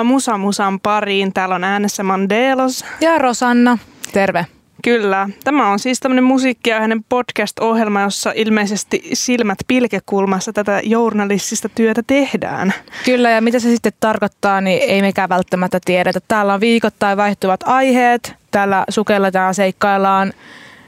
Tervetuloa 0.00 0.14
Musa 0.14 0.38
Musan 0.38 0.80
pariin. 0.80 1.32
Täällä 1.32 1.54
on 1.54 1.64
äänessä 1.64 2.02
Mandelos. 2.02 2.84
Ja 3.00 3.18
Rosanna. 3.18 3.78
Terve. 4.12 4.46
Kyllä. 4.84 5.28
Tämä 5.44 5.70
on 5.70 5.78
siis 5.78 6.00
tämmöinen 6.00 6.24
musiikki- 6.24 6.70
ja 6.70 6.80
hänen 6.80 7.04
podcast-ohjelma, 7.08 8.00
jossa 8.00 8.32
ilmeisesti 8.34 9.02
silmät 9.12 9.58
pilkekulmassa 9.68 10.52
tätä 10.52 10.80
journalistista 10.84 11.68
työtä 11.68 12.02
tehdään. 12.06 12.74
Kyllä, 13.04 13.30
ja 13.30 13.40
mitä 13.40 13.58
se 13.58 13.70
sitten 13.70 13.92
tarkoittaa, 14.00 14.60
niin 14.60 14.82
ei 14.82 15.02
mekään 15.02 15.28
välttämättä 15.28 15.78
tiedetä. 15.84 16.20
Täällä 16.28 16.54
on 16.54 16.60
viikoittain 16.60 17.16
vaihtuvat 17.16 17.60
aiheet, 17.64 18.34
täällä 18.50 18.84
sukelletaan, 18.90 19.54
seikkaillaan 19.54 20.32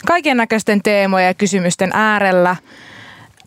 kaiken 0.07 0.37
näköisten 0.37 0.83
teemojen 0.83 1.27
ja 1.27 1.35
kysymysten 1.35 1.91
äärellä– 1.95 2.57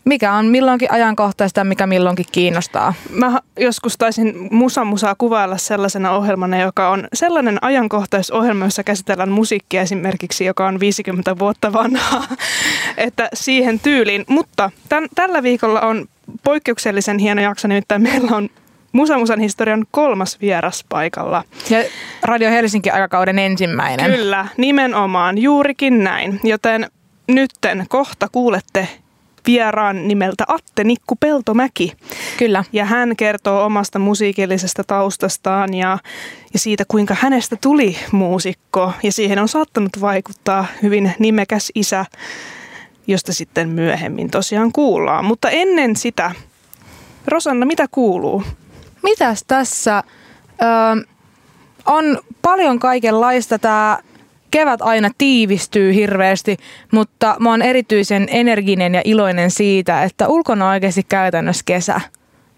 mikä 0.06 0.32
on 0.32 0.46
milloinkin 0.46 0.92
ajankohtaista 0.92 1.60
ja 1.60 1.64
mikä 1.64 1.86
milloinkin 1.86 2.26
kiinnostaa. 2.32 2.94
Mä 3.10 3.40
joskus 3.58 3.96
taisin 3.98 4.48
Musa 4.50 4.84
Musaa 4.84 5.14
kuvailla 5.18 5.56
sellaisena 5.56 6.10
ohjelmana, 6.10 6.60
joka 6.60 6.88
on 6.88 7.08
sellainen 7.12 7.58
ajankohtaisohjelma, 7.64 8.64
jossa 8.64 8.84
käsitellään 8.84 9.30
musiikkia 9.30 9.82
esimerkiksi, 9.82 10.44
joka 10.44 10.66
on 10.66 10.80
50 10.80 11.38
vuotta 11.38 11.72
vanhaa, 11.72 12.24
että 12.96 13.28
siihen 13.34 13.80
tyyliin. 13.80 14.24
Mutta 14.28 14.70
tämän, 14.88 15.08
tällä 15.14 15.42
viikolla 15.42 15.80
on 15.80 16.06
poikkeuksellisen 16.44 17.18
hieno 17.18 17.42
jakso, 17.42 17.68
nimittäin 17.68 18.02
meillä 18.02 18.36
on 18.36 18.48
Musa 18.92 19.18
Musan 19.18 19.40
historian 19.40 19.86
kolmas 19.90 20.40
vieras 20.40 20.84
paikalla. 20.88 21.44
Ja 21.70 21.78
Radio 22.22 22.50
Helsinki 22.50 22.90
aikakauden 22.90 23.38
ensimmäinen. 23.38 24.10
Kyllä, 24.10 24.46
nimenomaan, 24.56 25.38
juurikin 25.38 26.04
näin. 26.04 26.40
Joten 26.44 26.90
nytten 27.28 27.86
kohta 27.88 28.28
kuulette 28.32 28.88
vieraan 29.46 30.08
nimeltä 30.08 30.44
Atte 30.48 30.84
Nikku 30.84 31.16
Peltomäki. 31.16 31.92
Kyllä. 32.36 32.64
Ja 32.72 32.84
hän 32.84 33.16
kertoo 33.16 33.64
omasta 33.64 33.98
musiikillisesta 33.98 34.84
taustastaan 34.84 35.74
ja, 35.74 35.98
ja 36.52 36.58
siitä, 36.58 36.84
kuinka 36.88 37.16
hänestä 37.20 37.56
tuli 37.60 37.96
muusikko. 38.12 38.92
Ja 39.02 39.12
siihen 39.12 39.38
on 39.38 39.48
saattanut 39.48 40.00
vaikuttaa 40.00 40.66
hyvin 40.82 41.12
nimekäs 41.18 41.72
isä, 41.74 42.04
josta 43.06 43.32
sitten 43.32 43.68
myöhemmin 43.68 44.30
tosiaan 44.30 44.72
kuullaan. 44.72 45.24
Mutta 45.24 45.50
ennen 45.50 45.96
sitä, 45.96 46.32
Rosanna, 47.26 47.66
mitä 47.66 47.86
kuuluu? 47.90 48.42
Mitäs 49.02 49.44
tässä? 49.48 50.02
Öö, 50.62 51.04
on 51.86 52.18
paljon 52.42 52.78
kaikenlaista. 52.78 53.58
Tämä 53.58 53.98
kevät 54.50 54.82
aina 54.82 55.10
tiivistyy 55.18 55.94
hirveästi, 55.94 56.56
mutta 56.92 57.36
mä 57.38 57.50
oon 57.50 57.62
erityisen 57.62 58.26
energinen 58.30 58.94
ja 58.94 59.02
iloinen 59.04 59.50
siitä, 59.50 60.02
että 60.02 60.28
ulkona 60.28 60.64
on 60.64 60.70
oikeasti 60.70 61.02
käytännössä 61.08 61.62
kesä. 61.66 62.00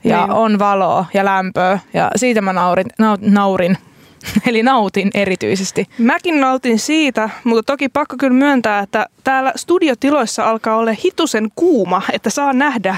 Ja 0.04 0.26
niin. 0.26 0.30
on 0.30 0.58
valoa 0.58 1.04
ja 1.14 1.24
lämpöä 1.24 1.78
ja 1.94 2.10
siitä 2.16 2.40
mä 2.40 2.52
naurin, 2.52 2.86
naurin. 3.20 3.78
Eli 4.48 4.62
nautin 4.62 5.10
erityisesti. 5.14 5.86
Mäkin 5.98 6.40
nautin 6.40 6.78
siitä, 6.78 7.30
mutta 7.44 7.72
toki 7.72 7.88
pakko 7.88 8.16
kyllä 8.18 8.32
myöntää, 8.32 8.80
että 8.80 9.06
täällä 9.24 9.52
studiotiloissa 9.56 10.44
alkaa 10.44 10.76
olla 10.76 10.92
hitusen 11.04 11.48
kuuma, 11.54 12.02
että 12.12 12.30
saa 12.30 12.52
nähdä, 12.52 12.96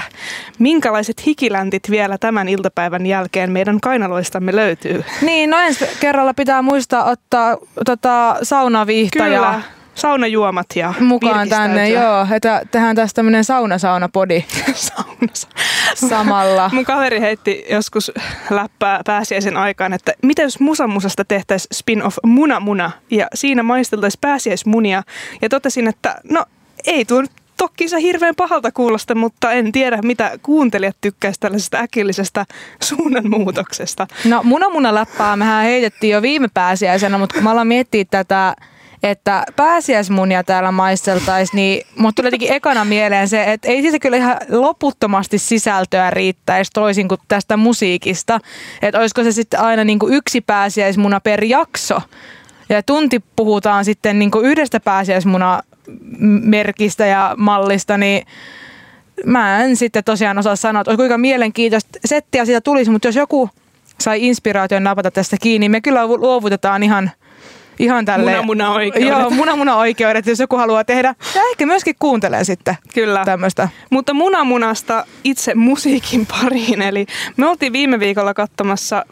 minkälaiset 0.59 1.25
hikiläntit 1.25 1.89
vielä 1.89 2.17
tämän 2.17 2.49
iltapäivän 2.49 3.05
jälkeen 3.05 3.51
meidän 3.51 3.79
kainaloistamme 3.79 4.55
löytyy. 4.55 5.03
Niin, 5.21 5.49
no 5.49 5.59
ensi 5.59 5.85
kerralla 5.99 6.33
pitää 6.33 6.61
muistaa 6.61 7.03
ottaa 7.03 7.57
tota, 7.85 8.37
saunaviihtä 8.43 9.23
Kyllä. 9.23 9.61
Saunajuomat 9.95 10.67
ja 10.75 10.93
mukaan 10.99 11.49
tänne, 11.49 11.89
joo. 11.89 12.27
Että 12.31 12.61
tehdään 12.71 12.95
tästä 12.95 13.15
tämmöinen 13.15 13.43
sauna-sauna-podi 13.43 14.45
samalla. 15.95 16.69
Mun 16.73 16.85
kaveri 16.85 17.19
heitti 17.19 17.65
joskus 17.69 18.11
läppää 18.49 19.01
pääsiäisen 19.05 19.57
aikaan, 19.57 19.93
että 19.93 20.13
mitä 20.23 20.41
jos 20.41 20.59
musamusasta 20.59 21.25
tehtäisiin 21.25 21.75
spin-off 21.75 22.17
Muna 22.25 22.59
Muna 22.59 22.91
ja 23.11 23.27
siinä 23.33 23.63
maisteltaisiin 23.63 24.21
pääsiäismunia 24.21 25.03
ja 25.41 25.49
totesin, 25.49 25.87
että 25.87 26.15
no 26.29 26.45
ei 26.85 27.05
tuo 27.05 27.21
nyt 27.21 27.31
toki 27.57 27.87
se 27.87 28.01
hirveän 28.01 28.35
pahalta 28.35 28.71
kuulosta, 28.71 29.15
mutta 29.15 29.51
en 29.51 29.71
tiedä, 29.71 29.99
mitä 30.03 30.31
kuuntelijat 30.41 30.97
tykkäisivät 31.01 31.39
tällaisesta 31.39 31.77
äkillisestä 31.77 32.45
suunnanmuutoksesta. 32.83 34.07
No 34.25 34.41
muna 34.43 34.69
muna 34.69 34.95
läppää 34.95 35.35
mehän 35.35 35.63
heitettiin 35.63 36.13
jo 36.13 36.21
viime 36.21 36.47
pääsiäisenä, 36.53 37.17
mutta 37.17 37.33
kun 37.33 37.43
mä 37.43 37.51
aloin 37.51 37.67
miettiä 37.67 38.05
tätä 38.11 38.55
että 39.03 39.43
pääsiäismunia 39.55 40.43
täällä 40.43 40.71
maisteltaisiin, 40.71 41.55
niin 41.55 41.87
mutta 41.95 42.21
tuli 42.21 42.27
jotenkin 42.27 42.53
ekana 42.53 42.85
mieleen 42.85 43.27
se, 43.27 43.43
että 43.43 43.67
ei 43.67 43.81
siis 43.81 43.95
kyllä 44.01 44.17
ihan 44.17 44.37
loputtomasti 44.49 45.37
sisältöä 45.37 46.09
riittäisi 46.09 46.71
toisin 46.73 47.07
kuin 47.07 47.21
tästä 47.27 47.57
musiikista. 47.57 48.39
Että 48.81 48.99
olisiko 48.99 49.23
se 49.23 49.31
sitten 49.31 49.59
aina 49.59 49.83
niin 49.83 49.99
kuin 49.99 50.13
yksi 50.13 50.41
pääsiäismuna 50.41 51.19
per 51.19 51.43
jakso. 51.43 52.01
Ja 52.69 52.83
tunti 52.83 53.21
puhutaan 53.35 53.85
sitten 53.85 54.19
niin 54.19 54.31
kuin 54.31 54.45
yhdestä 54.45 54.79
pääsiäismuna 54.79 55.61
merkistä 56.43 57.05
ja 57.05 57.35
mallista, 57.37 57.97
niin 57.97 58.25
mä 59.25 59.63
en 59.63 59.75
sitten 59.75 60.03
tosiaan 60.03 60.37
osaa 60.37 60.55
sanoa, 60.55 60.81
että 60.81 60.95
kuinka 60.95 61.17
mielenkiintoista 61.17 61.99
settiä 62.05 62.45
siitä 62.45 62.61
tulisi, 62.61 62.91
mutta 62.91 63.07
jos 63.07 63.15
joku 63.15 63.49
sai 63.99 64.27
inspiraation 64.27 64.83
napata 64.83 65.11
tästä 65.11 65.37
kiinni, 65.41 65.69
me 65.69 65.81
kyllä 65.81 66.07
luovutetaan 66.07 66.83
ihan 66.83 67.11
ihan 67.79 68.05
tälleen. 68.05 68.45
Muna-muna-oikeudet. 68.45 69.09
Joo, 69.09 69.29
muna-muna-oikeudet, 69.29 70.25
jos 70.25 70.39
joku 70.39 70.57
haluaa 70.57 70.83
tehdä. 70.83 71.15
Ja 71.35 71.41
ehkä 71.51 71.65
myöskin 71.65 71.95
kuuntelee 71.99 72.43
sitten 72.43 72.77
Kyllä. 72.93 73.25
tämmöistä. 73.25 73.69
Mutta 73.89 74.13
munamunasta 74.13 75.05
itse 75.23 75.55
musiikin 75.55 76.25
pariin. 76.25 76.81
Eli 76.81 77.05
me 77.37 77.47
oltiin 77.47 77.73
viime 77.73 77.99
viikolla 77.99 78.33
katsomassa 78.33 79.05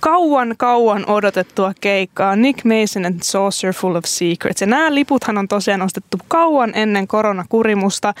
kauan, 0.00 0.54
kauan 0.58 1.10
odotettua 1.10 1.72
keikkaa 1.80 2.36
Nick 2.36 2.64
Mason 2.64 3.06
and 3.06 3.18
Saucer 3.22 3.72
Full 3.72 3.94
of 3.94 4.04
Secrets. 4.06 4.60
Ja 4.60 4.66
nämä 4.66 4.94
liputhan 4.94 5.38
on 5.38 5.48
tosiaan 5.48 5.82
ostettu 5.82 6.18
kauan 6.28 6.72
ennen 6.74 7.08
koronakurimusta. 7.08 8.14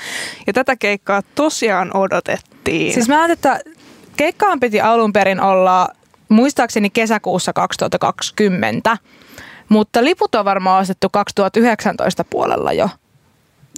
Ja 0.46 0.52
tätä 0.52 0.76
keikkaa 0.76 1.22
tosiaan 1.34 1.96
odotettiin. 1.96 2.94
Siis 2.94 3.08
mä 3.08 3.22
ajattelin, 3.22 3.56
että 3.56 3.70
keikkaan 4.16 4.60
piti 4.60 4.80
alun 4.80 5.12
perin 5.12 5.40
olla 5.40 5.88
muistaakseni 6.28 6.90
kesäkuussa 6.90 7.52
2020. 7.52 8.98
Mutta 9.68 10.04
liput 10.04 10.34
on 10.34 10.44
varmaan 10.44 10.80
ostettu 10.80 11.08
2019 11.08 12.24
puolella 12.24 12.72
jo. 12.72 12.88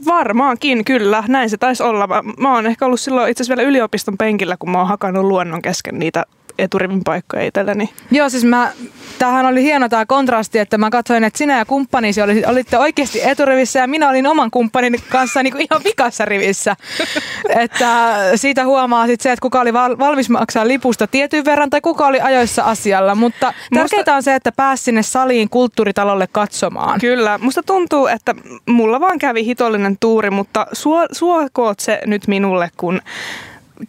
Varmaankin, 0.07 0.85
kyllä. 0.85 1.25
Näin 1.29 1.51
se 1.51 1.57
taisi 1.57 1.83
olla. 1.83 2.07
Mä, 2.07 2.23
mä 2.39 2.55
oon 2.55 2.67
ehkä 2.67 2.87
ollut 2.87 3.01
silloin 3.01 3.31
itse 3.31 3.43
asiassa 3.43 3.57
vielä 3.57 3.69
yliopiston 3.69 4.19
penkillä, 4.19 4.57
kun 4.57 4.71
mä 4.71 4.79
oon 4.79 4.89
hakannut 4.89 5.25
luonnon 5.25 5.63
kesken 5.63 5.99
niitä 5.99 6.25
eturivin 6.59 7.05
paikkoja 7.05 7.45
itselleni. 7.45 7.91
Joo, 8.11 8.29
siis 8.29 8.45
mä, 8.45 8.73
tämähän 9.19 9.47
oli 9.47 9.63
hieno 9.63 9.89
tämä 9.89 10.07
kontrasti, 10.07 10.59
että 10.59 10.79
mä 10.79 10.91
katsoin, 10.91 11.25
että 11.25 11.39
sinä 11.39 11.59
ja 11.59 11.65
kumppanisi 11.65 12.23
oli, 12.23 12.43
olitte 12.47 12.79
oikeasti 12.79 13.21
eturivissä 13.25 13.79
ja 13.79 13.87
minä 13.87 14.09
olin 14.09 14.27
oman 14.27 14.51
kumppanin 14.51 14.97
kanssa 15.09 15.43
niin 15.43 15.53
kuin 15.53 15.67
ihan 15.71 15.85
vikassa 15.85 16.25
rivissä. 16.25 16.77
että 17.65 18.17
siitä 18.35 18.65
huomaa 18.65 19.07
sitten 19.07 19.23
se, 19.23 19.33
että 19.33 19.43
kuka 19.43 19.61
oli 19.61 19.73
valmis 19.73 20.31
maksaa 20.31 20.69
lipusta 20.69 21.07
tietyn 21.07 21.45
verran 21.45 21.71
tai 21.71 21.81
kuka 21.81 22.07
oli 22.07 22.21
ajoissa 22.21 22.63
asialla. 22.63 23.15
Mutta 23.15 23.55
tärkeintä 23.75 23.97
musta... 23.97 24.15
on 24.15 24.23
se, 24.23 24.35
että 24.35 24.53
pääsi 24.53 24.85
sinne 24.85 25.03
saliin 25.03 25.51
kulttuuritalolle 25.51 26.29
katsomaan. 26.33 27.01
Kyllä, 27.01 27.39
musta 27.39 27.63
tuntuu, 27.63 28.07
että 28.07 28.35
mulla 28.67 29.01
vaan 29.01 29.19
kävi 29.19 29.45
hitollinen 29.45 29.97
tuuri, 30.01 30.31
mutta 30.31 30.67
suo, 30.73 31.07
suokoot 31.13 31.81
se 31.81 32.01
nyt 32.07 32.29
minulle, 32.29 32.71
kun 32.77 33.01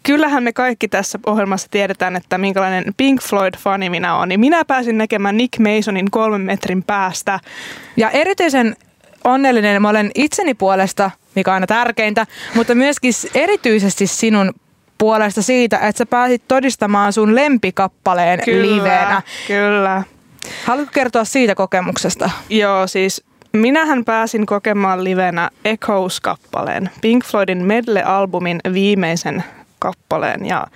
kyllähän 0.03 0.43
me 0.43 0.53
kaikki 0.53 0.87
tässä 0.87 1.19
ohjelmassa 1.25 1.67
tiedetään, 1.71 2.15
että 2.15 2.37
minkälainen 2.37 2.93
Pink 2.97 3.21
Floyd-fani 3.21 3.89
minä 3.89 4.17
olen. 4.17 4.29
Niin 4.29 4.39
minä 4.39 4.65
pääsin 4.65 4.97
näkemään 4.97 5.37
Nick 5.37 5.59
Masonin 5.59 6.11
kolmen 6.11 6.41
metrin 6.41 6.83
päästä. 6.83 7.39
Ja 7.97 8.09
erityisen 8.09 8.75
onnellinen 9.23 9.81
mä 9.81 9.89
olen 9.89 10.11
itseni 10.15 10.53
puolesta, 10.53 11.11
mikä 11.35 11.51
on 11.51 11.53
aina 11.53 11.67
tärkeintä, 11.67 12.25
mutta 12.55 12.75
myöskin 12.75 13.13
erityisesti 13.35 14.07
sinun 14.07 14.53
puolesta 14.97 15.41
siitä, 15.41 15.77
että 15.77 15.97
sä 15.97 16.05
pääsit 16.05 16.43
todistamaan 16.47 17.13
sun 17.13 17.35
lempikappaleen 17.35 18.39
kyllä, 18.45 18.75
livenä. 18.75 19.21
Kyllä. 19.47 20.03
Haluatko 20.65 20.91
kertoa 20.93 21.23
siitä 21.23 21.55
kokemuksesta? 21.55 22.29
Joo, 22.49 22.87
siis 22.87 23.23
minähän 23.53 24.05
pääsin 24.05 24.45
kokemaan 24.45 25.03
livenä 25.03 25.49
Echoes-kappaleen, 25.65 26.89
Pink 27.01 27.25
Floydin 27.25 27.65
medley-albumin 27.65 28.59
viimeisen 28.73 29.43
kappaleen. 29.79 30.45
Ja 30.45 30.67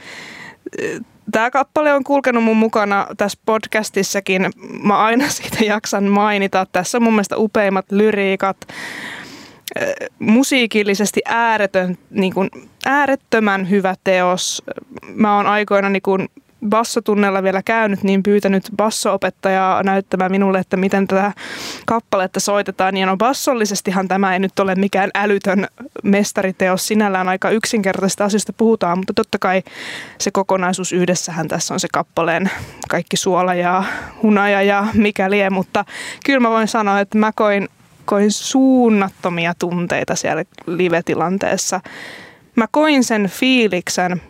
Tämä 1.32 1.52
kappale 1.52 1.94
on 1.94 2.04
kulkenut 2.04 2.44
mun 2.44 2.58
mukana 2.58 3.08
tässä 3.18 3.40
podcastissakin. 3.46 4.50
Mä 4.84 4.98
aina 4.98 5.30
siitä 5.40 5.66
jaksan 5.66 6.04
mainita. 6.04 6.68
Tässä 6.72 6.98
on 6.98 7.04
mun 7.04 7.14
mielestä 7.14 7.38
upeimmat 7.38 7.92
lyriikat. 7.92 8.58
Musiikillisesti 10.20 11.22
ääretön, 11.26 11.98
niin 12.10 12.34
kuin, 12.34 12.50
äärettömän 12.86 13.70
hyvä 13.70 13.96
teos. 14.04 14.64
Mä 15.14 15.36
oon 15.36 15.46
aikoina 15.46 15.90
niin 15.90 16.02
kuin, 16.02 16.30
bassotunnella 16.70 17.44
vielä 17.44 17.62
käynyt, 17.66 18.04
niin 18.04 18.24
pyytänyt 18.24 18.70
bassoopettajaa 18.78 19.84
näyttämään 19.84 20.32
minulle, 20.32 20.60
että 20.60 20.78
miten 20.78 21.08
tätä 21.08 21.32
kappaletta 21.86 22.40
soitetaan. 22.40 22.98
Ja 22.98 23.06
no 23.06 23.18
bassollisestihan 23.18 24.08
tämä 24.08 24.34
ei 24.34 24.40
nyt 24.40 24.60
ole 24.60 24.76
mikään 24.76 25.10
älytön 25.16 25.68
mestariteos 26.04 26.88
sinällään, 26.88 27.30
aika 27.30 27.50
yksinkertaisista 27.50 28.26
asioista 28.26 28.54
puhutaan, 28.54 28.98
mutta 28.98 29.14
totta 29.14 29.40
kai 29.40 29.64
se 30.18 30.32
kokonaisuus 30.32 30.92
yhdessähän 30.92 31.48
tässä 31.48 31.74
on 31.74 31.80
se 31.80 31.88
kappaleen 31.94 32.52
kaikki 32.90 33.18
suola 33.18 33.54
ja 33.54 33.84
hunaja 34.24 34.62
ja 34.62 34.88
mikä 34.94 35.30
lie, 35.30 35.50
mutta 35.50 35.86
kyllä 36.26 36.40
mä 36.40 36.50
voin 36.50 36.68
sanoa, 36.68 37.00
että 37.00 37.18
mä 37.18 37.32
koin, 37.36 37.70
koin 38.06 38.32
suunnattomia 38.32 39.54
tunteita 39.60 40.16
siellä 40.16 40.44
live-tilanteessa. 40.66 41.82
Mä 42.56 42.66
koin 42.72 43.04
sen 43.04 43.28
fiiliksen, 43.28 44.22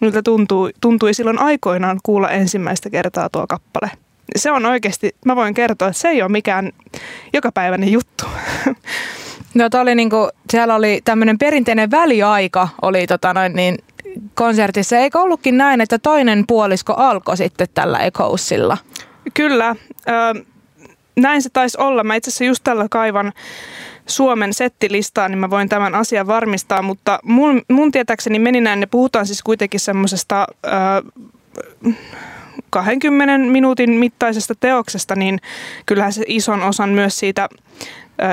miltä 0.00 0.22
tuntui, 0.22 0.72
tuntui 0.80 1.14
silloin 1.14 1.38
aikoinaan 1.38 2.00
kuulla 2.02 2.30
ensimmäistä 2.30 2.90
kertaa 2.90 3.28
tuo 3.28 3.46
kappale. 3.46 3.90
Se 4.36 4.50
on 4.50 4.66
oikeasti, 4.66 5.16
mä 5.24 5.36
voin 5.36 5.54
kertoa, 5.54 5.88
että 5.88 6.00
se 6.00 6.08
ei 6.08 6.22
ole 6.22 6.32
mikään 6.32 6.72
jokapäiväinen 7.32 7.92
juttu. 7.92 8.24
No 9.54 9.68
oli 9.80 9.94
niinku, 9.94 10.28
siellä 10.50 10.74
oli 10.74 11.00
tämmöinen 11.04 11.38
perinteinen 11.38 11.90
väliaika 11.90 12.68
oli 12.82 13.06
tota 13.06 13.34
noin 13.34 13.52
niin 13.52 13.76
konsertissa. 14.34 14.96
Eikö 14.96 15.20
ollutkin 15.20 15.56
näin, 15.56 15.80
että 15.80 15.98
toinen 15.98 16.44
puolisko 16.46 16.94
alkoi 16.94 17.36
sitten 17.36 17.66
tällä 17.74 17.98
Echoesilla? 17.98 18.78
Kyllä. 19.34 19.76
Näin 21.16 21.42
se 21.42 21.50
taisi 21.50 21.78
olla. 21.80 22.04
Mä 22.04 22.14
itse 22.14 22.28
asiassa 22.30 22.44
just 22.44 22.64
tällä 22.64 22.86
kaivan 22.90 23.32
Suomen 24.06 24.54
settilistaa, 24.54 25.28
niin 25.28 25.38
mä 25.38 25.50
voin 25.50 25.68
tämän 25.68 25.94
asian 25.94 26.26
varmistaa, 26.26 26.82
mutta 26.82 27.18
mun, 27.22 27.62
mun 27.70 27.92
tietääkseni 27.92 28.38
meni 28.38 28.60
näin, 28.60 28.80
ne 28.80 28.86
puhutaan 28.86 29.26
siis 29.26 29.42
kuitenkin 29.42 29.80
semmoisesta 29.80 30.46
20 32.70 33.38
minuutin 33.38 33.90
mittaisesta 33.90 34.54
teoksesta, 34.54 35.14
niin 35.14 35.40
kyllähän 35.86 36.12
se 36.12 36.24
ison 36.26 36.62
osan 36.62 36.88
myös 36.88 37.18
siitä 37.18 37.48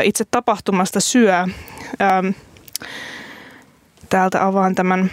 itse 0.04 0.26
tapahtumasta 0.32 1.00
syö. 1.00 1.48
Täältä 4.10 4.46
avaan 4.46 4.76
tämän. 4.76 5.12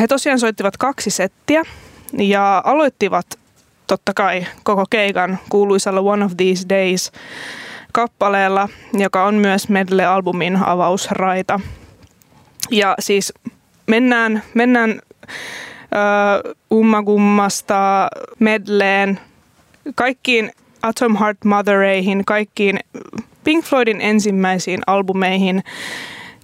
He 0.00 0.06
tosiaan 0.06 0.38
soittivat 0.38 0.76
kaksi 0.76 1.10
settiä 1.10 1.62
ja 2.18 2.62
aloittivat 2.64 3.26
totta 3.86 4.14
kai 4.14 4.46
koko 4.62 4.84
keikan 4.90 5.38
kuuluisalla 5.48 6.00
One 6.00 6.24
of 6.24 6.32
These 6.36 6.68
Days 6.68 7.12
kappaleella, 7.92 8.68
joka 8.92 9.24
on 9.24 9.34
myös 9.34 9.68
Medley-albumin 9.68 10.58
avausraita. 10.66 11.60
Ja 12.70 12.94
siis 12.98 13.32
mennään, 13.86 14.42
mennään 14.54 14.90
uh, 14.90 16.78
ummagummasta 16.78 18.08
medleen, 18.38 19.20
kaikkiin 19.94 20.52
Atom 20.82 21.16
Heart 21.16 21.44
Mothereihin, 21.44 22.24
kaikkiin 22.24 22.78
Pink 23.44 23.64
Floydin 23.64 24.00
ensimmäisiin 24.00 24.80
albumeihin, 24.86 25.62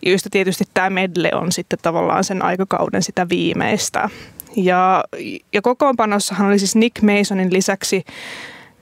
joista 0.03 0.31
tietysti 0.31 0.65
tämä 0.75 0.91
medley 0.91 1.31
on 1.33 1.53
sitten 1.53 1.79
tavallaan 1.83 2.25
sen 2.25 2.45
aikakauden 2.45 3.03
sitä 3.03 3.29
viimeistä. 3.29 4.09
Ja, 4.57 5.05
ja 5.53 5.63
kokoonpanossahan 5.63 6.49
oli 6.49 6.59
siis 6.59 6.77
Nick 6.77 7.03
Masonin 7.03 7.53
lisäksi 7.53 8.05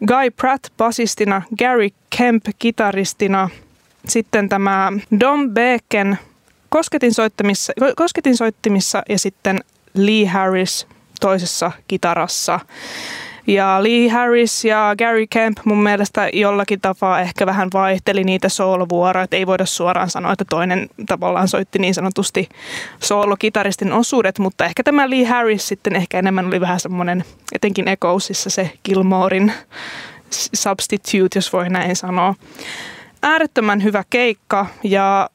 Guy 0.06 0.30
Pratt 0.30 0.66
basistina, 0.76 1.42
Gary 1.58 1.88
Kemp 2.16 2.44
kitaristina, 2.58 3.50
sitten 4.08 4.48
tämä 4.48 4.92
Dom 5.20 5.50
Bacon 5.50 6.16
kosketin, 6.68 7.14
soittamissa, 7.14 7.72
kosketin 7.96 8.36
soittimissa 8.36 9.02
ja 9.08 9.18
sitten 9.18 9.60
Lee 9.94 10.26
Harris 10.26 10.86
toisessa 11.20 11.72
kitarassa. 11.88 12.60
Ja 13.46 13.82
Lee 13.82 14.08
Harris 14.08 14.64
ja 14.64 14.94
Gary 14.98 15.26
Kemp 15.26 15.58
mun 15.64 15.82
mielestä 15.82 16.30
jollakin 16.32 16.80
tapaa 16.80 17.20
ehkä 17.20 17.46
vähän 17.46 17.68
vaihteli 17.74 18.24
niitä 18.24 18.48
soolovuoroja, 18.48 19.24
että 19.24 19.36
ei 19.36 19.46
voida 19.46 19.66
suoraan 19.66 20.10
sanoa, 20.10 20.32
että 20.32 20.44
toinen 20.50 20.88
tavallaan 21.06 21.48
soitti 21.48 21.78
niin 21.78 21.94
sanotusti 21.94 22.48
soolokitaristin 23.00 23.92
osuudet, 23.92 24.38
mutta 24.38 24.64
ehkä 24.64 24.82
tämä 24.82 25.10
Lee 25.10 25.24
Harris 25.24 25.68
sitten 25.68 25.96
ehkä 25.96 26.18
enemmän 26.18 26.46
oli 26.46 26.60
vähän 26.60 26.80
semmoinen, 26.80 27.24
etenkin 27.52 27.88
Echoesissa 27.88 28.50
se 28.50 28.70
Gilmorein 28.84 29.52
substitute, 30.30 31.38
jos 31.38 31.52
voi 31.52 31.68
näin 31.68 31.96
sanoa. 31.96 32.34
Äärettömän 33.22 33.82
hyvä 33.82 34.04
keikka 34.10 34.66
ja 34.82 35.30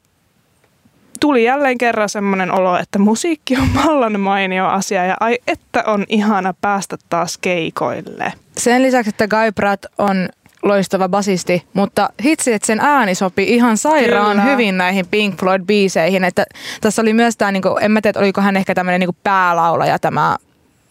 tuli 1.22 1.44
jälleen 1.44 1.78
kerran 1.78 2.08
semmoinen 2.08 2.52
olo, 2.52 2.76
että 2.76 2.98
musiikki 2.98 3.56
on 3.56 3.68
vallan 3.86 4.20
mainio 4.20 4.66
asia 4.66 5.04
ja 5.04 5.16
ai 5.20 5.38
että 5.46 5.84
on 5.86 6.04
ihana 6.08 6.54
päästä 6.60 6.96
taas 7.08 7.38
keikoille. 7.38 8.32
Sen 8.56 8.82
lisäksi, 8.82 9.08
että 9.08 9.28
Guy 9.28 9.52
Pratt 9.52 9.84
on 9.98 10.28
loistava 10.62 11.08
basisti, 11.08 11.66
mutta 11.72 12.08
hitsi, 12.24 12.52
että 12.52 12.66
sen 12.66 12.80
ääni 12.80 13.14
sopi 13.14 13.44
ihan 13.44 13.76
sairaan 13.76 14.36
Kyllä. 14.36 14.50
hyvin 14.50 14.78
näihin 14.78 15.06
Pink 15.10 15.34
Floyd-biiseihin. 15.34 16.24
Että 16.24 16.44
tässä 16.80 17.02
oli 17.02 17.12
myös 17.12 17.36
tämä, 17.36 17.52
niin 17.52 17.62
kuin, 17.62 17.84
en 17.84 17.90
mä 17.90 18.00
tiedä, 18.00 18.18
oliko 18.20 18.40
hän 18.40 18.56
ehkä 18.56 18.74
tämmöinen 18.74 19.00
niin 19.00 19.16
päälaulaja, 19.22 19.98
tämä, 19.98 20.36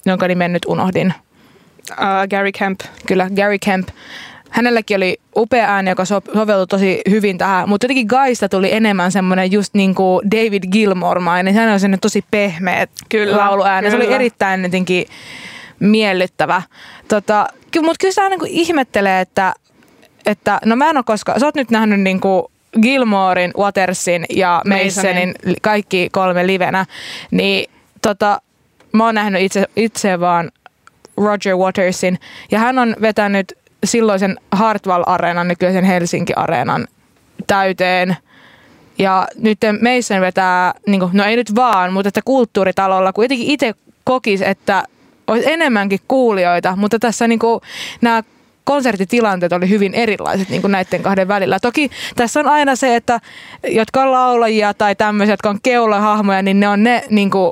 jonka 0.06 0.28
nimen 0.28 0.54
nyt 0.54 0.66
unohdin. 0.68 1.13
Uh, 1.92 1.98
Gary 2.30 2.51
Kemp. 2.51 2.81
Kyllä, 3.07 3.30
Gary 3.36 3.57
Kemp 3.60 3.88
hänelläkin 4.51 4.98
oli 4.98 5.19
upea 5.36 5.74
ääni, 5.74 5.89
joka 5.89 6.06
so, 6.06 6.21
soveltui 6.33 6.68
tosi 6.68 7.01
hyvin 7.09 7.38
tähän, 7.38 7.69
mutta 7.69 7.86
jotenkin 7.86 8.07
Gaista 8.07 8.50
tuli 8.50 8.74
enemmän 8.74 9.12
semmoinen 9.12 9.51
just 9.51 9.74
niin 9.74 9.95
kuin 9.95 10.31
David 10.31 10.63
Gilmore-mainen. 10.71 11.53
Hän 11.53 11.69
oli 11.69 11.98
tosi 11.98 12.25
pehmeä 12.31 12.88
kyllä, 13.09 13.38
lauluääni. 13.38 13.89
Kyllä. 13.89 14.03
Se 14.03 14.07
oli 14.07 14.15
erittäin 14.15 14.63
jotenkin 14.63 15.06
miellyttävä. 15.80 16.62
Tota, 17.07 17.48
mutta 17.81 17.98
kyllä 18.00 18.13
se 18.13 18.30
niin 18.30 18.39
ihmettelee, 18.48 19.21
että, 19.21 19.53
että 20.25 20.59
no 20.65 20.75
mä 20.75 20.89
en 20.89 20.97
ole 20.97 21.04
koskaan, 21.04 21.39
sä 21.39 21.45
oot 21.45 21.56
nyt 21.56 21.71
nähnyt 21.71 22.01
niin 22.01 22.19
kuin 22.19 22.44
Gilmorein, 22.81 23.54
Watersin 23.57 24.25
ja 24.30 24.62
Masonin 24.65 25.36
kaikki 25.62 26.09
kolme 26.12 26.47
livenä, 26.47 26.86
niin 27.31 27.71
tota, 28.01 28.42
mä 28.92 29.06
oon 29.06 29.15
nähnyt 29.15 29.42
itse, 29.42 29.65
itse 29.75 30.19
vaan 30.19 30.51
Roger 31.18 31.56
Watersin 31.56 32.19
ja 32.51 32.59
hän 32.59 32.80
on 32.80 32.95
vetänyt 33.01 33.60
silloisen 33.83 34.38
Hartwall-areenan, 34.51 35.48
nykyisen 35.48 35.86
Helsinki-areenan 35.86 36.88
täyteen. 37.48 38.18
Ja 38.98 39.28
nyt 39.38 39.59
meissä 39.81 40.21
vetää, 40.21 40.73
niin 40.88 41.00
kuin, 41.00 41.11
no 41.14 41.23
ei 41.23 41.35
nyt 41.35 41.56
vaan, 41.56 41.94
mutta 41.94 42.07
että 42.07 42.21
kulttuuritalolla 42.26 43.14
kuitenkin 43.14 43.47
itse 43.47 43.73
kokisi, 44.04 44.45
että 44.47 44.83
olisi 45.28 45.52
enemmänkin 45.52 46.00
kuulijoita, 46.07 46.76
mutta 46.76 47.00
tässä 47.00 47.28
niin 47.28 47.40
kuin, 47.40 47.61
nämä 48.02 48.23
konserttitilanteet 48.64 49.54
oli 49.54 49.69
hyvin 49.69 49.94
erilaiset 49.94 50.50
niin 50.50 50.61
kuin 50.61 50.71
näiden 50.71 51.04
kahden 51.04 51.28
välillä. 51.28 51.59
Toki 51.59 51.90
tässä 52.16 52.40
on 52.40 52.47
aina 52.47 52.76
se, 52.76 52.95
että 52.95 53.19
jotka 53.68 54.02
on 54.02 54.11
laulajia 54.11 54.73
tai 54.73 54.95
tämmöisiä, 54.95 55.33
jotka 55.33 55.50
on 55.50 55.59
keulahahmoja, 55.64 56.42
niin 56.42 56.59
ne 56.59 56.68
on 56.68 56.83
ne 56.83 57.04
niin 57.09 57.31
kuin, 57.31 57.52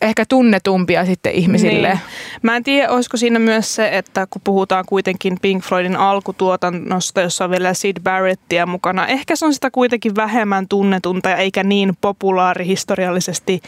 ehkä 0.00 0.24
tunnetumpia 0.28 1.06
sitten 1.06 1.32
ihmisille. 1.32 1.88
Niin. 1.88 1.98
Mä 2.42 2.56
en 2.56 2.62
tiedä, 2.62 2.90
olisiko 2.90 3.16
siinä 3.16 3.38
myös 3.38 3.74
se, 3.74 3.88
että 3.92 4.26
kun 4.30 4.42
puhutaan 4.44 4.84
kuitenkin 4.88 5.36
Pink 5.42 5.64
Floydin 5.64 5.96
alkutuotannosta, 5.96 7.20
jossa 7.20 7.44
on 7.44 7.50
vielä 7.50 7.74
Sid 7.74 7.96
Barrettia 8.02 8.66
mukana, 8.66 9.06
ehkä 9.06 9.36
se 9.36 9.46
on 9.46 9.54
sitä 9.54 9.70
kuitenkin 9.70 10.16
vähemmän 10.16 10.68
tunnetunta 10.68 11.36
eikä 11.36 11.64
niin 11.64 11.96
populaari 12.00 12.66
historiallisesti 12.66 13.60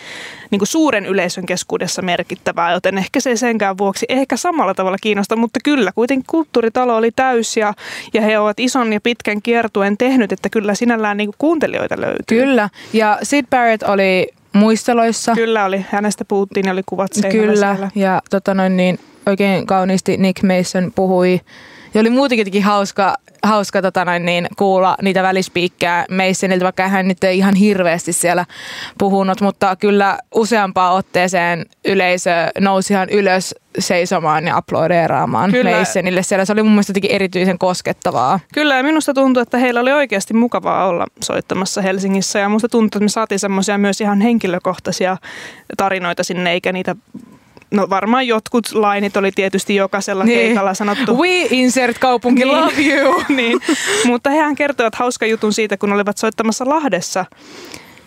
niin 0.51 0.59
kuin 0.59 0.69
suuren 0.69 1.07
yleisön 1.07 1.47
keskuudessa 1.47 2.03
merkittävää, 2.03 2.73
joten 2.73 2.99
ehkä 2.99 3.21
se 3.21 3.31
ei 3.31 3.37
senkään 3.37 3.79
vuoksi 3.79 4.07
ehkä 4.09 4.37
samalla 4.37 4.75
tavalla 4.75 4.99
kiinnosta, 5.03 5.37
mutta 5.37 5.61
kyllä 5.65 5.93
kuitenkin 5.95 6.27
kulttuuritalo 6.31 6.97
oli 6.97 7.11
täys 7.11 7.57
ja, 7.57 7.75
ja 8.15 8.23
he 8.23 8.39
ovat 8.39 8.61
ison 8.61 8.93
ja 8.93 9.01
pitkän 9.01 9.43
kiertuen 9.43 9.99
tehnyt, 9.99 10.33
että 10.33 10.49
kyllä 10.49 10.75
sinällään 10.75 11.17
niin 11.17 11.29
kuin 11.29 11.37
kuuntelijoita 11.39 12.01
löytyy. 12.01 12.41
Kyllä, 12.41 12.69
ja 12.93 13.19
Sid 13.23 13.47
Barrett 13.51 13.83
oli 13.83 14.29
muisteloissa. 14.53 15.35
Kyllä 15.35 15.65
oli, 15.65 15.85
hänestä 15.91 16.25
puhuttiin 16.25 16.67
ja 16.67 16.73
oli 16.73 16.83
kuvat 16.87 17.11
Kyllä, 17.31 17.57
siellä. 17.57 17.91
ja 17.95 18.23
tota 18.31 18.55
noin, 18.55 18.77
niin, 18.77 18.99
oikein 19.27 19.67
kauniisti 19.67 20.17
Nick 20.17 20.43
Mason 20.43 20.93
puhui. 20.95 21.41
Ja 21.95 22.01
oli 22.01 22.11
muutenkin 22.11 22.63
hauska, 22.63 23.15
hauska 23.43 23.83
tota 23.83 24.05
noin, 24.05 24.25
niin, 24.25 24.47
kuulla 24.59 24.97
niitä 25.03 25.23
välispiikkejä 25.23 26.07
Masonilta, 26.11 26.65
vaikka 26.65 26.89
hän 26.89 27.09
nyt 27.09 27.25
ei 27.25 27.39
ihan 27.39 27.55
hirveästi 27.55 28.13
siellä 28.13 28.47
puhunut, 28.99 29.41
mutta 29.41 29.77
kyllä 29.77 30.19
useampaan 30.35 30.95
otteeseen 30.95 31.67
yleisö 31.85 32.31
nousi 32.61 32.93
ihan 32.93 33.11
ylös 33.11 33.55
seisomaan 33.79 34.47
ja 34.47 34.57
aplodeeraamaan 34.57 35.51
Kyllä. 35.51 35.79
Masonille 35.79 36.23
siellä. 36.23 36.45
Se 36.45 36.53
oli 36.53 36.63
mun 36.63 36.73
mielestä 36.73 36.91
jotenkin 36.91 37.11
erityisen 37.11 37.59
koskettavaa. 37.59 38.41
Kyllä 38.55 38.77
ja 38.77 38.83
minusta 38.83 39.15
tuntuu, 39.15 39.43
että 39.43 39.59
heillä 39.59 39.81
oli 39.81 39.93
oikeasti 39.93 40.35
mukavaa 40.35 40.87
olla 40.87 41.07
soittamassa 41.21 41.83
Helsingissä 41.83 42.39
ja 42.39 42.49
musta 42.49 42.69
tuntuu, 42.69 42.87
että 42.87 43.01
me 43.01 43.09
saatiin 43.09 43.39
semmoisia 43.39 43.79
myös 43.79 44.01
ihan 44.01 44.21
henkilökohtaisia 44.21 45.17
tarinoita 45.77 46.25
sinne 46.25 46.53
eikä 46.53 46.73
niitä 46.73 46.97
No 47.73 47.91
varmaan 47.91 48.27
jotkut 48.27 48.73
lainit 48.73 49.17
oli 49.17 49.33
tietysti 49.33 49.75
jokaisella 49.75 50.25
niin. 50.25 50.39
keikalla 50.39 50.75
sanottu. 50.75 51.19
We 51.19 51.47
insert 51.51 51.99
kaupunki 51.99 52.45
niin. 52.45 52.57
love 52.57 52.83
you. 52.83 53.23
niin. 53.37 53.61
Mutta 54.05 54.31
hehän 54.31 54.55
kertoivat 54.55 54.95
hauska 54.95 55.27
jutun 55.27 55.53
siitä, 55.53 55.77
kun 55.77 55.93
olivat 55.93 56.19
soittamassa 56.19 56.69
Lahdessa 56.69 57.25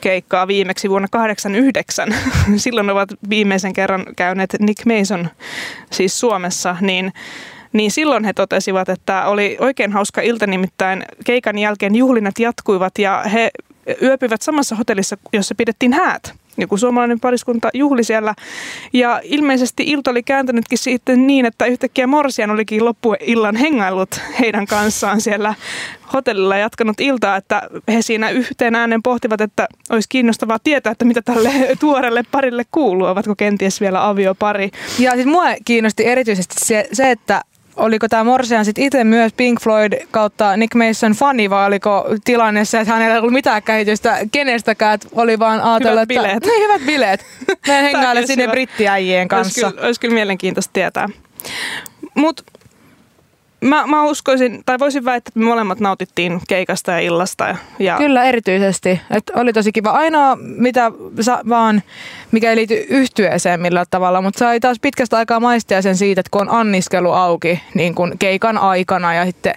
keikkaa 0.01 0.48
viimeksi 0.48 0.89
vuonna 0.89 1.07
1989. 1.12 2.15
Silloin 2.63 2.89
ovat 2.89 3.10
viimeisen 3.29 3.74
kerran 3.74 4.05
käyneet 4.15 4.55
Nick 4.60 4.86
Mason 4.86 5.29
siis 5.91 6.19
Suomessa, 6.19 6.77
niin 6.81 7.13
niin 7.74 7.91
silloin 7.91 8.24
he 8.24 8.34
totesivat, 8.34 8.89
että 8.89 9.25
oli 9.25 9.57
oikein 9.60 9.91
hauska 9.91 10.22
ilta, 10.22 10.48
nimittäin 10.48 11.05
keikan 11.25 11.57
jälkeen 11.57 11.95
juhlinat 11.95 12.39
jatkuivat 12.39 12.98
ja 13.00 13.24
he 13.34 13.50
yöpyivät 14.01 14.41
samassa 14.41 14.75
hotellissa, 14.75 15.17
jossa 15.34 15.55
pidettiin 15.55 15.93
häät 15.93 16.34
joku 16.57 16.77
suomalainen 16.77 17.19
pariskunta 17.19 17.69
juhli 17.74 18.03
siellä. 18.03 18.33
Ja 18.93 19.21
ilmeisesti 19.24 19.83
ilta 19.83 20.12
oli 20.12 20.24
kääntänytkin 20.24 20.77
sitten 20.77 21.27
niin, 21.27 21.45
että 21.45 21.65
yhtäkkiä 21.65 22.07
Morsian 22.07 22.51
olikin 22.51 22.85
loppuillan 22.85 23.55
hengailut 23.55 24.21
heidän 24.39 24.65
kanssaan 24.65 25.21
siellä 25.21 25.53
hotellilla 26.13 26.57
jatkanut 26.57 27.00
iltaa, 27.00 27.35
että 27.35 27.62
he 27.88 28.01
siinä 28.01 28.29
yhteen 28.29 28.75
äänen 28.75 29.03
pohtivat, 29.03 29.41
että 29.41 29.67
olisi 29.89 30.09
kiinnostavaa 30.09 30.59
tietää, 30.63 30.91
että 30.91 31.05
mitä 31.05 31.21
tälle 31.21 31.51
tuorelle 31.79 32.24
parille 32.31 32.63
kuuluu, 32.71 33.07
ovatko 33.07 33.35
kenties 33.35 33.81
vielä 33.81 34.09
aviopari. 34.09 34.71
Ja 35.00 35.12
siis 35.12 35.25
mua 35.25 35.43
kiinnosti 35.65 36.05
erityisesti 36.05 36.55
se, 36.65 36.88
se 36.93 37.12
että 37.12 37.41
oliko 37.77 38.08
tämä 38.10 38.24
Morsian 38.24 38.65
sitten 38.65 38.84
itse 38.84 39.03
myös 39.03 39.34
Pink 39.34 39.62
Floyd 39.62 39.94
kautta 40.12 40.58
Nick 40.58 40.75
Mason 40.75 41.12
fani 41.12 41.50
vai 41.50 41.67
oliko 41.67 42.05
tilanne 42.25 42.65
se, 42.65 42.79
että 42.79 42.94
hänellä 42.94 43.13
ei 43.13 43.20
ollut 43.20 43.34
mitään 43.34 43.63
käsitystä 43.63 44.17
kenestäkään, 44.32 44.94
että 44.94 45.08
oli 45.12 45.39
vaan 45.39 45.62
ajatella, 45.62 46.01
että 46.01 46.13
bileet. 46.13 46.46
niin 46.46 46.63
hyvät 46.63 46.82
bileet. 46.86 47.25
Me 47.67 47.84
hengaile 47.84 48.27
sinne 48.27 48.48
brittiäjien 48.48 49.27
kanssa. 49.27 49.62
Olisi 49.65 49.75
kyllä, 49.75 49.88
olisi 49.88 50.01
kyllä 50.01 50.13
mielenkiintoista 50.13 50.74
tietää. 50.74 51.10
Mutta 52.15 52.44
Mä, 53.65 53.88
mä 53.88 54.03
uskoisin, 54.03 54.63
tai 54.65 54.79
voisin 54.79 55.05
väittää, 55.05 55.29
että 55.29 55.39
me 55.39 55.46
molemmat 55.46 55.79
nautittiin 55.79 56.41
keikasta 56.48 56.91
ja 56.91 57.00
illasta. 57.00 57.55
Ja... 57.79 57.98
Kyllä, 57.98 58.24
erityisesti. 58.24 59.01
Et 59.12 59.24
oli 59.36 59.53
tosi 59.53 59.72
kiva. 59.72 59.89
Ainoa, 59.89 60.38
mitä 60.41 60.91
sa, 61.22 61.39
vaan, 61.50 61.82
mikä 62.36 62.50
ei 62.50 62.56
liity 62.56 62.86
yhtyeeseen 62.89 63.62
millään 63.62 63.86
tavalla, 63.89 64.22
mutta 64.22 64.39
sai 64.39 64.60
taas 64.60 64.77
pitkästä 64.82 65.18
aikaa 65.18 65.39
maistia 65.39 65.82
sen 65.82 65.98
siitä, 65.98 66.20
että 66.20 66.30
kun 66.32 66.42
on 66.42 66.50
anniskelu 66.50 67.12
auki 67.12 67.62
niin 67.74 67.96
kun 67.96 68.15
keikan 68.20 68.58
aikana 68.58 69.13
ja 69.13 69.25
sitten 69.25 69.54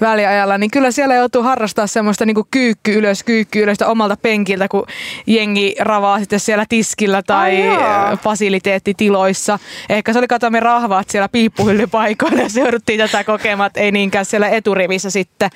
väliajalla, 0.00 0.58
niin 0.58 0.70
kyllä 0.70 0.90
siellä 0.90 1.14
joutuu 1.14 1.42
harrastaa 1.42 1.86
semmoista 1.86 2.26
niin 2.26 2.36
kyykky 2.50 2.92
ylös, 2.92 3.22
kyykky 3.22 3.60
ylös 3.60 3.82
omalta 3.82 4.16
penkiltä, 4.16 4.68
kun 4.68 4.86
jengi 5.26 5.74
ravaa 5.80 6.18
sitten 6.18 6.40
siellä 6.40 6.64
tiskillä 6.68 7.22
tai 7.22 7.68
Ai 7.68 8.16
fasiliteettitiloissa. 8.16 9.58
Ehkä 9.88 10.12
se 10.12 10.18
oli 10.18 10.28
katomme 10.28 10.60
rahvaat 10.60 11.10
siellä 11.10 11.28
piippuhyllypaikoilla 11.28 12.42
ja 12.42 12.48
seuduttiin 12.48 12.98
tätä 12.98 13.24
kokea 13.24 13.42
kokemat, 13.42 13.76
ei 13.76 13.92
niinkään 13.92 14.24
siellä 14.24 14.48
eturivissä 14.48 15.10
sitten. 15.10 15.50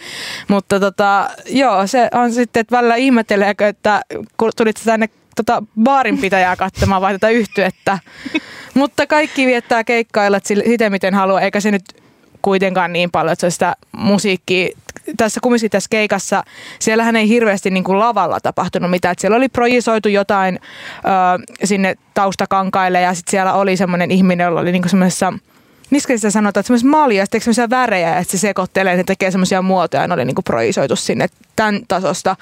Mutta 0.49 0.81
tota, 0.81 1.31
joo, 1.47 1.87
se 1.87 2.09
on 2.15 2.33
sitten, 2.33 2.61
että 2.61 2.77
välillä 2.77 2.97
ihmetteleekö, 2.97 3.69
että 3.69 4.01
kun 4.37 4.53
tulit 4.57 4.83
tänne 4.85 5.09
tota 5.37 5.63
baarinpitäjää 5.83 6.57
katsomaan 6.57 7.03
vai 7.03 7.13
tätä 7.13 7.29
yhtyettä. 7.29 7.99
Mutta 8.75 9.07
kaikki 9.07 9.47
viettää 9.47 9.85
keikkailla 9.85 10.41
siten, 10.45 10.93
miten 10.93 11.15
haluaa, 11.15 11.41
eikä 11.41 11.61
se 11.61 11.71
nyt 11.71 11.85
kuitenkaan 12.43 12.93
niin 12.93 13.11
paljon, 13.11 13.33
että 13.33 13.41
se 13.41 13.47
on 13.47 13.53
sitä 13.53 13.77
musiikkia. 13.97 14.69
Tässä 15.17 15.41
kumminkin 15.43 15.71
tässä 15.71 15.89
keikassa, 15.91 16.45
siellähän 16.79 17.17
ei 17.17 17.29
hirveästi 17.29 17.71
niin 17.71 17.85
kuin 17.85 17.99
lavalla 17.99 18.41
tapahtunut 18.41 18.91
mitään. 18.91 19.13
Että 19.13 19.21
siellä 19.21 19.37
oli 19.37 19.49
projisoitu 19.49 20.09
jotain 20.09 20.61
ö, 20.61 21.57
sinne 21.65 21.95
taustakankaille 22.15 23.01
ja 23.01 23.15
sitten 23.15 23.31
siellä 23.31 23.53
oli 23.55 23.77
semmoinen 23.77 24.11
ihminen, 24.11 24.45
jolla 24.45 24.61
oli 24.61 24.73
niin 24.73 24.89
semmoisessa– 24.89 25.33
Miksi 25.91 26.19
sitä 26.19 26.31
sanotaan, 26.31 26.61
että 26.61 26.67
semmoisia 26.67 26.91
malja, 26.91 27.25
sitten 27.25 27.41
semmoisia 27.41 27.71
värejä, 27.71 28.19
että 28.19 28.31
se 28.31 28.39
sekoittelee, 28.39 28.93
että 28.93 29.05
tekee 29.05 29.31
semmoisia 29.31 29.63
muotoja, 29.63 30.09
ne 30.09 30.15
oli 30.15 30.25
niinku 30.25 30.43
projisoitu 30.43 30.97
sinne 30.97 31.27
tämän 31.57 31.81
tasosta 31.89 32.37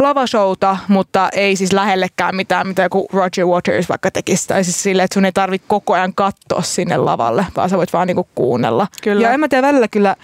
lavashouta, 0.00 0.76
mutta 0.88 1.28
ei 1.32 1.56
siis 1.56 1.72
lähellekään 1.72 2.36
mitään, 2.36 2.66
mitä 2.66 2.82
joku 2.82 3.08
Roger 3.12 3.46
Waters 3.46 3.88
vaikka 3.88 4.10
tekisi. 4.10 4.48
Tai 4.48 4.64
siis 4.64 4.82
silleen, 4.82 5.04
että 5.04 5.14
sun 5.14 5.24
ei 5.24 5.32
tarvitse 5.32 5.68
koko 5.68 5.94
ajan 5.94 6.14
katsoa 6.14 6.62
sinne 6.62 6.96
lavalle, 6.96 7.46
vaan 7.56 7.70
sä 7.70 7.76
voit 7.76 7.92
vaan 7.92 8.06
niinku 8.06 8.28
kuunnella. 8.34 8.86
Kyllä. 9.02 9.22
Ja 9.22 9.32
en 9.32 9.40
mä 9.40 9.48
tiedä, 9.48 9.66
välillä 9.66 9.88
kyllä 9.88 10.16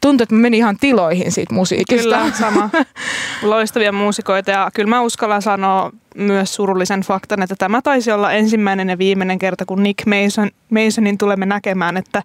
tuntui, 0.00 0.22
että 0.22 0.34
mä 0.34 0.40
menin 0.40 0.58
ihan 0.58 0.76
tiloihin 0.80 1.32
siitä 1.32 1.54
musiikista. 1.54 2.02
Kyllä, 2.02 2.30
sama. 2.38 2.70
Loistavia 3.42 3.92
muusikoita 3.92 4.50
ja 4.50 4.70
kyllä 4.74 4.90
mä 4.90 5.00
uskallan 5.00 5.42
sanoa 5.42 5.90
myös 6.16 6.54
surullisen 6.54 7.00
faktan, 7.00 7.42
että 7.42 7.54
tämä 7.58 7.82
taisi 7.82 8.12
olla 8.12 8.32
ensimmäinen 8.32 8.88
ja 8.88 8.98
viimeinen 8.98 9.38
kerta, 9.38 9.66
kun 9.66 9.82
Nick 9.82 10.06
Mason, 10.06 10.50
Masonin 10.70 11.18
tulemme 11.18 11.46
näkemään, 11.46 11.96
että 11.96 12.22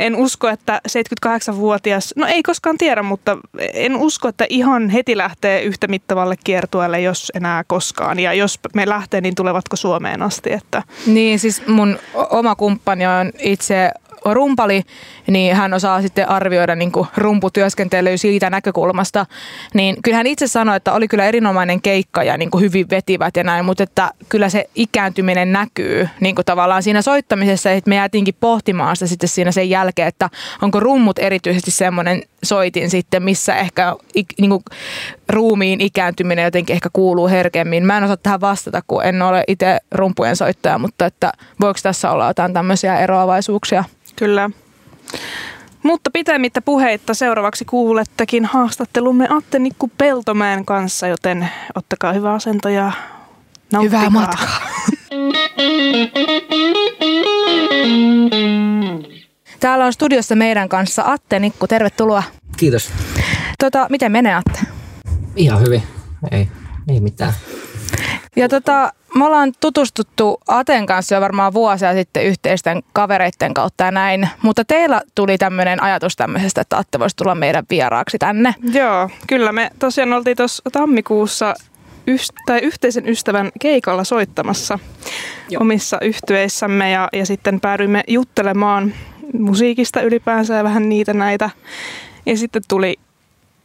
en 0.00 0.16
usko, 0.16 0.48
että 0.48 0.80
78-vuotias, 0.88 2.14
no 2.16 2.26
ei 2.26 2.42
koskaan 2.42 2.78
tiedä, 2.78 3.02
mutta 3.02 3.36
en 3.72 3.96
usko, 3.96 4.28
että 4.28 4.46
ihan 4.48 4.90
heti 4.90 5.16
lähtee 5.16 5.62
yhtä 5.62 5.88
mittavalle 5.88 6.34
kiertueelle, 6.44 7.00
jos 7.00 7.32
enää 7.34 7.64
koskaan. 7.64 8.18
Ja 8.18 8.32
jos 8.32 8.58
me 8.74 8.88
lähtee, 8.88 9.20
niin 9.20 9.34
tulevatko 9.34 9.76
Suomeen 9.76 10.22
asti? 10.22 10.52
Että... 10.52 10.82
Niin, 11.06 11.38
siis 11.38 11.66
mun 11.66 11.98
oma 12.30 12.54
kumppani 12.54 13.06
on 13.06 13.32
itse 13.38 13.90
rumpali, 14.24 14.82
niin 15.26 15.56
hän 15.56 15.74
osaa 15.74 16.02
sitten 16.02 16.28
arvioida 16.28 16.74
niin 16.74 16.92
kuin 16.92 17.08
rumputyöskentelyä 17.16 18.16
siitä 18.16 18.50
näkökulmasta. 18.50 19.26
Niin 19.74 19.96
kyllä 20.02 20.16
hän 20.16 20.26
itse 20.26 20.46
sanoi, 20.46 20.76
että 20.76 20.92
oli 20.92 21.08
kyllä 21.08 21.24
erinomainen 21.24 21.82
keikka 21.82 22.22
ja 22.22 22.36
niin 22.36 22.50
kuin 22.50 22.62
hyvin 22.62 22.90
vetivät 22.90 23.36
ja 23.36 23.44
näin, 23.44 23.64
mutta 23.64 23.82
että 23.82 24.10
kyllä 24.28 24.48
se 24.48 24.70
ikääntyminen 24.74 25.52
näkyy 25.52 26.08
niin 26.20 26.34
kuin 26.34 26.44
tavallaan 26.44 26.82
siinä 26.82 27.02
soittamisessa, 27.02 27.70
että 27.70 27.88
me 27.88 27.94
jäätiinkin 27.94 28.34
pohtimaan 28.40 28.96
sitä 28.96 29.06
sitten 29.06 29.28
siinä 29.28 29.52
sen 29.52 29.70
jälkeen, 29.70 30.08
että 30.08 30.30
onko 30.62 30.80
rummut 30.80 31.18
erityisesti 31.18 31.70
semmoinen 31.70 32.22
soitin 32.42 32.90
sitten, 32.90 33.22
missä 33.22 33.56
ehkä 33.56 33.96
niin 34.14 34.50
kuin, 34.50 34.64
ruumiin 35.28 35.80
ikääntyminen 35.80 36.44
jotenkin 36.44 36.74
ehkä 36.74 36.88
kuuluu 36.92 37.28
herkemmin. 37.28 37.86
Mä 37.86 37.96
en 37.98 38.04
osaa 38.04 38.16
tähän 38.16 38.40
vastata, 38.40 38.82
kun 38.86 39.04
en 39.04 39.22
ole 39.22 39.44
itse 39.48 39.78
rumpujen 39.90 40.36
soittaja, 40.36 40.78
mutta 40.78 41.06
että 41.06 41.32
voiko 41.60 41.80
tässä 41.82 42.10
olla 42.10 42.26
jotain 42.26 42.52
tämmöisiä 42.52 42.98
eroavaisuuksia? 42.98 43.84
Kyllä. 44.16 44.50
Mutta 45.82 46.10
pitemmittä 46.10 46.62
puheitta 46.62 47.14
seuraavaksi 47.14 47.64
kuulettekin 47.64 48.44
haastattelumme 48.44 49.26
Atte 49.30 49.58
Nikku 49.58 49.90
Peltomäen 49.98 50.64
kanssa, 50.64 51.06
joten 51.06 51.48
ottakaa 51.74 52.12
hyvä 52.12 52.32
asento 52.32 52.68
ja 52.68 52.92
nauttikaa. 53.72 54.00
Hyvää 54.00 54.10
matkaa. 54.10 54.60
Täällä 59.60 59.86
on 59.86 59.92
studiossa 59.92 60.36
meidän 60.36 60.68
kanssa 60.68 61.02
Atte 61.06 61.38
Nikku, 61.38 61.66
tervetuloa. 61.66 62.22
Kiitos. 62.56 62.92
Tota, 63.58 63.86
miten 63.90 64.12
menee 64.12 64.34
Atte? 64.34 64.60
Ihan 65.36 65.60
hyvin, 65.60 65.82
ei, 66.30 66.48
ei 66.88 67.00
mitään. 67.00 67.32
Ja 68.36 68.48
tota, 68.48 68.92
me 69.14 69.24
ollaan 69.24 69.52
tutustuttu 69.60 70.40
Aten 70.48 70.86
kanssa 70.86 71.14
jo 71.14 71.20
varmaan 71.20 71.52
vuosia 71.52 71.92
sitten 71.92 72.24
yhteisten 72.24 72.82
kavereiden 72.92 73.54
kautta 73.54 73.84
ja 73.84 73.90
näin, 73.90 74.28
mutta 74.42 74.64
teillä 74.64 75.02
tuli 75.14 75.38
tämmöinen 75.38 75.82
ajatus 75.82 76.16
tämmöisestä, 76.16 76.60
että 76.60 76.78
Atte 76.78 76.98
voisi 76.98 77.16
tulla 77.16 77.34
meidän 77.34 77.64
vieraaksi 77.70 78.18
tänne. 78.18 78.54
Joo, 78.72 79.10
kyllä 79.26 79.52
me 79.52 79.70
tosiaan 79.78 80.12
oltiin 80.12 80.36
tuossa 80.36 80.62
tammikuussa 80.72 81.54
yst- 82.10 82.42
tai 82.46 82.58
yhteisen 82.58 83.08
ystävän 83.08 83.50
keikalla 83.60 84.04
soittamassa 84.04 84.78
Joo. 85.50 85.60
omissa 85.60 85.98
yhtyeissämme 86.00 86.90
ja, 86.90 87.08
ja 87.12 87.26
sitten 87.26 87.60
päädyimme 87.60 88.04
juttelemaan 88.08 88.92
musiikista 89.38 90.00
ylipäänsä 90.00 90.54
ja 90.54 90.64
vähän 90.64 90.88
niitä 90.88 91.14
näitä. 91.14 91.50
Ja 92.26 92.36
sitten 92.36 92.62
tuli 92.68 92.98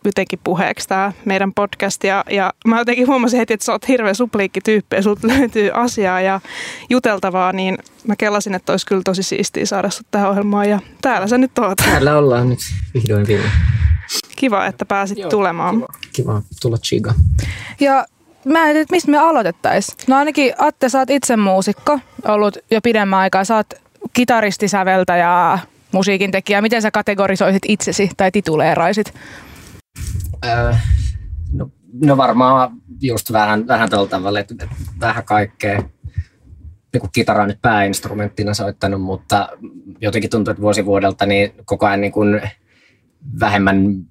jotenkin 0.05 0.39
puheeksi 0.43 0.88
tämä 0.88 1.12
meidän 1.25 1.53
podcast 1.53 2.03
ja, 2.03 2.24
ja 2.29 2.53
mä 2.67 2.79
jotenkin 2.79 3.07
huomasin 3.07 3.39
heti, 3.39 3.53
että 3.53 3.65
sä 3.65 3.72
oot 3.72 3.88
hirveä 3.88 4.13
supliikkityyppi 4.13 4.95
ja 4.95 5.01
sulta 5.01 5.27
löytyy 5.27 5.72
asiaa 5.74 6.22
ja 6.22 6.41
juteltavaa, 6.89 7.51
niin 7.51 7.77
mä 8.07 8.15
kellasin, 8.15 8.55
että 8.55 8.74
olisi 8.74 8.86
kyllä 8.86 9.01
tosi 9.05 9.24
siistiä 9.24 9.65
saada 9.65 9.89
sut 9.89 10.07
tähän 10.12 10.29
ohjelmaan 10.29 10.69
ja 10.69 10.79
täällä 11.01 11.27
sä 11.27 11.38
nyt 11.38 11.60
oot. 11.60 11.77
Täällä 11.77 12.17
ollaan 12.17 12.50
nyt 12.50 12.60
vihdoin 12.93 13.27
viime. 13.27 13.50
Kiva, 14.36 14.65
että 14.65 14.86
pääsit 14.86 15.17
Joo, 15.17 15.29
tulemaan. 15.29 15.75
Kiva, 15.75 15.88
kiva 16.13 16.41
tulla 16.62 16.77
chiga. 16.77 17.13
Ja 17.79 18.05
mä 18.45 18.67
en 18.67 18.74
tiedä, 18.74 18.88
mistä 18.91 19.12
me 19.12 19.17
aloitettaisiin. 19.17 19.98
No 20.07 20.15
ainakin 20.15 20.53
Atte, 20.57 20.89
sä 20.89 21.00
oot 21.00 21.10
itse 21.10 21.38
muusikko, 21.38 22.00
ollut 22.27 22.57
jo 22.72 22.81
pidemmän 22.81 23.19
aikaa. 23.19 23.43
Sä 23.43 23.55
oot 23.55 23.74
kitaristi, 24.13 24.67
säveltäjä, 24.67 25.59
musiikin 25.91 26.31
tekijä. 26.31 26.62
Miten 26.62 26.81
sä 26.81 26.91
kategorisoisit 26.91 27.63
itsesi 27.67 28.09
tai 28.17 28.31
tituleeraisit? 28.31 29.13
Öö, 30.45 30.74
no, 31.53 31.69
no 32.05 32.17
varmaan 32.17 32.71
just 33.01 33.31
vähän, 33.31 33.67
vähän 33.67 33.89
tällä 33.89 34.07
tavalla, 34.07 34.39
että, 34.39 34.67
vähän 35.00 35.24
kaikkea. 35.24 35.83
Niin 36.93 37.12
kitara 37.12 37.47
nyt 37.47 37.62
pääinstrumenttina 37.62 38.53
soittanut, 38.53 39.01
mutta 39.01 39.50
jotenkin 40.01 40.29
tuntuu, 40.29 40.51
että 40.51 40.62
vuosi 40.62 40.85
vuodelta 40.85 41.25
niin 41.25 41.53
koko 41.65 41.85
ajan 41.85 42.01
niin 42.01 42.12
kuin 42.12 42.41
vähemmän 43.39 44.05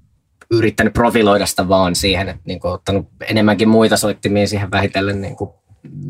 yrittänyt 0.51 0.93
profiloida 0.93 1.47
sitä 1.47 1.69
vaan 1.69 1.95
siihen, 1.95 2.29
että 2.29 2.43
niin 2.47 2.61
kuin 2.61 2.73
ottanut 2.73 3.09
enemmänkin 3.29 3.69
muita 3.69 3.97
soittimia 3.97 4.47
siihen 4.47 4.71
vähitellen 4.71 5.21
niin 5.21 5.37
kuin 5.37 5.51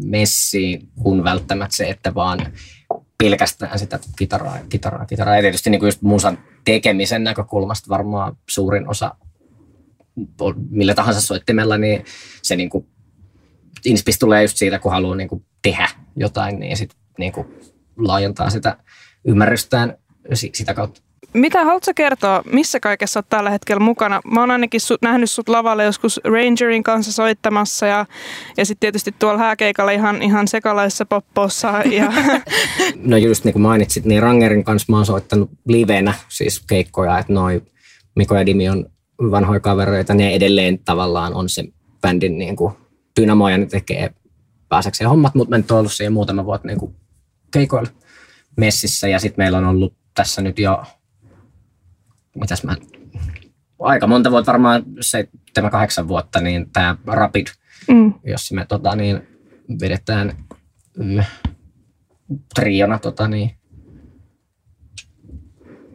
messiin, 0.04 0.88
kuin 1.02 1.24
välttämättä 1.24 1.76
se, 1.76 1.84
että 1.84 2.14
vaan 2.14 2.46
pelkästään 3.18 3.78
sitä 3.78 3.99
kitaraa, 4.18 4.59
kitaraa, 4.68 5.06
kitaraa. 5.06 5.37
Ja 5.37 5.42
tietysti 5.42 5.71
niin 5.71 5.78
kuin 5.78 5.88
just 5.88 6.02
musan 6.02 6.38
tekemisen 6.64 7.25
näkökulmasta 7.25 7.88
varmaan 7.88 8.37
suurin 8.50 8.88
osa 8.88 9.14
millä 10.71 10.94
tahansa 10.94 11.21
soittimella, 11.21 11.78
niin 11.78 12.04
se 12.42 12.56
niin 12.56 12.71
kuin 12.71 12.87
tulee 14.21 14.42
just 14.42 14.56
siitä, 14.56 14.78
kun 14.78 14.92
haluaa 14.92 15.16
niin 15.16 15.28
kuin 15.28 15.44
tehdä 15.62 15.88
jotain, 16.16 16.61
niin 16.61 16.76
sitten 16.76 16.99
niin 17.18 17.33
kuin 17.33 17.47
laajentaa 17.97 18.50
sitä 18.50 18.76
ymmärrystään 19.25 19.97
sitä 20.54 20.75
kautta. 20.75 21.00
Mitä 21.34 21.64
haluatko 21.64 21.92
kertoa, 21.94 22.42
missä 22.52 22.80
kaikessa 22.80 23.18
olet 23.18 23.28
tällä 23.28 23.50
hetkellä 23.50 23.80
mukana? 23.80 24.20
Mä 24.32 24.40
oon 24.40 24.50
ainakin 24.50 24.80
su- 24.80 24.98
nähnyt 25.02 25.30
sut 25.30 25.48
lavalle 25.48 25.84
joskus 25.84 26.20
Rangerin 26.24 26.82
kanssa 26.82 27.12
soittamassa 27.12 27.86
ja, 27.86 28.06
ja 28.56 28.66
sitten 28.66 28.80
tietysti 28.80 29.14
tuolla 29.18 29.38
hääkeikalla 29.38 29.90
ihan, 29.90 30.22
ihan 30.22 30.48
sekalaisessa 30.48 31.06
poppossa. 31.06 31.68
Ja... 31.68 32.12
no 33.10 33.16
just 33.16 33.44
niin 33.44 33.52
kuin 33.52 33.62
mainitsit, 33.62 34.04
niin 34.04 34.22
Rangerin 34.22 34.64
kanssa 34.64 34.92
mä 34.92 34.96
oon 34.96 35.06
soittanut 35.06 35.50
livenä, 35.68 36.14
siis 36.28 36.60
keikkoja, 36.68 37.18
että 37.18 37.32
noi 37.32 37.62
Miko 38.16 38.34
ja 38.34 38.46
Dimi 38.46 38.68
on 38.68 38.86
vanhoja 39.30 39.60
kavereita, 39.60 40.14
ne 40.14 40.34
edelleen 40.34 40.78
tavallaan 40.78 41.34
on 41.34 41.48
se 41.48 41.64
bändin 42.00 42.38
niin 42.38 42.56
kuin 42.56 42.74
dynamo 43.20 43.48
ja 43.48 43.58
ne 43.58 43.66
tekee 43.66 44.10
pääsekseen 44.68 45.10
hommat, 45.10 45.34
mutta 45.34 45.50
mä 45.50 45.58
nyt 45.58 45.70
ollut 45.70 45.92
siihen 45.92 46.12
muutama 46.12 46.44
vuotta 46.44 46.68
niin 46.68 46.78
kuin 46.78 46.94
keikoilla 47.52 47.90
messissä 48.56 49.08
ja 49.08 49.18
sitten 49.18 49.44
meillä 49.44 49.58
on 49.58 49.64
ollut 49.64 49.94
tässä 50.14 50.42
nyt 50.42 50.58
jo 50.58 50.82
mitäs 52.34 52.64
mä, 52.64 52.76
aika 53.78 54.06
monta 54.06 54.30
vuotta, 54.30 54.52
varmaan 54.52 54.82
seitsemän, 55.00 55.70
kahdeksan 55.70 56.08
vuotta, 56.08 56.40
niin 56.40 56.70
tämä 56.72 56.96
Rapid, 57.06 57.46
mm. 57.88 58.14
jos 58.24 58.52
me 58.52 58.66
tota, 58.68 58.96
niin, 58.96 59.28
vedetään 59.80 60.32
mm, 60.98 61.24
triona 62.54 62.98
tota, 62.98 63.28
niin, 63.28 63.50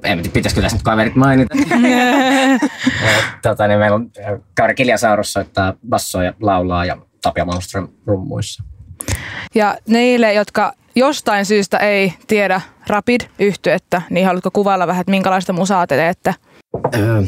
en 0.04 0.18
tiedä, 0.18 0.34
pitäisikö 0.34 0.62
tässä 0.62 0.78
nyt 0.78 0.84
kaverit 0.84 1.16
mainita. 1.16 1.56
tota, 3.44 3.68
niin 3.68 3.80
meillä 3.80 3.96
on 3.96 4.12
Kaari 4.58 4.76
Kiljasaurus 4.76 5.34
soittaa 5.34 5.74
bassoa 5.90 6.24
ja 6.24 6.34
laulaa 6.42 6.86
ja 6.86 6.98
Tapia 7.22 7.46
Malmström 7.46 7.88
rummuissa. 8.06 8.64
Ja 9.56 9.78
neille, 9.88 10.34
jotka 10.34 10.74
jostain 10.96 11.46
syystä 11.46 11.78
ei 11.78 12.14
tiedä 12.28 12.62
rapid 12.88 13.22
yhtyettä. 13.40 14.02
Niin 14.10 14.26
haluatko 14.26 14.52
kuvailla 14.52 14.88
vähän, 14.88 15.02
että 15.02 15.12
minkälaista 15.12 15.54
musaa 15.54 15.88
te 15.88 15.96
teette? 15.96 16.36
Öö, 16.96 17.24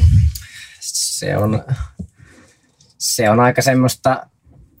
se 0.80 1.36
on, 1.36 1.64
se 2.98 3.30
on 3.30 3.40
aika 3.40 3.62
semmoista 3.62 4.26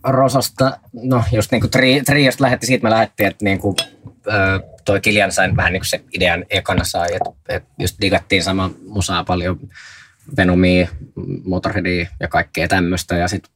rosasta, 0.04 0.78
no 0.92 1.24
just 1.32 1.52
niin 1.52 1.60
kuin 1.60 1.70
tri, 1.70 2.02
triosta 2.02 2.44
lähetti, 2.44 2.66
siitä 2.66 2.82
me 2.82 2.90
lähdettiin, 2.90 3.26
että 3.26 3.44
niin 3.44 3.58
kuin, 3.58 3.76
öö, 4.26 4.58
toi 4.84 5.00
Kiljan 5.00 5.32
sain 5.32 5.56
vähän 5.56 5.72
niin 5.72 5.80
kuin 5.80 5.88
se 5.88 6.04
idean 6.12 6.44
ekana 6.50 6.84
sai, 6.84 7.08
että, 7.14 7.30
että 7.48 7.68
just 7.78 7.96
digattiin 8.00 8.42
sama 8.42 8.70
musaa 8.88 9.24
paljon, 9.24 9.58
Venomia, 10.36 10.88
Motorheadia 11.44 12.06
ja 12.20 12.28
kaikkea 12.28 12.68
tämmöistä 12.68 13.16
ja 13.16 13.28
sitten 13.28 13.52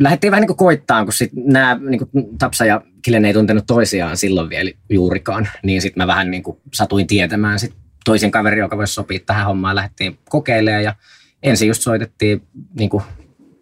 lähdettiin 0.00 0.30
vähän 0.30 0.40
niin 0.40 0.46
kuin 0.46 0.56
koittaan, 0.56 1.06
kun 1.06 1.12
sit 1.12 1.30
nämä 1.34 1.78
niin 1.88 1.98
kuin 1.98 2.38
Tapsa 2.38 2.64
ja 2.64 2.82
Kilen 3.02 3.24
ei 3.24 3.32
tuntenut 3.32 3.66
toisiaan 3.66 4.16
silloin 4.16 4.50
vielä 4.50 4.70
juurikaan, 4.90 5.48
niin 5.62 5.82
sitten 5.82 6.02
mä 6.02 6.06
vähän 6.06 6.30
niin 6.30 6.42
kuin 6.42 6.58
satuin 6.74 7.06
tietämään 7.06 7.58
sit 7.58 7.74
toisen 8.04 8.30
kaverin, 8.30 8.58
joka 8.58 8.76
voisi 8.76 8.94
sopia 8.94 9.18
tähän 9.26 9.46
hommaan, 9.46 9.76
lähdettiin 9.76 10.18
kokeilemaan 10.28 10.84
ja 10.84 10.94
ensin 11.42 11.68
just 11.68 11.82
soitettiin 11.82 12.42
niin 12.74 12.90
kuin 12.90 13.02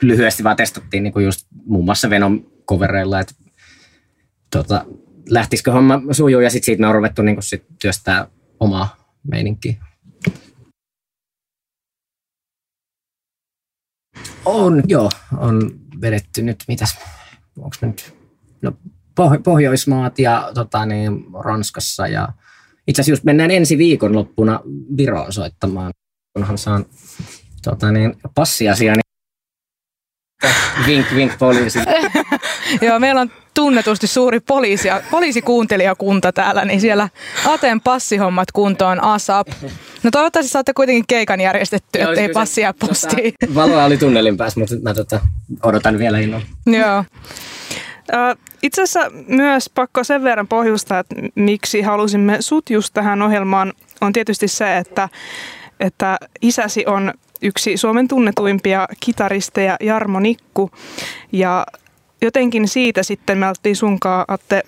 lyhyesti 0.02 0.44
vaan 0.44 0.56
testattiin 0.56 1.02
niin 1.02 1.12
kuin 1.12 1.24
just 1.24 1.46
muun 1.66 1.84
muassa 1.84 2.10
Venom 2.10 2.44
kovereilla, 2.64 3.20
että 3.20 3.34
tota, 4.50 4.84
lähtisikö 5.28 5.72
homma 5.72 6.02
sujuu 6.12 6.40
ja 6.40 6.50
sitten 6.50 6.66
siitä 6.66 6.80
me 6.80 6.86
on 6.86 6.94
ruvettu 6.94 7.22
niin 7.22 7.36
kuin 7.36 7.44
sit 7.44 7.64
työstää 7.80 8.26
omaa 8.60 9.14
meininkiä. 9.30 9.74
On, 14.44 14.82
joo, 14.86 15.10
on 15.36 15.80
vedetty 16.00 16.42
nyt, 16.42 16.64
mitäs, 16.68 16.98
onko 17.58 17.76
nyt, 17.82 18.16
no 18.62 18.72
Pohjoismaat 19.44 20.18
ja 20.18 20.50
tota, 20.54 20.86
niin, 20.86 21.24
Ranskassa 21.44 22.06
ja 22.06 22.28
itse 22.88 23.00
asiassa 23.00 23.12
just 23.12 23.24
mennään 23.24 23.50
ensi 23.50 23.78
viikon 23.78 24.14
loppuna 24.14 24.60
Viroon 24.96 25.32
soittamaan, 25.32 25.92
kunhan 26.34 26.58
saan 26.58 26.86
tota, 27.64 27.92
niin, 27.92 28.16
passiasia, 28.34 28.92
niin 28.92 29.06
Vink, 30.86 31.06
vink 31.14 31.38
poliisi. 31.38 31.78
Joo, 32.86 32.98
meillä 32.98 33.20
on 33.20 33.30
tunnetusti 33.54 34.06
suuri 34.06 34.40
poliisi, 34.40 34.88
poliisikuuntelijakunta 35.10 36.32
täällä, 36.32 36.64
niin 36.64 36.80
siellä 36.80 37.08
Aten 37.46 37.80
passihommat 37.80 38.52
kuntoon 38.52 39.02
ASAP. 39.04 39.48
No 40.02 40.10
toivottavasti 40.10 40.52
saatte 40.52 40.72
kuitenkin 40.72 41.04
keikan 41.08 41.40
järjestettyä, 41.40 42.08
ettei 42.08 42.28
passia 42.28 42.74
postiin. 42.74 43.34
Tota, 43.40 43.54
valoa 43.54 43.84
oli 43.84 43.96
tunnelin 43.96 44.36
päässä, 44.36 44.60
mutta 44.60 44.74
mä 44.82 44.94
tota, 44.94 45.20
odotan 45.62 45.98
vielä 45.98 46.18
innolla. 46.18 46.46
Joo. 46.66 47.04
Itse 48.62 48.82
asiassa 48.82 49.10
myös 49.28 49.70
pakko 49.74 50.04
sen 50.04 50.24
verran 50.24 50.48
pohjustaa, 50.48 50.98
että 50.98 51.14
miksi 51.34 51.82
halusimme 51.82 52.36
sut 52.40 52.70
just 52.70 52.94
tähän 52.94 53.22
ohjelmaan, 53.22 53.72
on 54.00 54.12
tietysti 54.12 54.48
se, 54.48 54.78
että, 54.78 55.08
että 55.80 56.18
isäsi 56.42 56.86
on 56.86 57.14
yksi 57.42 57.76
Suomen 57.76 58.08
tunnetuimpia 58.08 58.88
kitaristeja 59.00 59.76
Jarmo 59.80 60.20
Nikku. 60.20 60.70
Ja 61.32 61.66
jotenkin 62.22 62.68
siitä 62.68 63.02
sitten 63.02 63.38
me 63.38 63.48
oltiin 63.48 63.76
sunkaan, 63.76 64.24
Atte, 64.28 64.62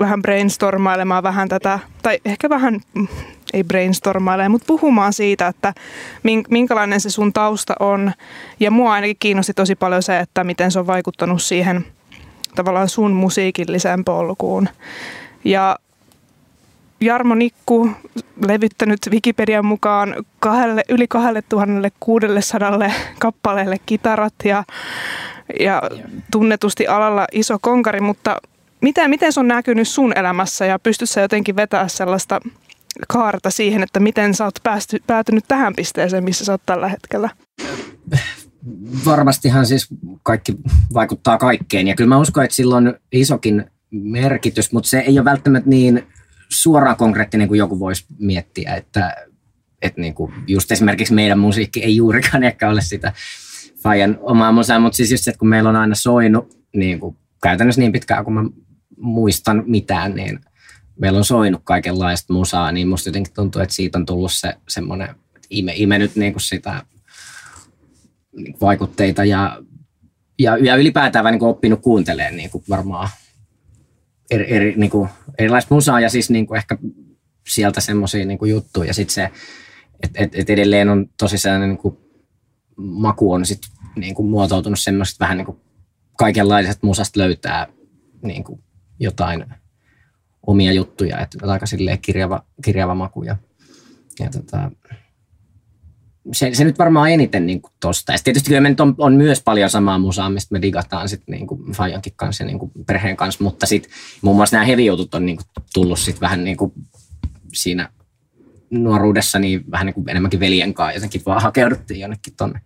vähän 0.00 0.22
brainstormailemaan 0.22 1.22
vähän 1.22 1.48
tätä, 1.48 1.78
tai 2.02 2.18
ehkä 2.24 2.48
vähän, 2.48 2.80
mm, 2.94 3.08
ei 3.52 3.64
brainstormaile, 3.64 4.48
mutta 4.48 4.66
puhumaan 4.66 5.12
siitä, 5.12 5.46
että 5.46 5.74
minkälainen 6.50 7.00
se 7.00 7.10
sun 7.10 7.32
tausta 7.32 7.74
on. 7.80 8.12
Ja 8.60 8.70
mua 8.70 8.92
ainakin 8.92 9.16
kiinnosti 9.20 9.54
tosi 9.54 9.74
paljon 9.74 10.02
se, 10.02 10.18
että 10.18 10.44
miten 10.44 10.70
se 10.70 10.78
on 10.78 10.86
vaikuttanut 10.86 11.42
siihen 11.42 11.86
tavallaan 12.54 12.88
sun 12.88 13.12
musiikilliseen 13.12 14.04
polkuun. 14.04 14.68
Ja 15.44 15.76
Jarmo 17.00 17.34
Nikku 17.34 17.90
levyttänyt 18.46 18.98
Wikipedian 19.10 19.66
mukaan 19.66 20.14
kahdelle, 20.40 20.82
yli 20.88 21.08
2600 21.08 22.90
kappaleelle 23.18 23.76
kitarat 23.86 24.34
ja, 24.44 24.64
ja 25.60 25.82
tunnetusti 26.30 26.86
alalla 26.86 27.26
iso 27.32 27.58
konkari, 27.60 28.00
mutta 28.00 28.40
miten, 28.80 29.10
miten 29.10 29.32
se 29.32 29.40
on 29.40 29.48
näkynyt 29.48 29.88
sun 29.88 30.18
elämässä 30.18 30.66
ja 30.66 30.78
pystytkö 30.78 31.20
jotenkin 31.20 31.56
vetää 31.56 31.88
sellaista 31.88 32.40
kaarta 33.08 33.50
siihen, 33.50 33.82
että 33.82 34.00
miten 34.00 34.34
sä 34.34 34.44
oot 34.44 34.58
päästy, 34.62 35.02
päätynyt 35.06 35.44
tähän 35.48 35.74
pisteeseen, 35.74 36.24
missä 36.24 36.44
sä 36.44 36.52
oot 36.52 36.62
tällä 36.66 36.88
hetkellä? 36.88 37.30
Varmastihan 39.04 39.66
siis 39.66 39.88
kaikki 40.22 40.56
vaikuttaa 40.94 41.38
kaikkeen. 41.38 41.88
Ja 41.88 41.94
kyllä 41.94 42.08
mä 42.08 42.18
uskon, 42.18 42.44
että 42.44 42.56
sillä 42.56 42.76
on 42.76 42.94
isokin 43.12 43.64
merkitys, 43.90 44.72
mutta 44.72 44.88
se 44.88 44.98
ei 44.98 45.18
ole 45.18 45.24
välttämättä 45.24 45.70
niin 45.70 46.06
suoraan 46.48 46.96
konkreettinen 46.96 47.48
kuin 47.48 47.58
joku 47.58 47.78
voisi 47.78 48.04
miettiä, 48.18 48.74
että, 48.74 49.16
että 49.82 50.00
niin 50.00 50.14
kuin 50.14 50.32
just 50.46 50.72
esimerkiksi 50.72 51.14
meidän 51.14 51.38
musiikki 51.38 51.84
ei 51.84 51.96
juurikaan 51.96 52.44
ehkä 52.44 52.70
ole 52.70 52.80
sitä 52.82 53.12
Fajan 53.82 54.18
omaa 54.20 54.52
musaa, 54.52 54.80
mutta 54.80 54.96
siis 54.96 55.10
just 55.10 55.24
se, 55.24 55.30
että 55.30 55.38
kun 55.38 55.48
meillä 55.48 55.70
on 55.70 55.76
aina 55.76 55.94
soinut 55.94 56.58
niin 56.76 57.00
kuin 57.00 57.16
käytännössä 57.42 57.80
niin 57.80 57.92
pitkään 57.92 58.24
kuin 58.24 58.34
mä 58.34 58.44
muistan 58.96 59.62
mitään, 59.66 60.14
niin 60.14 60.40
meillä 61.00 61.18
on 61.18 61.24
soinut 61.24 61.60
kaikenlaista 61.64 62.32
musaa, 62.32 62.72
niin 62.72 62.88
musta 62.88 63.08
jotenkin 63.08 63.34
tuntuu, 63.34 63.62
että 63.62 63.74
siitä 63.74 63.98
on 63.98 64.06
tullut 64.06 64.32
se 64.32 64.54
semmoinen, 64.68 65.08
ime, 65.50 65.72
ime 65.76 65.98
nyt 65.98 66.16
niin 66.16 66.32
kuin 66.32 66.42
sitä 66.42 66.82
vaikutteita 68.60 69.24
ja, 69.24 69.62
ja, 70.38 70.56
ja 70.56 70.76
ylipäätään 70.76 71.24
niin 71.24 71.42
oppinut 71.42 71.80
kuuntelemaan 71.80 72.36
niin 72.36 72.50
kuin 72.50 72.64
varmaan 72.68 73.08
eri, 74.30 74.52
eri, 74.54 74.74
niin 74.76 74.90
kuin, 74.90 75.08
erilaista 75.38 75.74
musaa 75.74 76.00
ja 76.00 76.10
siis 76.10 76.30
niin 76.30 76.46
kuin 76.46 76.58
ehkä 76.58 76.78
sieltä 77.48 77.80
semmoisia 77.80 78.24
niin 78.24 78.38
juttuja. 78.48 78.86
Ja 78.86 78.94
sitten 78.94 79.14
se, 79.14 79.30
että 80.02 80.22
et, 80.22 80.34
et 80.34 80.50
edelleen 80.50 80.88
on 80.88 81.06
tosi 81.18 81.38
sellainen 81.38 81.68
niin 81.68 81.78
kuin, 81.78 81.96
maku 82.76 83.32
on 83.32 83.46
sit, 83.46 83.60
niin 83.96 84.14
kuin, 84.14 84.28
muotoutunut 84.28 84.80
semmoista 84.80 85.24
vähän 85.24 85.36
niin 85.36 85.46
kuin 85.46 85.60
kaikenlaiset 86.18 86.82
musasta 86.82 87.20
löytää 87.20 87.66
niin 88.22 88.44
kuin, 88.44 88.62
jotain 88.98 89.44
omia 90.46 90.72
juttuja, 90.72 91.20
että 91.20 91.38
aika 91.52 91.66
silleen 91.66 91.98
kirjava, 91.98 92.44
kirjava 92.64 92.94
maku. 92.94 93.22
Ja, 93.22 93.36
ja 94.20 94.30
tota, 94.30 94.70
se, 96.32 96.54
se 96.54 96.64
nyt 96.64 96.78
varmaan 96.78 97.10
eniten 97.10 97.46
niin 97.46 97.62
kuin 97.62 97.72
tosta. 97.80 98.12
Ja 98.12 98.18
tietysti 98.24 98.48
kyllä 98.48 98.60
me 98.60 98.68
nyt 98.68 98.80
on, 98.80 98.94
on, 98.98 99.14
myös 99.14 99.42
paljon 99.42 99.70
samaa 99.70 99.98
musaa, 99.98 100.30
mistä 100.30 100.52
me 100.52 100.62
digataan 100.62 101.08
sit 101.08 101.22
niin 101.26 101.46
kuin 101.46 101.72
Fajankin 101.72 102.12
kanssa 102.16 102.44
ja 102.44 102.46
niin 102.46 102.58
kuin 102.58 102.72
perheen 102.86 103.16
kanssa, 103.16 103.44
mutta 103.44 103.66
sitten 103.66 103.92
muun 104.22 104.36
muassa 104.36 104.56
nämä 104.56 104.66
heavy-jutut 104.66 105.14
on 105.14 105.26
niin 105.26 105.36
kuin 105.36 105.46
tullut 105.74 105.98
sit 105.98 106.20
vähän 106.20 106.44
niin 106.44 106.56
kuin 106.56 106.72
siinä 107.52 107.88
nuoruudessa 108.70 109.38
niin 109.38 109.64
vähän 109.70 109.86
niin 109.86 109.94
kuin 109.94 110.10
enemmänkin 110.10 110.40
veljen 110.40 110.74
kanssa 110.74 110.96
jotenkin 110.96 111.22
vaan 111.26 111.42
hakeuduttiin 111.42 112.00
jonnekin 112.00 112.34
tonne. 112.36 112.60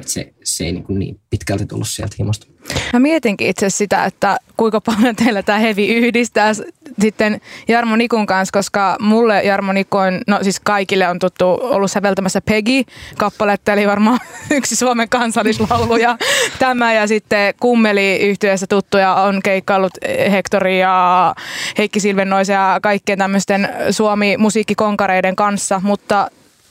Et 0.00 0.08
se, 0.08 0.34
se 0.44 0.64
ei 0.64 0.72
niin, 0.72 0.84
kuin 0.84 0.98
niin 0.98 1.20
pitkälti 1.30 1.66
tullut 1.66 1.88
sieltä 1.88 2.16
himosta. 2.18 2.46
Mä 2.92 2.98
mietinkin 2.98 3.48
itse 3.48 3.70
sitä, 3.70 4.04
että 4.04 4.36
kuinka 4.56 4.80
paljon 4.80 5.16
teillä 5.16 5.42
tämä 5.42 5.58
hevi 5.58 5.88
yhdistää 5.88 6.52
sitten 7.00 7.40
Jarmo 7.68 7.96
Nikun 7.96 8.26
kanssa, 8.26 8.52
koska 8.52 8.96
mulle 9.00 9.42
Jarmo 9.42 9.72
Nikko 9.72 9.98
on, 9.98 10.20
no 10.26 10.38
siis 10.42 10.60
kaikille 10.60 11.08
on 11.08 11.18
tuttu 11.18 11.44
ollut 11.48 11.90
säveltämässä 11.90 12.40
Peggy-kappaletta, 12.40 13.72
eli 13.72 13.86
varmaan 13.86 14.18
yksi 14.50 14.76
Suomen 14.76 15.08
kansallislaulu 15.08 15.96
ja 15.96 16.18
tämä. 16.58 16.94
Ja 16.94 17.06
sitten 17.06 17.54
kummeli 17.60 18.16
yhtiössä 18.16 18.66
tuttuja 18.66 19.14
on 19.14 19.40
keikkaillut 19.42 19.92
Hektori 20.30 20.80
ja 20.80 21.34
Heikki 21.78 22.00
Silvennoisen 22.00 22.54
ja 22.54 22.78
kaikkien 22.82 23.18
tämmöisten 23.18 23.68
Suomi-musiikkikonkareiden 23.90 25.36
kanssa, 25.36 25.80
mutta 25.84 26.30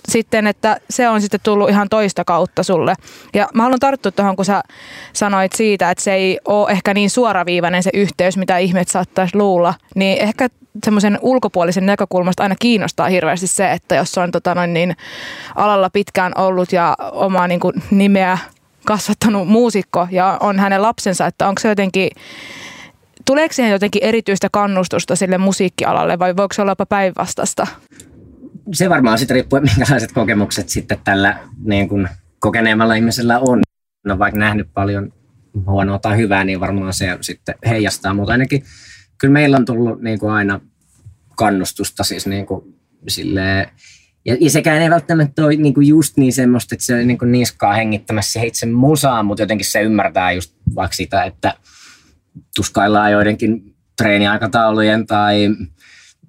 sitten, 0.09 0.47
että 0.47 0.77
se 0.89 1.09
on 1.09 1.21
sitten 1.21 1.39
tullut 1.43 1.69
ihan 1.69 1.89
toista 1.89 2.23
kautta 2.23 2.63
sulle. 2.63 2.93
Ja 3.33 3.47
mä 3.53 3.63
haluan 3.63 3.79
tarttua 3.79 4.11
tuohon, 4.11 4.35
kun 4.35 4.45
sä 4.45 4.63
sanoit 5.13 5.51
siitä, 5.53 5.91
että 5.91 6.03
se 6.03 6.13
ei 6.13 6.39
ole 6.45 6.71
ehkä 6.71 6.93
niin 6.93 7.09
suoraviivainen 7.09 7.83
se 7.83 7.89
yhteys, 7.93 8.37
mitä 8.37 8.57
ihmiset 8.57 8.87
saattaisi 8.87 9.37
luulla. 9.37 9.73
Niin 9.95 10.21
ehkä 10.21 10.47
semmoisen 10.83 11.19
ulkopuolisen 11.21 11.85
näkökulmasta 11.85 12.43
aina 12.43 12.55
kiinnostaa 12.59 13.07
hirveästi 13.07 13.47
se, 13.47 13.71
että 13.71 13.95
jos 13.95 14.17
on 14.17 14.31
tota 14.31 14.55
noin 14.55 14.73
niin, 14.73 14.95
alalla 15.55 15.89
pitkään 15.89 16.33
ollut 16.37 16.71
ja 16.71 16.97
omaa 17.11 17.47
niin 17.47 17.59
kuin, 17.59 17.73
nimeä 17.91 18.37
kasvattanut 18.85 19.47
muusikko 19.47 20.07
ja 20.11 20.37
on 20.39 20.59
hänen 20.59 20.81
lapsensa, 20.81 21.25
että 21.25 21.47
onko 21.47 21.61
se 21.61 21.67
jotenkin 21.67 22.09
Tuleeko 23.25 23.53
siihen 23.53 23.71
jotenkin 23.71 24.03
erityistä 24.03 24.47
kannustusta 24.51 25.15
sille 25.15 25.37
musiikkialalle 25.37 26.19
vai 26.19 26.35
voiko 26.35 26.53
se 26.53 26.61
olla 26.61 26.71
jopa 26.71 26.85
päinvastasta? 26.85 27.67
Se 28.73 28.89
varmaan 28.89 29.17
sitten 29.17 29.35
riippuu, 29.35 29.61
minkälaiset 29.77 30.11
kokemukset 30.11 30.69
sitten 30.69 30.97
tällä 31.03 31.39
niin 31.63 31.89
kuin 31.89 32.09
kokeneemmalla 32.39 32.95
ihmisellä 32.95 33.39
on. 33.39 33.61
No 34.05 34.19
vaikka 34.19 34.39
nähnyt 34.39 34.67
paljon 34.73 35.13
huonoa 35.67 35.99
tai 35.99 36.17
hyvää, 36.17 36.43
niin 36.43 36.59
varmaan 36.59 36.93
se 36.93 37.17
sitten 37.21 37.55
heijastaa, 37.65 38.13
mutta 38.13 38.31
ainakin 38.31 38.63
kyllä 39.17 39.31
meillä 39.31 39.57
on 39.57 39.65
tullut 39.65 40.01
niin 40.01 40.19
kuin 40.19 40.31
aina 40.31 40.61
kannustusta 41.35 42.03
siis 42.03 42.27
niin 42.27 42.45
kuin 42.45 42.75
silleen, 43.07 43.67
ja, 44.25 44.37
ja 44.39 44.49
sekään 44.49 44.81
ei 44.81 44.89
välttämättä 44.89 45.45
ole 45.45 45.55
niin 45.55 45.73
kuin 45.73 45.87
just 45.87 46.17
niin 46.17 46.33
semmoista, 46.33 46.75
että 46.75 46.85
se 46.85 46.95
on 46.95 47.07
niin 47.07 47.17
kuin 47.17 47.31
niskaa 47.31 47.73
hengittämässä 47.73 48.41
itse 48.41 48.65
musaan, 48.65 49.25
mutta 49.25 49.43
jotenkin 49.43 49.65
se 49.65 49.81
ymmärtää 49.81 50.31
just 50.31 50.55
vaikka 50.75 50.95
sitä, 50.95 51.23
että 51.23 51.53
tuskaillaan 52.55 53.11
joidenkin 53.11 53.75
treeniaikataulujen 53.97 55.07
tai 55.07 55.49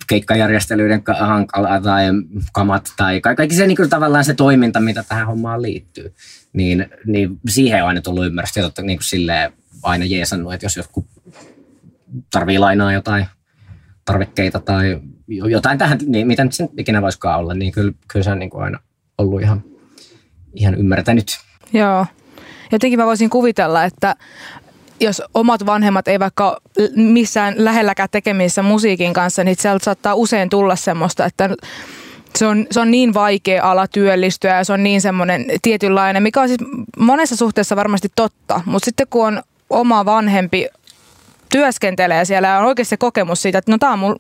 keikkajärjestelyiden 0.09 1.03
hankala 1.21 1.81
tai 1.81 2.05
kamat 2.53 2.93
tai 2.97 3.21
kaikki 3.21 3.55
se 3.57 3.67
niin 3.67 3.77
kuin 3.77 3.91
tavallaan 3.91 4.25
se 4.25 4.35
toiminta, 4.35 4.81
mitä 4.81 5.05
tähän 5.09 5.27
hommaan 5.27 5.63
liittyy, 5.63 6.15
niin, 6.53 6.87
niin 7.07 7.41
siihen 7.49 7.83
on 7.83 7.89
aina 7.89 8.01
tullut 8.01 8.27
ymmärrystä. 8.27 8.61
Ja 8.61 8.71
niin 8.83 8.99
kuin 8.99 9.05
silleen 9.05 9.53
aina 9.83 10.05
jeesannut, 10.05 10.55
että 10.55 10.67
jos 10.67 10.77
joku 10.77 11.07
tarvii 12.31 12.59
lainaa 12.59 12.93
jotain 12.93 13.27
tarvikkeita 14.05 14.61
tai 14.61 15.01
jotain 15.29 15.79
tähän, 15.79 15.99
niin 16.07 16.27
mitä 16.27 16.45
nyt 16.45 16.53
sen 16.53 16.69
ikinä 16.79 17.03
voisikaan 17.03 17.39
olla, 17.39 17.55
niin 17.55 17.73
kyllä, 17.73 17.93
kyllä 18.13 18.23
se 18.23 18.31
on 18.31 18.39
niin 18.39 18.51
kuin 18.51 18.65
aina 18.65 18.79
ollut 19.19 19.43
ihan, 19.43 19.65
ihan 20.55 20.75
ymmärtänyt. 20.75 21.27
Joo. 21.73 22.07
Jotenkin 22.73 22.99
mä 22.99 23.07
voisin 23.07 23.31
kuvitella, 23.31 23.85
että 23.85 24.15
jos 25.01 25.23
omat 25.35 25.67
vanhemmat 25.67 26.09
ei 26.09 26.21
vaikka 26.21 26.61
missään 26.97 27.55
lähelläkään 27.57 28.09
tekemisissä 28.13 28.63
musiikin 28.63 29.13
kanssa, 29.13 29.45
niin 29.45 29.57
sieltä 29.59 29.85
saattaa 29.85 30.15
usein 30.15 30.49
tulla 30.49 30.77
semmoista, 30.77 31.25
että 31.25 31.51
se 32.37 32.47
on, 32.47 32.67
se 32.71 32.81
on 32.81 32.91
niin 32.91 33.15
vaikea 33.15 33.71
ala 33.71 33.89
työllistyä 33.89 34.57
ja 34.57 34.65
se 34.65 34.73
on 34.73 34.83
niin 34.83 35.01
semmoinen 35.01 35.47
tietynlainen, 35.63 36.23
mikä 36.23 36.41
on 36.41 36.49
siis 36.49 36.61
monessa 36.99 37.37
suhteessa 37.37 37.77
varmasti 37.77 38.09
totta, 38.17 38.61
mutta 38.65 38.85
sitten 38.85 39.07
kun 39.11 39.27
on 39.27 39.43
oma 39.71 40.05
vanhempi 40.05 40.67
työskentelee 41.49 42.25
siellä 42.25 42.49
ja 42.49 42.59
on 42.59 42.65
oikeasti 42.65 42.91
se 42.91 42.97
kokemus 42.97 43.43
siitä, 43.43 43.59
että 43.59 43.73
no 43.73 43.79
tämä 43.79 43.93
on 43.93 43.99
mun 43.99 44.17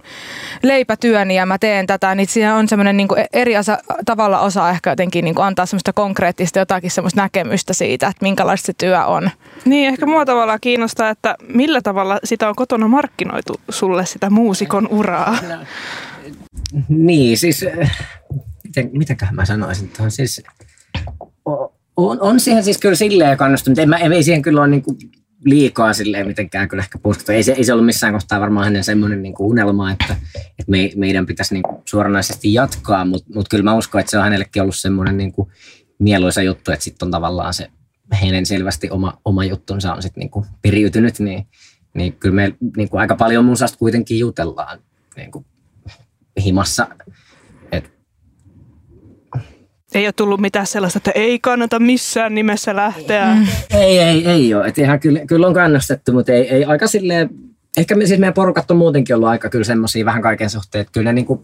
leipätyöni 0.63 1.37
ja 1.37 1.47
mä 1.47 1.59
teen 1.59 1.87
tätä, 1.87 2.15
niin 2.15 2.29
siinä 2.29 2.57
on 2.57 2.69
semmoinen 2.69 2.97
niin 2.97 3.09
eri 3.33 3.57
asa, 3.57 3.79
tavalla 4.05 4.41
osa 4.41 4.71
ehkä 4.71 4.91
jotenkin 4.91 5.25
niin 5.25 5.41
antaa 5.41 5.67
semmoista 5.67 5.93
konkreettista 5.93 6.59
jotakin 6.59 6.91
semmoista 6.91 7.23
näkemystä 7.23 7.73
siitä, 7.73 8.07
että 8.07 8.25
minkälaista 8.25 8.67
se 8.67 8.73
työ 8.79 9.05
on. 9.05 9.31
Niin, 9.65 9.89
ehkä 9.89 10.07
mua 10.07 10.25
tavallaan 10.25 10.61
kiinnostaa, 10.61 11.11
että 11.11 11.35
millä 11.49 11.83
tavalla 11.83 12.19
sitä 12.25 12.49
on 12.49 12.55
kotona 12.55 12.89
markkinoitu 12.89 13.61
sulle 13.69 14.07
sitä 14.07 14.31
muusikon 14.31 14.89
uraa? 14.89 15.39
Niin, 16.89 17.39
siis 17.39 17.65
miten, 18.65 18.91
mitäköhän 18.93 19.35
mä 19.35 19.45
sanoisin 19.45 19.89
tuohon, 19.89 20.11
siis 20.11 20.43
on, 21.97 22.21
on 22.21 22.41
siihen 22.41 22.65
siis 22.65 22.79
kyllä 22.79 22.95
silleen 22.95 23.39
kannustunut, 23.39 23.79
en 23.79 23.89
mä, 23.89 23.97
ei 23.97 24.23
siihen 24.23 24.43
kyllä 24.43 24.61
ole 24.61 24.69
niin 24.69 24.83
kuin 24.83 24.97
liikaa 25.45 25.93
silleen 25.93 26.27
mitenkään 26.27 26.69
kyllä 26.69 26.83
ehkä 26.83 26.99
puskettu. 26.99 27.33
Ei 27.33 27.43
se, 27.43 27.53
ei 27.53 27.65
se 27.65 27.73
ollut 27.73 27.87
missään 27.87 28.13
kohtaa 28.13 28.41
varmaan 28.41 28.65
hänen 28.65 28.85
semmoinen 28.85 29.23
niin 29.23 29.35
kuin 29.35 29.51
unelma, 29.51 29.91
että, 29.93 30.17
että 30.35 30.71
me, 30.71 30.91
meidän 30.97 31.27
pitäisi 31.27 31.55
niin 31.55 31.63
kuin 31.63 31.83
suoranaisesti 31.85 32.55
jatkaa, 32.55 33.05
mutta 33.05 33.35
mut 33.35 33.49
kyllä 33.49 33.65
mä 33.65 33.75
uskon, 33.75 34.01
että 34.01 34.11
se 34.11 34.19
on 34.19 34.25
hänellekin 34.25 34.63
ollut 34.63 34.77
semmoinen 34.77 35.17
niin 35.17 35.33
kuin 35.33 35.49
mieluisa 35.99 36.43
juttu, 36.43 36.73
että 36.73 36.85
sitten 36.85 37.07
on 37.07 37.11
tavallaan 37.11 37.55
se 37.55 37.71
hänen 38.13 38.47
selvästi 38.47 38.91
oma, 38.91 39.21
oma 39.25 39.45
juttunsa 39.45 39.95
on 39.95 40.03
sitten 40.03 40.21
niin 40.21 40.47
periytynyt, 40.63 41.19
niin, 41.19 41.47
niin 41.95 42.13
kyllä 42.13 42.35
me 42.35 42.55
niin 42.77 42.89
kuin 42.89 43.01
aika 43.01 43.17
paljon 43.17 43.45
musasta 43.45 43.79
kuitenkin 43.79 44.19
jutellaan 44.19 44.79
niin 45.17 45.31
kuin 45.31 45.47
himassa 46.45 46.87
ei 49.97 50.07
ole 50.07 50.13
tullut 50.13 50.41
mitään 50.41 50.67
sellaista, 50.67 50.99
että 50.99 51.11
ei 51.11 51.39
kannata 51.39 51.79
missään 51.79 52.35
nimessä 52.35 52.77
lähteä. 52.77 53.37
Ei, 53.71 53.99
ei, 53.99 54.27
ei 54.27 54.55
ole. 54.55 54.67
Et 54.67 54.79
ihan 54.79 55.01
kyllä, 55.01 55.21
kyllä 55.27 55.47
on 55.47 55.55
kannustettu, 55.55 56.13
mutta 56.13 56.33
ei, 56.33 56.49
ei 56.49 56.65
aika 56.65 56.87
silleen, 56.87 57.31
ehkä 57.77 57.95
me, 57.95 58.07
siis 58.07 58.21
meidän 58.21 58.35
porukat 58.35 58.71
on 58.71 58.77
muutenkin 58.77 59.17
ollut 59.17 59.29
aika 59.29 59.49
kyllä 59.49 59.65
semmoisia 59.65 60.05
vähän 60.05 60.23
kaiken 60.23 60.51
suhteen, 60.51 60.81
että 60.81 60.93
kyllä 60.93 61.05
ne 61.05 61.13
niin 61.13 61.27
kuin, 61.27 61.41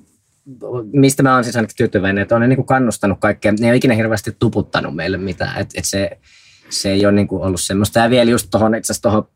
mistä 0.92 1.22
mä 1.22 1.34
oon 1.34 1.44
siis 1.44 1.56
ainakin 1.56 1.76
tyytyväinen, 1.76 2.22
että 2.22 2.34
on 2.34 2.40
ne 2.40 2.48
niin 2.48 2.56
kuin 2.56 2.66
kannustanut 2.66 3.18
kaikkea, 3.20 3.52
ne 3.52 3.66
ei 3.66 3.70
ole 3.70 3.76
ikinä 3.76 3.94
hirveästi 3.94 4.36
tuputtanut 4.38 4.96
meille 4.96 5.18
mitään, 5.18 5.60
että 5.60 5.74
et 5.78 5.84
se, 5.84 6.10
se 6.68 6.90
ei 6.92 7.06
ole 7.06 7.12
niin 7.12 7.28
kuin 7.28 7.42
ollut 7.42 7.60
semmoista. 7.60 7.98
Ja 7.98 8.10
vielä 8.10 8.30
just 8.30 8.48
tuohon 8.50 8.74
itse 8.74 8.92
asiassa 8.92 9.02
tuohon 9.02 9.28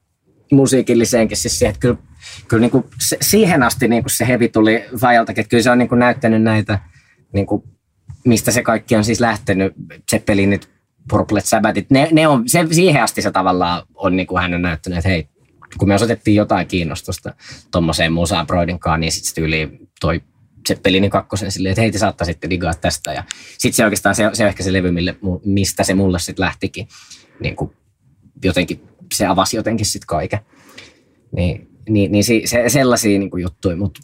musiikilliseenkin, 0.53 1.37
siis 1.37 1.59
siihen, 1.59 1.71
että 1.71 1.81
kyllä, 1.81 1.97
kyllä 2.49 2.61
niin 2.61 2.71
kuin 2.71 2.85
se, 3.01 3.17
siihen 3.21 3.63
asti 3.63 3.89
niin 3.89 4.03
kuin 4.03 4.11
se 4.11 4.27
hevi 4.29 4.49
tuli 4.49 4.85
Vajaltakin, 5.03 5.41
että 5.41 5.51
kyllä 5.51 5.63
se 5.63 5.71
on 5.71 5.79
niin 5.79 5.89
kuin 5.89 5.99
näyttänyt 5.99 6.43
näitä 6.43 6.79
niin 7.33 7.47
kuin 7.47 7.63
mistä 8.27 8.51
se 8.51 8.63
kaikki 8.63 8.97
on 8.97 9.05
siis 9.05 9.21
lähtenyt, 9.21 9.73
Zeppelinit, 10.11 10.69
Purplet 11.09 11.45
Sabbathit, 11.45 11.91
ne, 11.91 12.09
ne 12.13 12.29
on, 12.29 12.49
se, 12.49 12.67
siihen 12.71 13.03
asti 13.03 13.23
se 13.23 13.31
tavallaan 13.31 13.83
on 13.95 14.17
niin 14.17 14.27
kuin 14.27 14.43
hän 14.43 14.55
on 14.55 14.63
näyttänyt, 14.63 14.99
että 14.99 15.09
hei, 15.09 15.29
kun 15.79 15.89
me 15.89 15.95
osoitettiin 15.95 16.35
jotain 16.35 16.67
kiinnostusta 16.67 17.35
tuommoiseen 17.73 18.13
musaan 18.13 18.47
Broidinkaan, 18.47 19.01
niin 19.01 19.13
sitten 19.13 19.45
yli 19.45 19.81
toi 20.01 20.23
Zeppelinin 20.69 21.11
kakkosen 21.11 21.53
silleen, 21.53 21.71
että 21.71 21.83
hei 21.83 21.93
te 21.93 21.99
saattaisitte 21.99 22.51
digaa 22.51 22.75
tästä. 22.75 23.13
Ja 23.13 23.25
sitten 23.59 23.77
se 23.77 23.85
oikeastaan, 23.85 24.15
se, 24.15 24.31
se 24.33 24.43
on 24.43 24.49
ehkä 24.49 24.63
se 24.63 24.73
levy, 24.73 24.91
mille, 24.91 25.17
mistä 25.45 25.85
se 25.85 25.95
mulle 25.95 26.19
sitten 26.19 26.45
lähtikin. 26.45 26.89
Niin 27.41 27.57
kuin 27.57 27.71
jotenkin, 28.45 28.83
se 29.15 29.27
avasi 29.27 29.57
jotenkin 29.57 29.87
sitten 29.87 30.07
kaiken. 30.07 30.39
Niin, 31.33 31.69
niin, 31.89 32.13
niin 32.13 32.25
se, 32.25 32.43
sellaisia 32.69 33.19
niin 33.19 33.31
kuin 33.31 33.43
juttuja, 33.43 33.77
mutta 33.77 34.01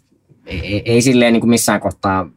ei, 0.46 0.82
ei, 0.85 1.02
silleen 1.02 1.32
niin 1.32 1.40
kuin 1.40 1.50
missään 1.50 1.80
kohtaa 1.80 2.30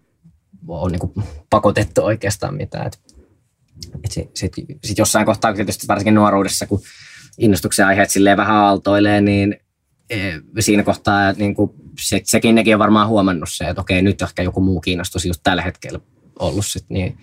ole 0.68 0.92
niin 0.92 1.26
pakotettu 1.50 2.02
oikeastaan 2.02 2.56
mitään. 2.56 2.88
Et 2.88 4.12
sit, 4.12 4.30
sit, 4.34 4.54
sit 4.84 4.98
jossain 4.98 5.26
kohtaa, 5.26 5.54
tietysti 5.54 5.88
varsinkin 5.88 6.16
nuoruudessa, 6.16 6.68
kun 6.68 6.82
innostuksen 7.38 7.86
aiheet 7.86 8.10
silleen 8.10 8.38
vähän 8.38 8.56
aaltoilee, 8.56 9.22
niin 9.22 9.58
e, 10.10 10.18
siinä 10.60 10.84
kohtaa 10.84 11.32
niin 11.32 11.56
kuin 11.56 11.72
se, 12.00 12.22
sekin 12.24 12.56
nekin 12.56 12.76
on 12.76 12.80
varmaan 12.80 13.08
huomannut 13.08 13.50
se, 13.52 13.70
että 13.70 13.82
okei, 13.82 14.02
nyt 14.02 14.22
ehkä 14.22 14.44
joku 14.44 14.62
muu 14.62 14.82
kiinnostus 14.82 15.26
just 15.26 15.42
tällä 15.44 15.62
hetkellä 15.62 16.00
ollut 16.40 16.66
sit, 16.66 16.86
niin, 16.90 17.18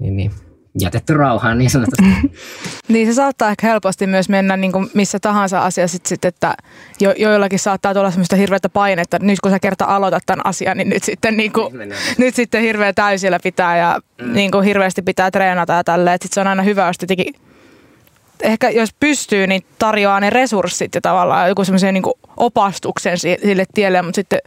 niin, 0.00 0.16
niin 0.16 0.32
jätetty 0.80 1.14
rauhaan 1.14 1.58
niin 1.58 1.70
sanotusti. 1.70 2.04
niin 2.88 3.06
se 3.06 3.14
saattaa 3.14 3.50
ehkä 3.50 3.66
helposti 3.66 4.06
myös 4.06 4.28
mennä 4.28 4.56
niin 4.56 4.72
kuin 4.72 4.90
missä 4.94 5.18
tahansa 5.20 5.64
asia 5.64 5.88
sit, 5.88 6.06
sit, 6.06 6.24
että 6.24 6.54
jo, 7.00 7.12
joillakin 7.12 7.58
saattaa 7.58 7.94
tulla 7.94 8.10
semmoista 8.10 8.36
hirveätä 8.36 8.68
painetta, 8.68 9.16
että 9.16 9.26
nyt 9.26 9.40
kun 9.40 9.50
sä 9.50 9.58
kerta 9.58 9.84
aloitat 9.84 10.22
tämän 10.26 10.46
asian, 10.46 10.76
niin 10.76 10.88
nyt 10.88 11.02
sitten, 11.02 11.36
niin 11.36 11.52
kuin, 11.52 11.74
nyt 12.18 12.34
sitten 12.34 12.62
hirveä 12.62 12.92
täysillä 12.92 13.38
pitää 13.42 13.76
ja 13.76 14.00
mm. 14.22 14.32
niin 14.32 14.50
kuin 14.50 14.64
hirveästi 14.64 15.02
pitää 15.02 15.30
treenata 15.30 15.72
ja 15.72 15.84
tälleen. 15.84 16.14
Sitten 16.22 16.34
se 16.34 16.40
on 16.40 16.46
aina 16.46 16.62
hyvä, 16.62 16.86
jos 16.86 16.98
tietenkin 16.98 17.34
ehkä 18.42 18.70
jos 18.70 18.94
pystyy, 19.00 19.46
niin 19.46 19.62
tarjoaa 19.78 20.20
ne 20.20 20.30
resurssit 20.30 20.94
ja 20.94 21.00
tavallaan 21.00 21.48
joku 21.48 21.64
semmoisen 21.64 21.94
niin 21.94 22.04
opastuksen 22.36 23.18
sille 23.18 23.64
tielle, 23.74 24.02
mutta 24.02 24.16
sitten 24.16 24.38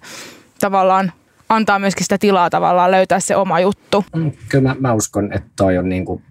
tavallaan 0.60 1.12
antaa 1.50 1.80
myöskin 1.80 2.04
sitä 2.04 2.18
tilaa 2.18 2.50
tavallaan 2.50 2.92
löytää 2.92 3.20
se 3.20 3.36
oma 3.36 3.60
juttu. 3.60 4.06
Mm, 4.16 4.32
kyllä 4.50 4.70
mä, 4.70 4.76
mä 4.80 4.94
uskon, 4.94 5.34
että 5.34 5.50
toi 5.56 5.78
on 5.78 5.90
niin 5.90 6.06
kuin 6.06 6.24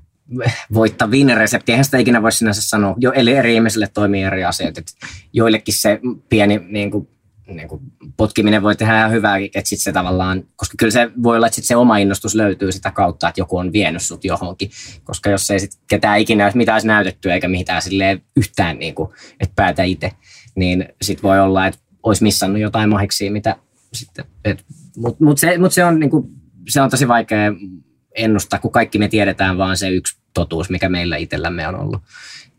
voittavin 0.75 1.37
resepti. 1.37 1.73
Eihän 1.73 1.85
sitä 1.85 1.99
ikinä 1.99 2.23
voi 2.23 2.33
sinänsä 2.33 2.63
sanoa. 2.63 2.95
Jo, 2.99 3.13
eli 3.13 3.33
eri 3.33 3.55
ihmisille 3.55 3.89
toimii 3.95 4.23
eri 4.23 4.45
asiat. 4.45 4.79
Et 4.79 4.87
joillekin 5.33 5.75
se 5.75 6.01
pieni 6.29 6.61
niin 6.69 6.91
kuin, 6.91 7.09
niin 7.47 7.69
kuin 7.69 7.81
potkiminen 8.17 8.63
voi 8.63 8.77
tehdä 8.77 8.99
ihan 8.99 9.11
hyvää, 9.11 9.37
että 9.55 9.69
sit 9.69 9.81
se 9.81 9.93
tavallaan, 9.93 10.45
koska 10.57 10.75
kyllä 10.79 10.91
se 10.91 11.11
voi 11.23 11.37
olla, 11.37 11.47
että 11.47 11.55
sit 11.57 11.65
se 11.65 11.77
oma 11.77 11.99
innostus 11.99 12.35
löytyy 12.35 12.73
sitä 12.73 12.91
kautta, 12.91 13.29
että 13.29 13.41
joku 13.41 13.57
on 13.57 13.73
vienyt 13.73 14.03
sut 14.03 14.25
johonkin. 14.25 14.71
Koska 15.05 15.31
jos 15.31 15.51
ei 15.51 15.61
sit 15.61 15.73
ketään 15.89 16.21
ikinä 16.21 16.45
olisi 16.45 16.59
mitään 16.59 16.81
näytetty 16.85 17.33
eikä 17.33 17.49
mitään 17.49 17.83
silleen 17.83 18.23
yhtään, 18.37 18.79
niin 18.79 18.95
kuin, 18.95 19.11
että 19.41 19.53
päätä 19.57 19.83
itse, 19.83 20.11
niin 20.57 20.89
sit 21.03 21.23
voi 21.23 21.41
olla, 21.41 21.67
että 21.67 21.81
olisi 22.03 22.23
missannut 22.23 22.61
jotain 22.61 22.89
mahiksia, 22.89 23.33
mitä 23.33 23.57
sitten, 23.93 24.25
mutta 24.97 25.25
mut 25.25 25.39
se, 25.39 25.59
mut 25.59 25.73
se, 25.73 25.85
on, 25.85 26.01
niinku, 26.01 26.31
se 26.69 26.81
on 26.81 26.91
tosi 26.91 27.09
vaikea 27.09 27.53
ennustaa, 28.15 28.59
kun 28.59 28.73
kaikki 28.73 28.99
me 28.99 29.09
tiedetään 29.09 29.59
vaan 29.59 29.77
se 29.77 29.91
yksi 29.91 30.19
totuus, 30.35 30.71
mikä 30.71 30.89
meillä 30.89 31.17
itsellämme 31.17 31.69
on 31.69 31.81
ollut. 31.81 32.03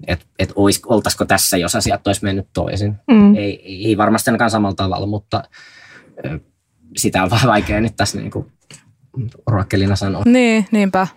Että 0.07 0.25
et 0.39 0.53
oltaisiko 0.85 1.25
tässä, 1.25 1.57
jos 1.57 1.75
asiat 1.75 2.07
olisi 2.07 2.23
mennyt 2.23 2.47
toisin. 2.53 2.95
Mm. 3.11 3.35
Ei, 3.35 3.87
ei 3.87 3.97
varmasti 3.97 4.29
ainakaan 4.29 4.51
samalla 4.51 4.75
tavalla, 4.75 5.07
mutta 5.07 5.43
sitä 6.97 7.23
on 7.23 7.29
vähän 7.35 7.49
vaikea 7.49 7.81
nyt 7.81 7.95
tässä 7.95 8.17
niin 8.17 8.31
kuin 8.31 8.51
Roakkelina 9.47 9.95
sanoa. 9.95 10.23
Niin, 10.25 10.65
niinpä. 10.71 11.07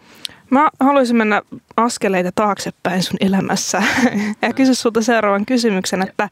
Mä 0.50 0.68
haluaisin 0.80 1.16
mennä 1.16 1.42
askeleita 1.76 2.32
taaksepäin 2.34 3.02
sun 3.02 3.16
elämässä 3.20 3.82
ja 4.42 4.52
kysyä 4.52 4.74
sulta 4.74 5.02
seuraavan 5.02 5.46
kysymyksen, 5.46 6.02
että 6.02 6.28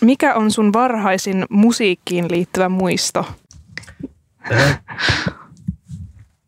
mikä 0.00 0.34
on 0.34 0.50
sun 0.50 0.72
varhaisin 0.72 1.44
musiikkiin 1.50 2.30
liittyvä 2.30 2.68
muisto? 2.68 3.26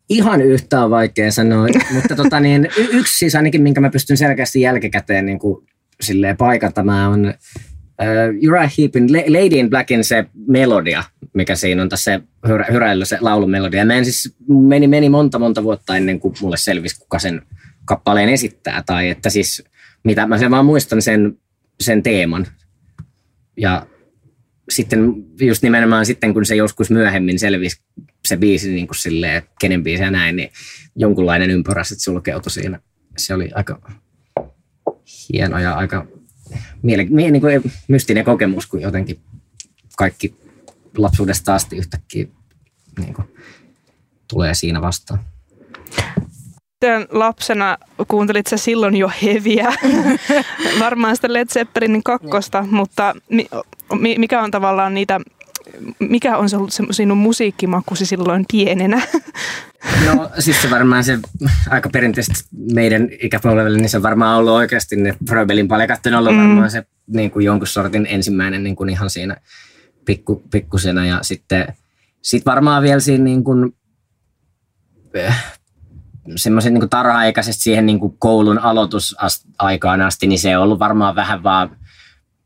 Ihan 0.09 0.41
yhtään 0.41 0.89
vaikea 0.89 1.31
sanoa, 1.31 1.67
mutta 1.93 2.15
tota 2.15 2.39
niin, 2.39 2.69
y- 2.77 2.87
yksi 2.91 3.17
siis 3.17 3.35
ainakin, 3.35 3.61
minkä 3.61 3.81
mä 3.81 3.89
pystyn 3.89 4.17
selkeästi 4.17 4.61
jälkikäteen 4.61 5.25
niin 5.25 5.39
kuin, 5.39 5.67
silleen 6.01 6.37
paikantamaan 6.37 7.11
on 7.11 7.25
uh, 7.27 8.49
Uriah 8.49 8.73
Heepin 8.77 9.13
Lady 9.13 9.59
in 9.59 9.69
Blackin 9.69 10.03
se 10.03 10.25
melodia, 10.47 11.03
mikä 11.33 11.55
siinä 11.55 11.81
on 11.81 11.89
tässä 11.89 12.21
hyrä, 12.47 12.65
hyräillä 12.71 13.05
se 13.05 13.17
laulumelodia. 13.21 13.85
Mä 13.85 13.93
en 13.93 14.05
siis, 14.05 14.35
meni, 14.47 14.87
meni 14.87 15.09
monta 15.09 15.39
monta 15.39 15.63
vuotta 15.63 15.97
ennen 15.97 16.19
kuin 16.19 16.35
mulle 16.41 16.57
selvisi, 16.57 16.99
kuka 16.99 17.19
sen 17.19 17.41
kappaleen 17.85 18.29
esittää. 18.29 18.83
Tai 18.85 19.09
että 19.09 19.29
siis, 19.29 19.63
mitä 20.03 20.27
mä 20.27 20.37
sen 20.37 20.51
vaan 20.51 20.65
muistan 20.65 21.01
sen, 21.01 21.37
sen 21.79 22.03
teeman. 22.03 22.47
Ja 23.57 23.85
sitten 24.69 24.99
just 25.41 25.63
nimenomaan 25.63 26.05
sitten, 26.05 26.33
kun 26.33 26.45
se 26.45 26.55
joskus 26.55 26.89
myöhemmin 26.91 27.39
selvisi 27.39 27.81
se 28.27 28.37
biisi 28.37 28.71
niin 28.71 28.87
kuin 28.87 28.97
silleen, 28.97 29.43
kenen 29.59 29.83
biisi 29.83 30.03
ja 30.03 30.11
näin, 30.11 30.35
niin 30.35 30.49
jonkunlainen 30.95 31.49
ympyrä 31.49 31.83
sitten 31.83 32.03
sulkeutui 32.03 32.51
siinä. 32.51 32.79
Se 33.17 33.33
oli 33.33 33.49
aika 33.55 33.91
hieno 35.29 35.59
ja 35.59 35.73
aika 35.73 36.05
miele, 36.81 37.03
niin 37.03 37.41
kuin 37.41 37.73
mystinen 37.87 38.25
kokemus, 38.25 38.67
kun 38.67 38.81
jotenkin 38.81 39.19
kaikki 39.97 40.35
lapsuudesta 40.97 41.55
asti 41.55 41.77
yhtäkkiä 41.77 42.25
niin 42.99 43.13
kuin, 43.13 43.27
tulee 44.27 44.53
siinä 44.53 44.81
vastaan. 44.81 45.19
Miten 46.81 47.07
lapsena 47.09 47.77
kuuntelit 48.07 48.47
sä 48.47 48.57
silloin 48.57 48.95
jo 48.95 49.11
heviä? 49.23 49.73
Varmaan 50.79 51.15
sitä 51.15 51.33
Led 51.33 51.47
Zeppelinin 51.47 52.03
kakkosta, 52.03 52.65
mutta 52.69 53.15
mikä 54.17 54.41
on 54.41 54.51
tavallaan 54.51 54.93
niitä 54.93 55.19
mikä 55.99 56.37
on 56.37 56.49
se 56.49 56.57
ollut 56.57 56.73
se 56.73 56.83
sinun 56.91 57.17
musiikkimakusi 57.17 58.05
silloin 58.05 58.45
pienenä? 58.51 59.01
No 60.05 60.29
siis 60.39 60.61
se 60.61 60.69
varmaan 60.69 61.03
se 61.03 61.19
aika 61.69 61.89
perinteisesti 61.89 62.43
meidän 62.73 63.09
ikäpolvelle, 63.21 63.77
niin 63.77 63.89
se 63.89 64.01
varmaan 64.01 64.37
ollut 64.37 64.53
oikeasti 64.53 64.95
ne 64.95 65.15
Fröbelin 65.29 65.67
palekat 65.67 66.05
on 66.05 66.13
ollut 66.13 66.33
mm. 66.33 66.39
varmaan 66.39 66.71
se 66.71 66.83
niin 67.07 67.31
kuin 67.31 67.45
jonkun 67.45 67.67
sortin 67.67 68.07
ensimmäinen 68.09 68.63
niin 68.63 68.75
kuin 68.75 68.89
ihan 68.89 69.09
siinä 69.09 69.37
pikku, 70.05 70.43
pikkusena 70.51 71.05
ja 71.05 71.19
sitten 71.21 71.73
sit 72.21 72.45
varmaan 72.45 72.83
vielä 72.83 72.99
siinä 72.99 73.23
niin 73.23 73.43
kuin, 73.43 73.75
äh, 75.17 75.53
semmoisen 76.35 76.73
niin 76.73 76.89
tarha-aikaisesti 76.89 77.63
siihen 77.63 77.85
niin 77.85 77.99
kuin 77.99 78.15
koulun 78.19 78.59
aloitusaikaan 78.59 80.01
asti, 80.01 80.27
niin 80.27 80.39
se 80.39 80.57
on 80.57 80.63
ollut 80.63 80.79
varmaan 80.79 81.15
vähän 81.15 81.43
vaan, 81.43 81.77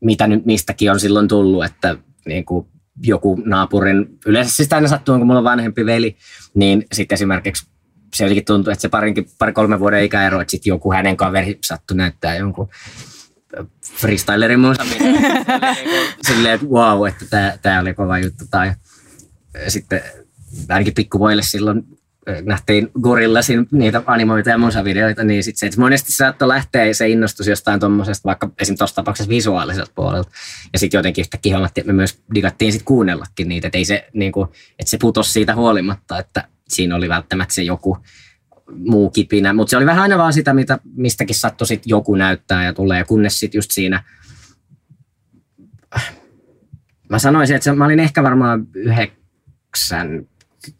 mitä 0.00 0.26
nyt 0.26 0.46
mistäkin 0.46 0.90
on 0.90 1.00
silloin 1.00 1.28
tullut, 1.28 1.64
että 1.64 1.96
niin 2.26 2.44
kuin 2.44 2.66
joku 3.02 3.42
naapurin, 3.44 4.06
yleensä 4.26 4.56
siis 4.56 4.68
tänne 4.68 4.88
sattuu, 4.88 5.18
kun 5.18 5.26
mulla 5.26 5.38
on 5.38 5.44
vanhempi 5.44 5.86
veli, 5.86 6.16
niin 6.54 6.86
sitten 6.92 7.16
esimerkiksi 7.16 7.66
se 8.14 8.24
jotenkin 8.24 8.44
tuntuu, 8.44 8.72
että 8.72 8.82
se 8.82 8.88
parinkin, 8.88 9.26
pari-kolme 9.38 9.80
vuoden 9.80 10.04
ikäero, 10.04 10.40
että 10.40 10.50
sitten 10.50 10.70
joku 10.70 10.92
hänen 10.92 11.16
kaveri 11.16 11.58
sattui 11.64 11.96
näyttää 11.96 12.36
jonkun 12.36 12.68
freestylerin 13.82 14.60
mun 14.60 14.74
silleen, 16.26 16.54
että 16.54 16.66
wow, 16.66 17.08
että 17.08 17.58
tämä 17.62 17.80
oli 17.80 17.94
kova 17.94 18.18
juttu. 18.18 18.44
Tai 18.50 18.72
sitten 19.68 20.00
ainakin 20.68 20.94
pikkuvoille 20.94 21.42
silloin 21.42 21.97
nähtiin 22.42 22.90
Gorillasin 23.02 23.68
niitä 23.72 24.02
animoituja 24.06 24.58
musavideoita, 24.58 25.24
niin 25.24 25.44
sit 25.44 25.56
se, 25.56 25.66
että 25.66 25.80
monesti 25.80 26.12
saattoi 26.12 26.48
lähteä 26.48 26.94
se 26.94 27.08
innostus 27.08 27.46
jostain 27.46 27.80
tuommoisesta, 27.80 28.26
vaikka 28.26 28.50
esim. 28.58 28.76
tuossa 28.78 28.96
tapauksessa 28.96 29.30
visuaaliselta 29.30 29.92
puolelta. 29.94 30.30
Ja 30.72 30.78
sitten 30.78 30.98
jotenkin 30.98 31.22
yhtäkkiä 31.22 31.56
huomattiin, 31.56 31.82
että 31.82 31.92
me 31.92 31.96
myös 31.96 32.22
digattiin 32.34 32.72
sit 32.72 32.82
kuunnellakin 32.82 33.48
niitä, 33.48 33.66
että, 33.66 33.78
se, 33.84 34.08
niin 34.14 34.32
kuin, 34.32 34.48
että 34.78 34.90
se 34.90 34.98
putosi 35.00 35.32
siitä 35.32 35.54
huolimatta, 35.54 36.18
että 36.18 36.48
siinä 36.68 36.96
oli 36.96 37.08
välttämättä 37.08 37.54
se 37.54 37.62
joku 37.62 37.98
muu 38.74 39.10
kipinä. 39.10 39.52
Mutta 39.52 39.70
se 39.70 39.76
oli 39.76 39.86
vähän 39.86 40.02
aina 40.02 40.18
vaan 40.18 40.32
sitä, 40.32 40.54
mitä, 40.54 40.78
mistäkin 40.94 41.36
sattui 41.36 41.66
sit 41.66 41.82
joku 41.86 42.14
näyttää 42.14 42.64
ja 42.64 42.72
tulee, 42.72 43.04
kunnes 43.04 43.40
sitten 43.40 43.58
just 43.58 43.70
siinä 43.70 44.02
mä 47.08 47.18
sanoisin, 47.18 47.56
että 47.56 47.64
se, 47.64 47.72
mä 47.72 47.84
olin 47.84 48.00
ehkä 48.00 48.22
varmaan 48.22 48.66
yhdeksän, 48.74 50.26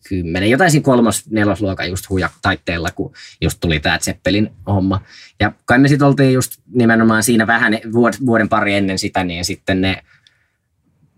kymmenen, 0.08 0.50
jotain 0.50 0.70
siinä 0.70 0.84
kolmos, 0.84 1.30
nelosluokan 1.30 1.90
just 1.90 2.08
huja 2.10 2.30
taitteella, 2.42 2.90
kun 2.90 3.12
just 3.40 3.58
tuli 3.60 3.80
tämä 3.80 3.98
Zeppelin 3.98 4.50
homma. 4.66 5.00
Ja 5.40 5.52
kai 5.64 5.78
me 5.78 5.88
sitten 5.88 6.08
oltiin 6.08 6.32
just 6.32 6.60
nimenomaan 6.74 7.22
siinä 7.22 7.46
vähän 7.46 7.78
vuoden 8.26 8.48
pari 8.48 8.74
ennen 8.74 8.98
sitä, 8.98 9.24
niin 9.24 9.44
sitten 9.44 9.80
ne 9.80 10.02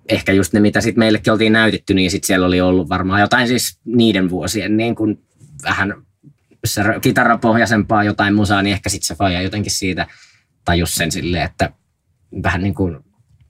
ehkä 0.09 0.33
just 0.33 0.52
ne, 0.52 0.61
mitä 0.61 0.80
sitten 0.80 0.98
meillekin 0.98 1.33
oltiin 1.33 1.52
näytetty, 1.52 1.94
niin 1.94 2.11
sitten 2.11 2.26
siellä 2.26 2.46
oli 2.46 2.61
ollut 2.61 2.88
varmaan 2.88 3.20
jotain 3.20 3.48
siis 3.48 3.78
niiden 3.85 4.30
vuosien 4.30 4.76
niin 4.76 4.94
kuin 4.94 5.22
vähän 5.64 5.94
kitarapohjaisempaa 7.00 8.04
jotain 8.04 8.35
musaa, 8.35 8.62
niin 8.62 8.72
ehkä 8.72 8.88
sitten 8.88 9.06
se 9.06 9.14
faija 9.14 9.42
jotenkin 9.42 9.72
siitä 9.72 10.06
tajus 10.64 10.94
sen 10.94 11.12
silleen, 11.12 11.44
että 11.44 11.72
vähän 12.42 12.62
niin 12.62 12.74
kuin 12.74 12.98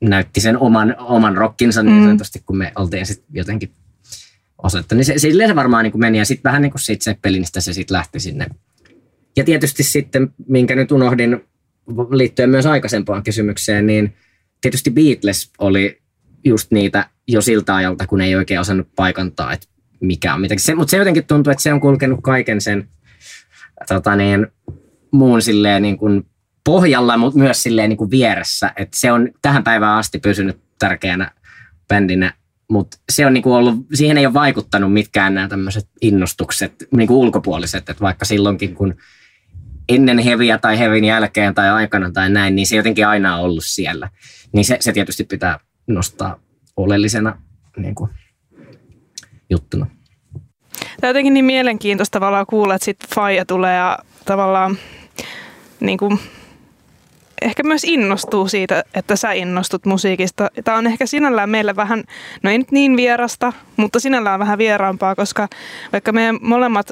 näytti 0.00 0.40
sen 0.40 0.58
oman, 0.58 0.94
oman 0.98 1.36
rockinsa 1.36 1.82
niin 1.82 1.96
mm. 1.96 2.04
sanotusti, 2.04 2.38
mm. 2.38 2.44
kun 2.46 2.56
me 2.56 2.72
oltiin 2.76 3.06
sitten 3.06 3.26
jotenkin 3.32 3.72
osoittaa. 4.62 4.96
Niin 4.96 5.04
se, 5.04 5.18
se 5.18 5.54
varmaan 5.54 5.84
niin 5.84 5.92
kuin 5.92 6.00
meni 6.00 6.18
ja 6.18 6.24
sitten 6.24 6.50
vähän 6.50 6.62
niin 6.62 6.72
kuin 6.72 6.80
siitä 6.80 7.04
Zeppelinistä 7.04 7.60
se 7.60 7.72
sitten 7.72 7.94
lähti 7.94 8.20
sinne. 8.20 8.46
Ja 9.36 9.44
tietysti 9.44 9.82
sitten, 9.82 10.34
minkä 10.48 10.74
nyt 10.74 10.92
unohdin 10.92 11.44
liittyen 12.10 12.50
myös 12.50 12.66
aikaisempaan 12.66 13.22
kysymykseen, 13.22 13.86
niin 13.86 14.16
tietysti 14.60 14.90
Beatles 14.90 15.50
oli 15.58 16.00
just 16.44 16.70
niitä 16.70 17.10
jo 17.28 17.40
siltä 17.40 17.74
ajalta, 17.74 18.06
kun 18.06 18.20
ei 18.20 18.34
oikein 18.34 18.60
osannut 18.60 18.88
paikantaa, 18.96 19.52
että 19.52 19.66
mikä 20.00 20.34
on 20.34 20.40
mitäkin. 20.40 20.64
Se, 20.64 20.74
mutta 20.74 20.90
se 20.90 20.96
jotenkin 20.96 21.26
tuntuu, 21.26 21.50
että 21.50 21.62
se 21.62 21.72
on 21.72 21.80
kulkenut 21.80 22.20
kaiken 22.22 22.60
sen 22.60 22.88
tota 23.88 24.16
niin, 24.16 24.46
muun 25.10 25.42
silleen 25.42 25.82
niin 25.82 25.98
kuin 25.98 26.26
pohjalla, 26.64 27.16
mutta 27.16 27.38
myös 27.38 27.62
silleen 27.62 27.88
niin 27.88 27.96
kuin 27.96 28.10
vieressä. 28.10 28.72
Että 28.76 28.96
se 28.96 29.12
on 29.12 29.28
tähän 29.42 29.64
päivään 29.64 29.98
asti 29.98 30.18
pysynyt 30.18 30.60
tärkeänä 30.78 31.32
bändinä 31.88 32.32
mutta 32.70 32.96
se 33.12 33.26
on 33.26 33.34
niinku 33.34 33.54
ollut, 33.54 33.74
siihen 33.94 34.18
ei 34.18 34.26
ole 34.26 34.34
vaikuttanut 34.34 34.92
mitkään 34.92 35.34
nämä 35.34 35.48
tämmöiset 35.48 35.88
innostukset 36.00 36.86
niinku 36.96 37.20
ulkopuoliset, 37.20 37.88
että 37.88 38.00
vaikka 38.00 38.24
silloinkin 38.24 38.74
kun 38.74 38.94
ennen 39.88 40.18
heviä 40.18 40.58
tai 40.58 40.78
hevin 40.78 41.04
jälkeen 41.04 41.54
tai 41.54 41.70
aikana 41.70 42.10
tai 42.10 42.30
näin, 42.30 42.56
niin 42.56 42.66
se 42.66 42.76
jotenkin 42.76 43.06
aina 43.06 43.36
on 43.36 43.42
ollut 43.42 43.64
siellä. 43.66 44.10
Niin 44.52 44.64
se, 44.64 44.76
se 44.80 44.92
tietysti 44.92 45.24
pitää 45.24 45.60
nostaa 45.86 46.40
oleellisena 46.76 47.42
niin 47.76 47.94
kuin, 47.94 48.10
juttuna. 49.50 49.86
Tämä 50.72 51.08
on 51.08 51.08
jotenkin 51.08 51.34
niin 51.34 51.44
mielenkiintoista 51.44 52.20
tavallaan 52.20 52.46
kuulla, 52.46 52.74
että 52.74 52.84
sitten 52.84 53.08
Faija 53.14 53.44
tulee 53.44 53.76
ja 53.76 53.98
tavallaan 54.24 54.78
niin 55.80 55.98
kuin 55.98 56.18
ehkä 57.42 57.62
myös 57.62 57.84
innostuu 57.84 58.48
siitä, 58.48 58.84
että 58.94 59.16
sä 59.16 59.32
innostut 59.32 59.86
musiikista. 59.86 60.50
Tämä 60.64 60.78
on 60.78 60.86
ehkä 60.86 61.06
sinällään 61.06 61.50
meille 61.50 61.76
vähän, 61.76 62.04
no 62.42 62.50
ei 62.50 62.58
nyt 62.58 62.72
niin 62.72 62.96
vierasta, 62.96 63.52
mutta 63.76 64.00
sinällään 64.00 64.40
vähän 64.40 64.58
vieraampaa, 64.58 65.14
koska 65.14 65.48
vaikka 65.92 66.12
meidän 66.12 66.38
molemmat, 66.40 66.90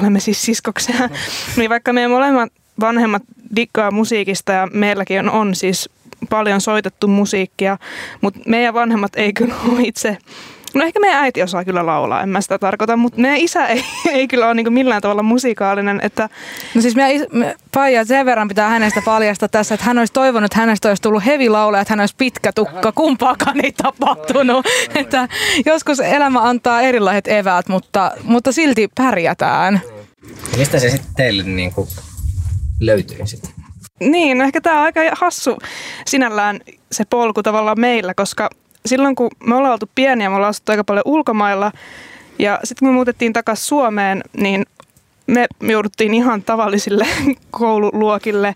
olemme 0.00 0.20
siis 0.20 0.42
siskoksia, 0.42 1.08
niin 1.56 1.70
vaikka 1.70 1.92
meidän 1.92 2.10
molemmat 2.10 2.52
vanhemmat 2.80 3.22
dikkaa 3.56 3.90
musiikista 3.90 4.52
ja 4.52 4.68
meilläkin 4.72 5.20
on, 5.20 5.30
on 5.30 5.54
siis 5.54 5.90
paljon 6.30 6.60
soitettu 6.60 7.08
musiikkia, 7.08 7.78
mutta 8.20 8.40
meidän 8.46 8.74
vanhemmat 8.74 9.16
ei 9.16 9.32
kyllä 9.32 9.54
ole 9.68 9.80
itse 9.82 10.18
No 10.74 10.84
ehkä 10.84 11.00
meidän 11.00 11.24
äiti 11.24 11.42
osaa 11.42 11.64
kyllä 11.64 11.86
laulaa, 11.86 12.22
en 12.22 12.28
mä 12.28 12.40
sitä 12.40 12.58
tarkoita, 12.58 12.96
mutta 12.96 13.20
meidän 13.20 13.38
isä 13.38 13.66
ei, 13.68 13.84
ei 14.10 14.28
kyllä 14.28 14.46
ole 14.46 14.54
niin 14.54 14.72
millään 14.72 15.02
tavalla 15.02 15.22
musikaalinen. 15.22 16.00
Että... 16.02 16.28
No 16.74 16.80
siis 16.82 16.96
meidän 16.96 17.12
is- 17.12 17.32
me, 17.32 17.56
Faija 17.74 18.04
sen 18.04 18.26
verran 18.26 18.48
pitää 18.48 18.68
hänestä 18.68 19.02
paljasta 19.04 19.48
tässä, 19.48 19.74
että 19.74 19.86
hän 19.86 19.98
olisi 19.98 20.12
toivonut, 20.12 20.44
että 20.44 20.58
hänestä 20.58 20.88
olisi 20.88 21.02
tullut 21.02 21.26
heavy 21.26 21.48
laulaja, 21.48 21.82
että 21.82 21.92
hän 21.92 22.00
olisi 22.00 22.14
pitkä 22.18 22.52
tukka, 22.52 22.92
kumpaakaan 22.92 23.64
ei 23.64 23.72
tapahtunut. 23.72 24.66
että 24.94 25.28
joskus 25.66 26.00
elämä 26.00 26.42
antaa 26.42 26.80
erilaiset 26.80 27.28
eväät, 27.28 27.68
mutta, 27.68 28.10
mutta 28.22 28.52
silti 28.52 28.88
pärjätään. 28.94 29.80
Mistä 30.56 30.78
se 30.78 30.90
sitten 30.90 31.14
teille 31.16 31.42
niin 31.42 31.72
kuin 31.72 31.88
löytyy 32.80 33.26
sitten? 33.26 33.50
Niin, 34.00 34.40
ehkä 34.40 34.60
tämä 34.60 34.78
on 34.78 34.84
aika 34.84 35.00
hassu 35.12 35.58
sinällään 36.06 36.60
se 36.92 37.04
polku 37.10 37.42
tavallaan 37.42 37.80
meillä, 37.80 38.14
koska 38.14 38.50
silloin 38.86 39.14
kun 39.14 39.30
me 39.44 39.54
ollaan 39.54 39.72
oltu 39.72 39.90
pieniä, 39.94 40.30
me 40.30 40.36
ollaan 40.36 40.50
asuttu 40.50 40.72
aika 40.72 40.84
paljon 40.84 41.02
ulkomailla 41.06 41.72
ja 42.38 42.58
sitten 42.64 42.86
kun 42.86 42.88
me 42.88 42.94
muutettiin 42.94 43.32
takaisin 43.32 43.66
Suomeen, 43.66 44.24
niin 44.32 44.66
me 45.26 45.46
jouduttiin 45.60 46.14
ihan 46.14 46.42
tavallisille 46.42 47.06
koululuokille 47.50 48.54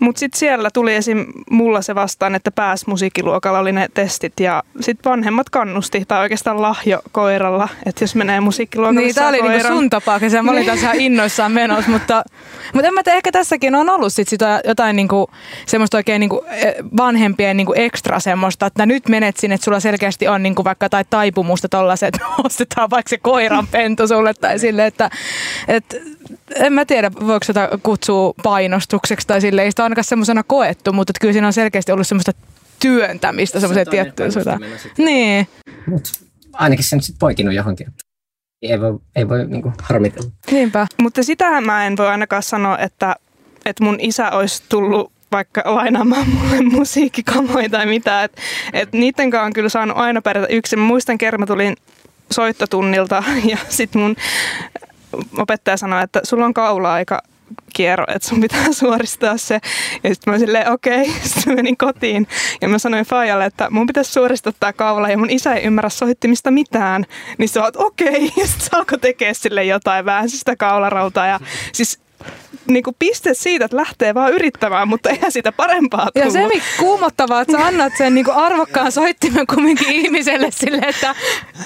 mutta 0.00 0.20
sitten 0.20 0.38
siellä 0.38 0.70
tuli 0.70 0.94
esim. 0.94 1.26
mulla 1.50 1.82
se 1.82 1.94
vastaan, 1.94 2.34
että 2.34 2.50
pääs 2.50 2.86
musiikkiluokalla 2.86 3.58
oli 3.58 3.72
ne 3.72 3.88
testit 3.94 4.40
ja 4.40 4.62
sitten 4.80 5.10
vanhemmat 5.10 5.50
kannusti, 5.50 6.04
tai 6.08 6.20
oikeastaan 6.20 6.62
lahjo 6.62 7.00
koiralla, 7.12 7.68
että 7.86 8.04
jos 8.04 8.14
menee 8.14 8.40
musiikkiluokalle 8.40 9.00
Niin, 9.00 9.14
tämä 9.14 9.28
oli 9.28 9.42
niinku 9.42 9.68
sun 9.68 9.90
tapa, 9.90 10.20
mä 10.42 10.50
olin 10.50 10.66
tässä 10.66 10.86
ihan 10.86 11.00
innoissaan 11.00 11.52
menossa, 11.52 11.90
mutta, 11.90 12.24
mutta 12.72 12.88
en 12.88 12.94
mä 12.94 13.02
tiedä, 13.02 13.16
ehkä 13.16 13.32
tässäkin 13.32 13.74
on 13.74 13.90
ollut 13.90 14.12
sit 14.12 14.28
sitä 14.28 14.60
jotain 14.64 14.96
niinku, 14.96 15.30
semmoista 15.66 15.96
oikein 15.96 16.20
niinku 16.20 16.44
e, 16.50 16.72
vanhempien 16.96 17.56
niinku 17.56 17.72
ekstra 17.76 18.20
semmoista, 18.20 18.66
että 18.66 18.86
nyt 18.86 19.08
menet 19.08 19.36
sinne, 19.36 19.54
että 19.54 19.64
sulla 19.64 19.80
selkeästi 19.80 20.28
on 20.28 20.42
niinku 20.42 20.64
vaikka 20.64 20.88
tai 20.88 21.04
taipumusta 21.10 21.68
tollaset, 21.68 22.14
että 22.14 22.26
ostetaan 22.44 22.90
vaikka 22.90 23.10
se 23.10 23.18
koiran 23.18 23.66
pentu 23.66 24.08
sulle 24.08 24.34
tai 24.34 24.58
sille, 24.58 24.86
että, 24.86 25.10
että 25.68 25.96
en 26.54 26.72
mä 26.72 26.84
tiedä, 26.84 27.10
voiko 27.26 27.44
sitä 27.44 27.68
kutsua 27.82 28.34
painostukseksi 28.42 29.26
tai 29.26 29.40
sille, 29.40 29.62
ei 29.62 29.70
sitä 29.70 29.82
ainakaan 29.82 30.04
semmoisena 30.04 30.42
koettu, 30.42 30.92
mutta 30.92 31.12
kyllä 31.20 31.32
siinä 31.32 31.46
on 31.46 31.52
selkeästi 31.52 31.92
ollut 31.92 32.06
semmoista 32.06 32.32
työntämistä, 32.80 33.60
semmoisia 33.60 33.84
tiettyjä 33.84 34.30
sitä. 34.30 34.58
Niin. 34.98 35.46
Mut 35.86 36.12
ainakin 36.52 36.84
se 36.84 36.96
nyt 36.96 37.04
sitten 37.04 37.18
poikinut 37.18 37.54
johonkin. 37.54 37.86
Ei 38.62 38.80
voi, 38.80 38.98
ei 39.16 39.28
voi 39.28 39.46
niinku 39.46 39.72
harmitella. 39.82 40.30
Niinpä. 40.50 40.86
Mutta 41.02 41.22
sitähän 41.22 41.66
mä 41.66 41.86
en 41.86 41.96
voi 41.96 42.08
ainakaan 42.08 42.42
sanoa, 42.42 42.78
että, 42.78 43.16
että 43.64 43.84
mun 43.84 43.96
isä 44.00 44.30
olisi 44.30 44.62
tullut 44.68 45.12
vaikka 45.32 45.62
lainaamaan 45.64 46.28
mulle 46.28 46.62
musiikkikamoja 46.76 47.70
tai 47.70 47.86
mitä. 47.86 48.24
Että 48.24 48.42
et 48.72 48.92
niiden 48.92 49.30
kanssa 49.30 49.46
on 49.46 49.52
kyllä 49.52 49.68
saanut 49.68 49.96
aina 49.96 50.22
pärjätä 50.22 50.52
yksin. 50.52 50.78
Mä 50.78 50.84
muistan 50.86 51.18
kerran, 51.18 51.40
mä 51.40 51.46
tulin 51.46 51.76
soittotunnilta 52.32 53.24
ja 53.50 53.58
sitten 53.68 54.02
mun 54.02 54.16
opettaja 55.38 55.76
sanoi, 55.76 56.02
että 56.02 56.20
sulla 56.24 56.44
on 56.44 56.54
kaula-aika 56.54 57.22
kierro, 57.74 58.04
että 58.08 58.28
sun 58.28 58.40
pitää 58.40 58.72
suoristaa 58.80 59.36
se. 59.36 59.60
Ja 60.04 60.14
sitten 60.14 60.32
mä 60.34 60.38
silleen, 60.38 60.72
okei, 60.72 61.00
okay. 61.10 61.14
sitten 61.22 61.54
menin 61.54 61.76
kotiin 61.76 62.28
ja 62.60 62.68
mä 62.68 62.78
sanoin 62.78 63.04
Fajalle, 63.04 63.44
että 63.44 63.70
mun 63.70 63.86
pitäisi 63.86 64.12
suoristaa 64.12 64.52
tämä 64.60 64.72
kaula 64.72 65.08
ja 65.08 65.18
mun 65.18 65.30
isä 65.30 65.54
ei 65.54 65.64
ymmärrä 65.64 65.90
soittimista 65.90 66.50
mitään. 66.50 67.04
Niin 67.38 67.48
se 67.48 67.60
on, 67.60 67.72
okei, 67.76 68.08
okay. 68.08 68.20
ja 68.42 68.46
sitten 68.46 68.66
se 68.66 68.70
alkoi 68.72 68.98
tekee 68.98 69.34
sille 69.34 69.64
jotain, 69.64 70.04
vähän 70.04 70.30
sitä 70.30 70.56
kaularautaa 70.56 71.26
ja 71.26 71.40
siis 71.72 72.05
niin 72.66 72.82
kuin 72.82 72.96
piste 72.98 73.34
siitä, 73.34 73.64
että 73.64 73.76
lähtee 73.76 74.14
vaan 74.14 74.32
yrittämään, 74.32 74.88
mutta 74.88 75.10
eihän 75.10 75.32
sitä 75.32 75.52
parempaa 75.52 76.08
tullut. 76.14 76.34
Ja 76.34 76.40
se 76.40 76.48
mikä 76.48 76.66
kuumottavaa, 76.78 77.40
että 77.40 77.52
sä 77.52 77.66
annat 77.66 77.92
sen 77.98 78.14
niin 78.14 78.24
kuin 78.24 78.36
arvokkaan 78.36 78.92
soittimen 78.92 79.46
kumminkin 79.46 79.88
ihmiselle 79.88 80.50
sille, 80.50 80.82
että 80.88 81.14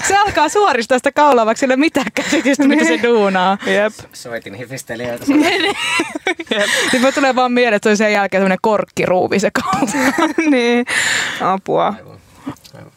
se 0.08 0.16
alkaa 0.16 0.48
suoristaa 0.48 0.98
sitä 0.98 1.12
kaulaa, 1.12 1.46
vaikka 1.46 1.60
sillä 1.60 1.76
mitään 1.76 2.12
käsitystä, 2.14 2.64
mitä 2.68 2.84
se 2.84 3.02
duunaa. 3.02 3.58
Jep. 3.66 3.92
Soitin 4.12 4.54
hifistelijöitä. 4.54 5.24
Sitten 6.82 7.00
mä 7.00 7.12
tulee 7.12 7.34
vaan 7.34 7.52
mieleen, 7.52 7.74
että 7.74 7.86
se 7.86 7.90
on 7.90 7.96
sen 7.96 8.12
jälkeen 8.12 8.40
semmoinen 8.40 8.58
korkkiruuvi 8.62 9.38
se 9.38 9.50
kaula. 9.50 10.14
niin, 10.50 10.86
apua. 11.40 11.94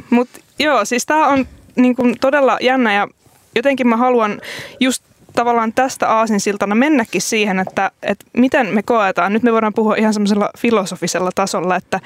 Mutta 0.09 0.39
joo, 0.59 0.85
siis 0.85 1.05
tää 1.05 1.27
on 1.27 1.47
niin 1.75 1.95
kuin 1.95 2.15
todella 2.21 2.57
jännä 2.61 2.93
ja 2.93 3.07
jotenkin 3.55 3.87
mä 3.87 3.97
haluan 3.97 4.41
just 4.79 5.03
tavallaan 5.33 5.73
tästä 5.73 6.09
aasinsiltana 6.09 6.75
mennäkin 6.75 7.21
siihen, 7.21 7.59
että, 7.59 7.91
että 8.03 8.25
miten 8.37 8.67
me 8.67 8.83
koetaan. 8.83 9.33
Nyt 9.33 9.43
me 9.43 9.53
voidaan 9.53 9.73
puhua 9.73 9.95
ihan 9.95 10.13
semmoisella 10.13 10.49
filosofisella 10.57 11.29
tasolla, 11.35 11.75
että, 11.75 11.99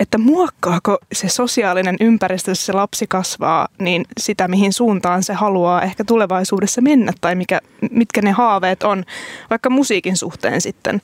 että 0.00 0.18
muokkaako 0.18 0.98
se 1.12 1.28
sosiaalinen 1.28 1.96
ympäristö, 2.00 2.50
jos 2.50 2.66
se 2.66 2.72
lapsi 2.72 3.06
kasvaa, 3.06 3.68
niin 3.78 4.04
sitä 4.20 4.48
mihin 4.48 4.72
suuntaan 4.72 5.22
se 5.22 5.34
haluaa 5.34 5.82
ehkä 5.82 6.04
tulevaisuudessa 6.04 6.80
mennä 6.80 7.12
tai 7.20 7.34
mikä, 7.34 7.60
mitkä 7.90 8.22
ne 8.22 8.30
haaveet 8.30 8.82
on, 8.82 9.04
vaikka 9.50 9.70
musiikin 9.70 10.16
suhteen 10.16 10.60
sitten. 10.60 11.02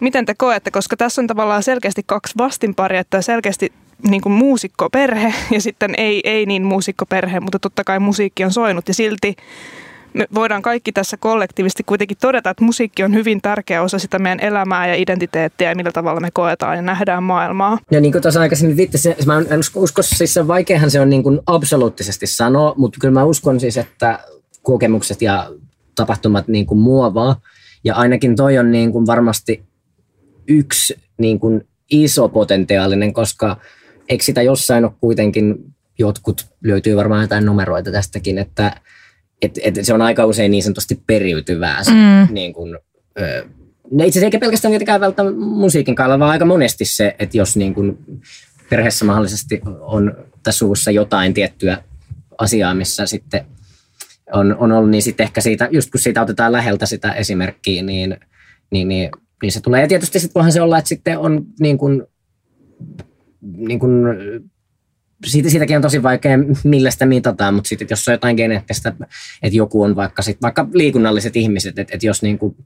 Miten 0.00 0.26
te 0.26 0.34
koette, 0.34 0.70
koska 0.70 0.96
tässä 0.96 1.20
on 1.20 1.26
tavallaan 1.26 1.62
selkeästi 1.62 2.02
kaksi 2.06 2.34
vastinparia, 2.38 3.00
että 3.00 3.22
selkeästi 3.22 3.72
niin 4.02 4.20
kuin 4.20 4.32
muusikkoperhe 4.32 5.34
ja 5.50 5.60
sitten 5.60 5.94
ei, 5.96 6.20
ei 6.24 6.46
niin 6.46 6.64
muusikkoperhe, 6.64 7.40
mutta 7.40 7.58
totta 7.58 7.84
kai 7.84 7.98
musiikki 7.98 8.44
on 8.44 8.52
soinut 8.52 8.88
ja 8.88 8.94
silti 8.94 9.36
me 10.16 10.26
voidaan 10.34 10.62
kaikki 10.62 10.92
tässä 10.92 11.16
kollektiivisesti 11.16 11.82
kuitenkin 11.82 12.16
todeta, 12.20 12.50
että 12.50 12.64
musiikki 12.64 13.02
on 13.02 13.14
hyvin 13.14 13.42
tärkeä 13.42 13.82
osa 13.82 13.98
sitä 13.98 14.18
meidän 14.18 14.40
elämää 14.40 14.88
ja 14.88 14.94
identiteettiä 14.94 15.68
ja 15.68 15.76
millä 15.76 15.92
tavalla 15.92 16.20
me 16.20 16.30
koetaan 16.32 16.76
ja 16.76 16.82
nähdään 16.82 17.22
maailmaa. 17.22 17.78
Ja 17.90 18.00
niin 18.00 18.12
kuin 18.12 18.22
tuossa 18.22 18.40
aikaisemmin 18.40 18.76
viitti, 18.76 18.98
se, 18.98 19.16
mä 19.26 19.38
en 19.38 19.60
usko, 19.74 20.02
siis 20.02 20.34
se 20.34 20.46
vaikeahan 20.46 20.90
se 20.90 21.00
on 21.00 21.10
niin 21.10 21.22
kuin 21.22 21.40
absoluuttisesti 21.46 22.26
sanoa, 22.26 22.74
mutta 22.76 22.98
kyllä 23.00 23.14
mä 23.14 23.24
uskon 23.24 23.60
siis, 23.60 23.76
että 23.76 24.18
kokemukset 24.62 25.22
ja 25.22 25.50
tapahtumat 25.94 26.48
niin 26.48 26.66
kuin 26.66 26.78
muovaa. 26.78 27.40
Ja 27.84 27.94
ainakin 27.94 28.36
toi 28.36 28.58
on 28.58 28.70
niin 28.70 28.92
kuin 28.92 29.06
varmasti 29.06 29.64
yksi 30.48 30.96
niin 31.18 31.40
kuin 31.40 31.66
iso 31.90 32.28
potentiaalinen, 32.28 33.12
koska 33.12 33.56
eikö 34.08 34.24
sitä 34.24 34.42
jossain 34.42 34.84
ole 34.84 34.92
kuitenkin, 35.00 35.54
jotkut 35.98 36.46
löytyy 36.64 36.96
varmaan 36.96 37.22
jotain 37.22 37.46
numeroita 37.46 37.92
tästäkin, 37.92 38.38
että 38.38 38.80
et, 39.42 39.58
et 39.62 39.74
se 39.82 39.94
on 39.94 40.02
aika 40.02 40.26
usein 40.26 40.50
niin 40.50 40.62
sanotusti 40.62 41.02
periytyvää. 41.06 41.84
Se, 41.84 41.90
mm. 41.90 42.34
niin 42.34 42.52
kun, 42.52 42.78
ö, 43.20 43.44
itse 43.92 44.04
asiassa 44.04 44.24
eikä 44.24 44.38
pelkästään 44.38 44.72
tietenkään 44.72 45.00
välttämättä 45.00 45.40
musiikin 45.40 45.94
kailla, 45.94 46.18
vaan 46.18 46.30
aika 46.30 46.44
monesti 46.44 46.84
se, 46.84 47.16
että 47.18 47.36
jos 47.36 47.56
niin 47.56 47.74
kun 47.74 47.98
perheessä 48.70 49.04
mahdollisesti 49.04 49.60
on 49.80 50.16
tässä 50.42 50.58
suvussa 50.58 50.90
jotain 50.90 51.34
tiettyä 51.34 51.82
asiaa, 52.38 52.74
missä 52.74 53.06
sitten 53.06 53.46
on, 54.32 54.56
on 54.56 54.72
ollut, 54.72 54.90
niin 54.90 55.02
sitten 55.02 55.24
ehkä 55.24 55.40
siitä, 55.40 55.68
just 55.70 55.90
kun 55.90 56.00
siitä 56.00 56.22
otetaan 56.22 56.52
läheltä 56.52 56.86
sitä 56.86 57.12
esimerkkiä, 57.12 57.82
niin, 57.82 58.16
niin, 58.70 58.88
niin, 58.88 59.10
niin 59.42 59.52
se 59.52 59.60
tulee. 59.60 59.80
Ja 59.80 59.88
tietysti 59.88 60.20
sitten 60.20 60.34
voihan 60.34 60.52
se 60.52 60.60
olla, 60.60 60.78
että 60.78 60.88
sitten 60.88 61.18
on 61.18 61.46
niin 61.60 61.78
kuin, 61.78 62.02
niin 63.40 63.78
kuin 63.78 63.92
siitä, 65.24 65.50
siitäkin 65.50 65.76
on 65.76 65.82
tosi 65.82 66.02
vaikea, 66.02 66.38
millä 66.64 66.90
sitä 66.90 67.06
mitataan, 67.06 67.54
mutta 67.54 67.68
sitten 67.68 67.86
jos 67.90 68.08
on 68.08 68.14
jotain 68.14 68.36
geneettistä, 68.36 68.88
että 69.42 69.56
joku 69.56 69.82
on 69.82 69.96
vaikka, 69.96 70.22
sit, 70.22 70.42
vaikka 70.42 70.68
liikunnalliset 70.74 71.36
ihmiset, 71.36 71.78
että, 71.78 71.94
että 71.94 72.06
jos 72.06 72.22
niin 72.22 72.38
kuin 72.38 72.56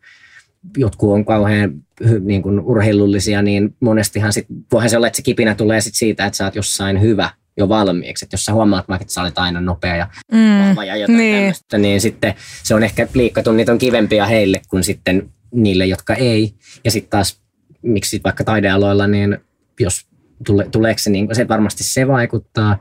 jotkut 0.77 1.13
on 1.13 1.25
kauhean 1.25 1.73
niin 2.21 2.43
kuin 2.43 2.61
urheilullisia, 2.61 3.43
niin 3.43 3.77
monestihan 3.81 4.33
sit, 4.33 4.47
voihan 4.73 4.91
se 4.91 4.97
olla, 4.97 5.07
että 5.07 5.17
se 5.17 5.23
kipinä 5.23 5.55
tulee 5.55 5.81
sit 5.81 5.95
siitä, 5.95 6.27
että 6.27 6.37
sä 6.37 6.45
oot 6.45 6.57
jossain 6.57 7.01
hyvä 7.01 7.31
jo 7.57 7.69
valmiiksi. 7.69 8.25
Että 8.25 8.35
jos 8.35 8.45
sä 8.45 8.53
huomaat 8.53 8.89
vaikka, 8.89 9.03
että 9.03 9.15
sä 9.15 9.23
olet 9.23 9.39
aina 9.39 9.61
nopea 9.61 9.97
ja 9.97 10.09
mm, 10.33 10.69
vahva 10.69 10.85
ja 10.85 10.97
jotain 10.97 11.19
niin. 11.19 11.37
tämmöistä, 11.37 11.79
niin 11.79 12.01
sitten 12.01 12.35
se 12.63 12.75
on 12.75 12.83
ehkä 12.83 13.09
liikkatunnit 13.15 13.69
on 13.69 13.79
kivempiä 13.79 14.27
heille 14.27 14.61
kuin 14.69 14.85
sitten 14.85 15.31
niille, 15.55 15.87
jotka 15.87 16.15
ei. 16.15 16.55
Ja 16.85 16.91
sitten 16.91 17.11
taas, 17.11 17.41
miksi 17.83 18.21
vaikka 18.25 18.45
taidealoilla, 18.45 19.07
niin 19.07 19.39
jos 19.81 20.07
tule, 20.47 20.69
tuleeko 20.73 20.99
se, 20.99 21.11
niin, 21.11 21.29
se 21.33 21.49
varmasti 21.49 21.85
se 21.85 22.09
vaikuttaa. 22.09 22.79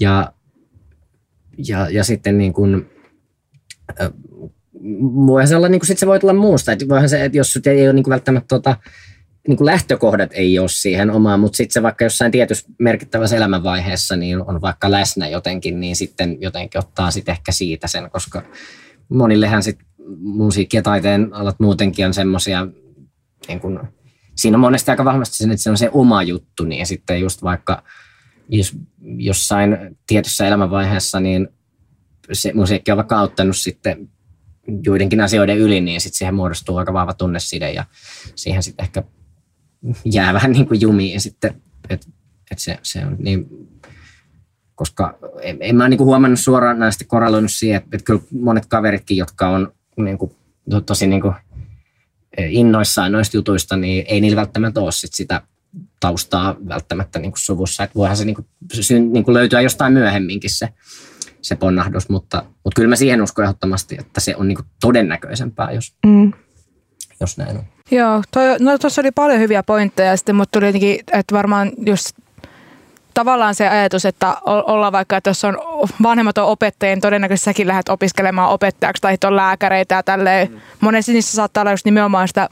Ja, 0.00 0.32
ja, 1.68 1.90
ja 1.90 2.04
sitten 2.04 2.38
niin 2.38 2.52
kuin, 2.52 2.90
voihan 5.26 5.48
se 5.48 5.56
olla, 5.56 5.68
niin 5.68 5.80
kuin, 5.80 5.86
sit 5.86 5.98
se 5.98 6.06
voi 6.06 6.20
tulla 6.20 6.34
muusta. 6.34 6.72
Että 6.72 6.88
voihan 6.88 7.08
se, 7.08 7.24
että 7.24 7.38
jos 7.38 7.58
ei 7.66 7.84
ole 7.84 7.92
niin 7.92 8.04
kuin 8.04 8.12
välttämättä 8.12 8.48
tota, 8.48 8.76
niin 9.48 9.56
kuin 9.56 9.66
lähtökohdat 9.66 10.30
ei 10.32 10.58
ole 10.58 10.68
siihen 10.68 11.10
omaan, 11.10 11.40
mutta 11.40 11.56
sitten 11.56 11.72
se 11.72 11.82
vaikka 11.82 12.04
jossain 12.04 12.32
tietyssä 12.32 12.68
merkittävässä 12.78 13.36
elämänvaiheessa 13.36 14.16
niin 14.16 14.42
on 14.42 14.60
vaikka 14.60 14.90
läsnä 14.90 15.28
jotenkin, 15.28 15.80
niin 15.80 15.96
sitten 15.96 16.36
jotenkin 16.40 16.78
ottaa 16.78 17.10
sitten 17.10 17.32
ehkä 17.32 17.52
siitä 17.52 17.86
sen, 17.86 18.10
koska 18.10 18.42
monillehän 19.08 19.62
sitten 19.62 19.86
musiikki- 20.18 20.76
ja 20.76 20.82
taiteen 20.82 21.34
alat 21.34 21.60
muutenkin 21.60 22.06
on 22.06 22.14
semmoisia 22.14 22.66
niin 23.48 23.60
kuin, 23.60 23.80
siinä 24.40 24.56
on 24.56 24.60
monesti 24.60 24.90
aika 24.90 25.04
vahvasti 25.04 25.36
sen, 25.36 25.50
että 25.50 25.62
se 25.62 25.70
on 25.70 25.78
se 25.78 25.90
oma 25.92 26.22
juttu, 26.22 26.64
niin 26.64 26.86
sitten 26.86 27.20
just 27.20 27.42
vaikka 27.42 27.82
jos 28.48 28.76
jossain 29.16 29.96
tietyssä 30.06 30.46
elämänvaiheessa, 30.46 31.20
niin 31.20 31.48
se 32.32 32.52
musiikki 32.52 32.90
on 32.90 32.96
vaikka 32.96 33.18
auttanut 33.18 33.56
sitten 33.56 34.08
joidenkin 34.84 35.20
asioiden 35.20 35.58
yli, 35.58 35.80
niin 35.80 36.00
sitten 36.00 36.18
siihen 36.18 36.34
muodostuu 36.34 36.76
aika 36.76 36.92
vahva 36.92 37.14
tunneside 37.14 37.72
ja 37.72 37.84
siihen 38.34 38.62
sitten 38.62 38.84
ehkä 38.84 39.02
jää 40.04 40.34
vähän 40.34 40.52
niin 40.52 40.68
kuin 40.68 40.80
jumiin. 40.80 41.20
Sitten, 41.20 41.62
että 41.90 42.06
et 42.50 42.58
se, 42.58 42.78
se 42.82 43.06
on 43.06 43.16
niin, 43.18 43.68
koska 44.74 45.18
en, 45.42 45.56
en 45.60 45.76
mä 45.76 45.88
niin 45.88 45.98
kuin 45.98 46.06
huomannut 46.06 46.40
suoraan 46.40 46.78
näistä 46.78 47.04
korreloinut 47.08 47.50
siihen, 47.52 47.76
että, 47.76 47.88
että 47.92 48.04
kyllä 48.04 48.20
monet 48.40 48.66
kaveritkin, 48.66 49.16
jotka 49.16 49.48
on 49.48 49.72
niin 49.96 50.18
kuin, 50.18 50.32
to, 50.70 50.80
tosi 50.80 51.06
niin 51.06 51.22
kuin 51.22 51.34
innoissaan 52.38 53.12
noista 53.12 53.36
jutuista, 53.36 53.76
niin 53.76 54.04
ei 54.08 54.20
niillä 54.20 54.36
välttämättä 54.36 54.80
ole 54.80 54.92
sit 54.92 55.12
sitä 55.12 55.42
taustaa 56.00 56.56
välttämättä 56.68 57.18
niin 57.18 57.32
kuin 57.32 57.40
suvussa. 57.40 57.84
Että 57.84 57.94
voihan 57.94 58.16
se, 58.16 58.24
niin 58.24 58.34
kuin, 58.34 58.46
niin 59.12 59.24
kuin 59.24 59.34
löytyä 59.34 59.60
jostain 59.60 59.92
myöhemminkin 59.92 60.50
se, 60.50 60.68
se 61.42 61.56
ponnahdus, 61.56 62.08
mutta, 62.08 62.42
mutta 62.64 62.76
kyllä 62.76 62.88
mä 62.88 62.96
siihen 62.96 63.22
uskon 63.22 63.44
ehdottomasti, 63.44 63.96
että 64.00 64.20
se 64.20 64.36
on 64.36 64.48
niin 64.48 64.56
kuin 64.56 64.66
todennäköisempää, 64.80 65.72
jos, 65.72 65.94
mm. 66.06 66.32
jos 67.20 67.38
näin 67.38 67.56
on. 67.56 67.64
Joo, 67.90 68.22
toi, 68.30 68.58
no 68.60 68.78
tuossa 68.78 69.02
oli 69.02 69.10
paljon 69.10 69.40
hyviä 69.40 69.62
pointteja, 69.62 70.16
sitten 70.16 70.36
mutta 70.36 70.58
tuli 70.58 70.68
jotenkin, 70.68 70.98
että 71.12 71.34
varmaan 71.34 71.72
just 71.86 72.10
tavallaan 73.14 73.54
se 73.54 73.68
ajatus, 73.68 74.04
että 74.04 74.36
ollaan 74.44 74.92
vaikka, 74.92 75.16
että 75.16 75.30
jos 75.30 75.44
on 75.44 75.58
vanhemmat 76.02 76.38
on 76.38 76.46
opettajien, 76.46 76.96
niin 76.96 77.02
todennäköisesti 77.02 77.44
säkin 77.44 77.68
lähdet 77.68 77.88
opiskelemaan 77.88 78.50
opettajaksi 78.50 79.00
tai 79.00 79.16
on 79.24 79.36
lääkäreitä 79.36 79.94
ja 79.94 80.02
tälleen. 80.02 80.50
Mm. 80.50 80.60
Monesti 80.80 81.12
niissä 81.12 81.36
saattaa 81.36 81.60
olla 81.60 81.70
just 81.70 81.84
nimenomaan 81.84 82.28
sitä 82.28 82.48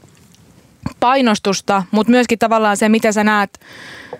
painostusta, 0.99 1.83
mutta 1.91 2.11
myöskin 2.11 2.39
tavallaan 2.39 2.77
se, 2.77 2.89
mitä 2.89 3.11
sä 3.11 3.23
näet 3.23 3.59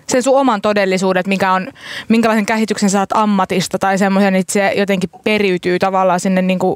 sen 0.08 0.24
sun 0.24 0.40
oman 0.40 0.62
todellisuudet, 0.62 1.28
mikä 1.28 1.54
on, 1.54 1.68
minkälaisen 2.08 2.46
käsityksen 2.46 2.90
saat 2.90 3.10
ammatista 3.14 3.80
tai 3.80 3.98
semmoisen, 3.98 4.36
että 4.36 4.54
se 4.54 4.74
jotenkin 4.76 5.10
periytyy 5.24 5.80
tavallaan 5.80 6.20
sinne 6.20 6.42
niin 6.42 6.60
kuin 6.60 6.76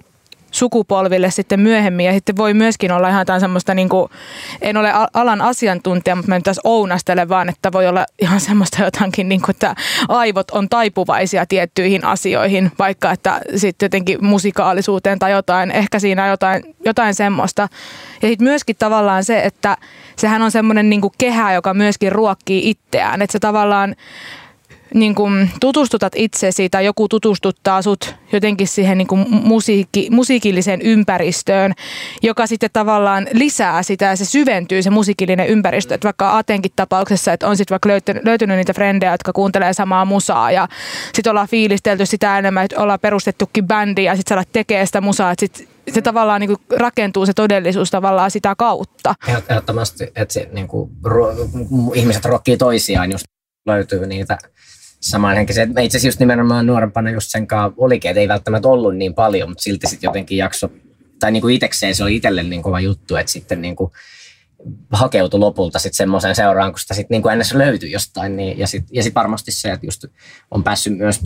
sukupolville 0.53 1.31
sitten 1.31 1.59
myöhemmin. 1.59 2.05
Ja 2.05 2.13
sitten 2.13 2.37
voi 2.37 2.53
myöskin 2.53 2.91
olla 2.91 3.09
ihan 3.09 3.21
jotain 3.21 3.41
semmoista, 3.41 3.73
niin 3.73 3.89
kuin, 3.89 4.09
en 4.61 4.77
ole 4.77 4.91
alan 5.13 5.41
asiantuntija, 5.41 6.15
mutta 6.15 6.29
mä 6.29 6.35
nyt 6.35 6.43
tässä 6.43 6.61
ounastele 6.63 7.29
vaan, 7.29 7.49
että 7.49 7.71
voi 7.71 7.87
olla 7.87 8.05
ihan 8.21 8.39
semmoista 8.49 8.83
jotakin, 8.83 9.29
niin 9.29 9.41
kuin, 9.41 9.51
että 9.51 9.75
aivot 10.07 10.51
on 10.51 10.69
taipuvaisia 10.69 11.45
tiettyihin 11.45 12.05
asioihin, 12.05 12.71
vaikka 12.79 13.11
että 13.11 13.41
sitten 13.55 13.85
jotenkin 13.85 14.25
musikaalisuuteen 14.25 15.19
tai 15.19 15.31
jotain, 15.31 15.71
ehkä 15.71 15.99
siinä 15.99 16.27
jotain, 16.27 16.75
jotain 16.85 17.13
semmoista. 17.13 17.69
Ja 18.21 18.27
sitten 18.27 18.47
myöskin 18.47 18.75
tavallaan 18.79 19.23
se, 19.23 19.39
että 19.39 19.77
sehän 20.15 20.41
on 20.41 20.51
semmoinen 20.51 20.89
niin 20.89 21.01
kehä, 21.17 21.53
joka 21.53 21.73
myöskin 21.73 22.11
ruokkii 22.11 22.69
itseään, 22.69 23.21
että 23.21 23.31
se 23.31 23.39
tavallaan 23.39 23.95
niin 24.93 25.15
kuin 25.15 25.49
tutustutat 25.59 26.13
itsesi 26.15 26.69
tai 26.69 26.85
joku 26.85 27.09
tutustuttaa 27.09 27.81
sut 27.81 28.15
jotenkin 28.31 28.67
siihen 28.67 28.97
niin 28.97 29.07
kuin 29.07 29.25
musiikki, 29.29 30.07
musiikilliseen 30.11 30.81
ympäristöön, 30.81 31.73
joka 32.21 32.47
sitten 32.47 32.69
tavallaan 32.73 33.27
lisää 33.33 33.83
sitä 33.83 34.05
ja 34.05 34.15
se 34.15 34.25
syventyy 34.25 34.81
se 34.81 34.89
musiikillinen 34.89 35.47
ympäristö. 35.47 35.95
Että 35.95 36.05
vaikka 36.05 36.37
Atenkin 36.37 36.71
tapauksessa, 36.75 37.33
että 37.33 37.47
on 37.47 37.57
sitten 37.57 37.73
vaikka 37.75 37.89
löytynyt, 37.89 38.25
löytynyt 38.25 38.57
niitä 38.57 38.73
frendejä, 38.73 39.11
jotka 39.11 39.33
kuuntelee 39.33 39.73
samaa 39.73 40.05
musaa 40.05 40.51
ja 40.51 40.67
sitten 41.13 41.31
ollaan 41.31 41.47
fiilistelty 41.47 42.05
sitä 42.05 42.37
enemmän, 42.37 42.65
että 42.65 42.79
ollaan 42.79 42.99
perustettukin 42.99 43.67
bändi 43.67 44.03
ja 44.03 44.15
sitten 44.15 44.37
sä 44.37 44.43
tekee 44.51 44.85
sitä 44.85 45.01
musaa, 45.01 45.31
että 45.31 45.45
sit 45.45 45.69
se 45.93 46.01
tavallaan 46.01 46.41
niin 46.41 46.47
kuin 46.47 46.79
rakentuu 46.79 47.25
se 47.25 47.33
todellisuus 47.33 47.91
tavallaan 47.91 48.31
sitä 48.31 48.55
kautta. 48.57 49.15
Ehdottomasti, 49.49 50.03
että 50.03 50.33
se, 50.33 50.49
niin 50.51 50.67
kuin, 50.67 50.91
ruo- 51.05 51.93
ihmiset 51.93 52.25
rokkii 52.25 52.57
toisiaan, 52.57 53.11
just 53.11 53.25
löytyy 53.65 54.07
niitä 54.07 54.37
samanhenkisiä. 55.03 55.63
Itse 55.63 55.81
asiassa 55.81 56.07
just 56.07 56.19
nimenomaan 56.19 56.65
nuorempana 56.65 57.09
just 57.09 57.31
sen 57.31 57.47
kanssa 57.47 57.73
olikin, 57.77 58.11
että 58.11 58.21
ei 58.21 58.27
välttämättä 58.27 58.67
ollut 58.67 58.95
niin 58.95 59.13
paljon, 59.13 59.49
mutta 59.49 59.61
silti 59.61 59.87
sitten 59.87 60.07
jotenkin 60.07 60.37
jakso, 60.37 60.69
tai 61.19 61.31
niin 61.31 61.41
kuin 61.41 61.55
itekseen 61.55 61.95
se 61.95 62.03
oli 62.03 62.15
itselle 62.15 62.43
niin 62.43 62.61
kova 62.61 62.79
juttu, 62.79 63.15
että 63.15 63.31
sitten 63.31 63.61
niin 63.61 63.75
kuin 63.75 63.91
hakeutui 64.91 65.39
lopulta 65.39 65.79
sitten 65.79 65.97
semmoiseen 65.97 66.35
seuraan, 66.35 66.71
kun 66.71 66.79
sitä 66.79 66.93
sitten 66.93 67.15
niin 67.15 67.21
kuin 67.21 67.31
ennessä 67.31 67.57
löytyi 67.57 67.91
jostain. 67.91 68.37
Niin, 68.37 68.59
ja 68.59 68.67
sitten 68.67 68.95
ja 68.95 69.03
sit 69.03 69.15
varmasti 69.15 69.51
se, 69.51 69.71
että 69.71 69.85
just 69.85 70.05
on 70.51 70.63
päässyt 70.63 70.97
myös 70.97 71.21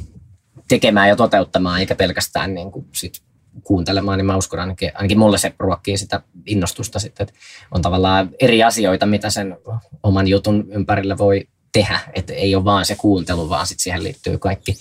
tekemään 0.67 1.09
ja 1.09 1.15
toteuttamaan, 1.15 1.79
eikä 1.79 1.95
pelkästään 1.95 2.53
niin 2.53 2.71
kuin 2.71 2.85
sit 2.91 3.21
kuuntelemaan, 3.63 4.17
niin 4.17 4.25
mä 4.25 4.37
uskon 4.37 4.59
ainakin, 4.59 4.91
ainakin 4.95 5.19
mulle 5.19 5.37
se 5.37 5.53
ruokkii 5.59 5.97
sitä 5.97 6.21
innostusta 6.45 6.99
sitten, 6.99 7.27
että 7.27 7.39
on 7.71 7.81
tavallaan 7.81 8.29
eri 8.39 8.63
asioita, 8.63 9.05
mitä 9.05 9.29
sen 9.29 9.57
oman 10.03 10.27
jutun 10.27 10.67
ympärillä 10.71 11.17
voi 11.17 11.47
tehdä, 11.71 11.99
että 12.13 12.33
ei 12.33 12.55
ole 12.55 12.65
vaan 12.65 12.85
se 12.85 12.95
kuuntelu, 12.95 13.49
vaan 13.49 13.67
sitten 13.67 13.83
siihen 13.83 14.03
liittyy 14.03 14.37
kaikki 14.37 14.75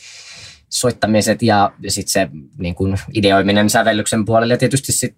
soittamiset 0.68 1.42
ja 1.42 1.72
sitten 1.88 2.12
se 2.12 2.28
niin 2.58 2.74
kuin 2.74 2.98
ideoiminen 3.14 3.70
sävellyksen 3.70 4.24
puolelle. 4.24 4.54
Ja 4.54 4.58
tietysti 4.58 4.92
sit, 4.92 5.14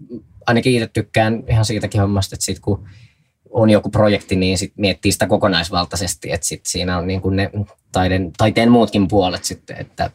ainakin 0.46 0.74
itse 0.74 0.90
tykkään 0.92 1.44
ihan 1.48 1.64
siitäkin 1.64 2.00
hommasta, 2.00 2.34
että 2.34 2.44
sit 2.44 2.60
kun 2.60 2.88
on 3.50 3.70
joku 3.70 3.90
projekti, 3.90 4.36
niin 4.36 4.58
sit 4.58 4.72
miettii 4.76 5.12
sitä 5.12 5.26
kokonaisvaltaisesti, 5.26 6.32
että 6.32 6.46
sit 6.46 6.66
siinä 6.66 6.98
on 6.98 7.06
niin 7.06 7.20
kuin 7.20 7.36
ne 7.36 7.50
taiden, 7.92 8.32
taiteen 8.36 8.70
muutkin 8.70 9.08
puolet 9.08 9.44
sitten, 9.44 9.76
että 9.76 10.10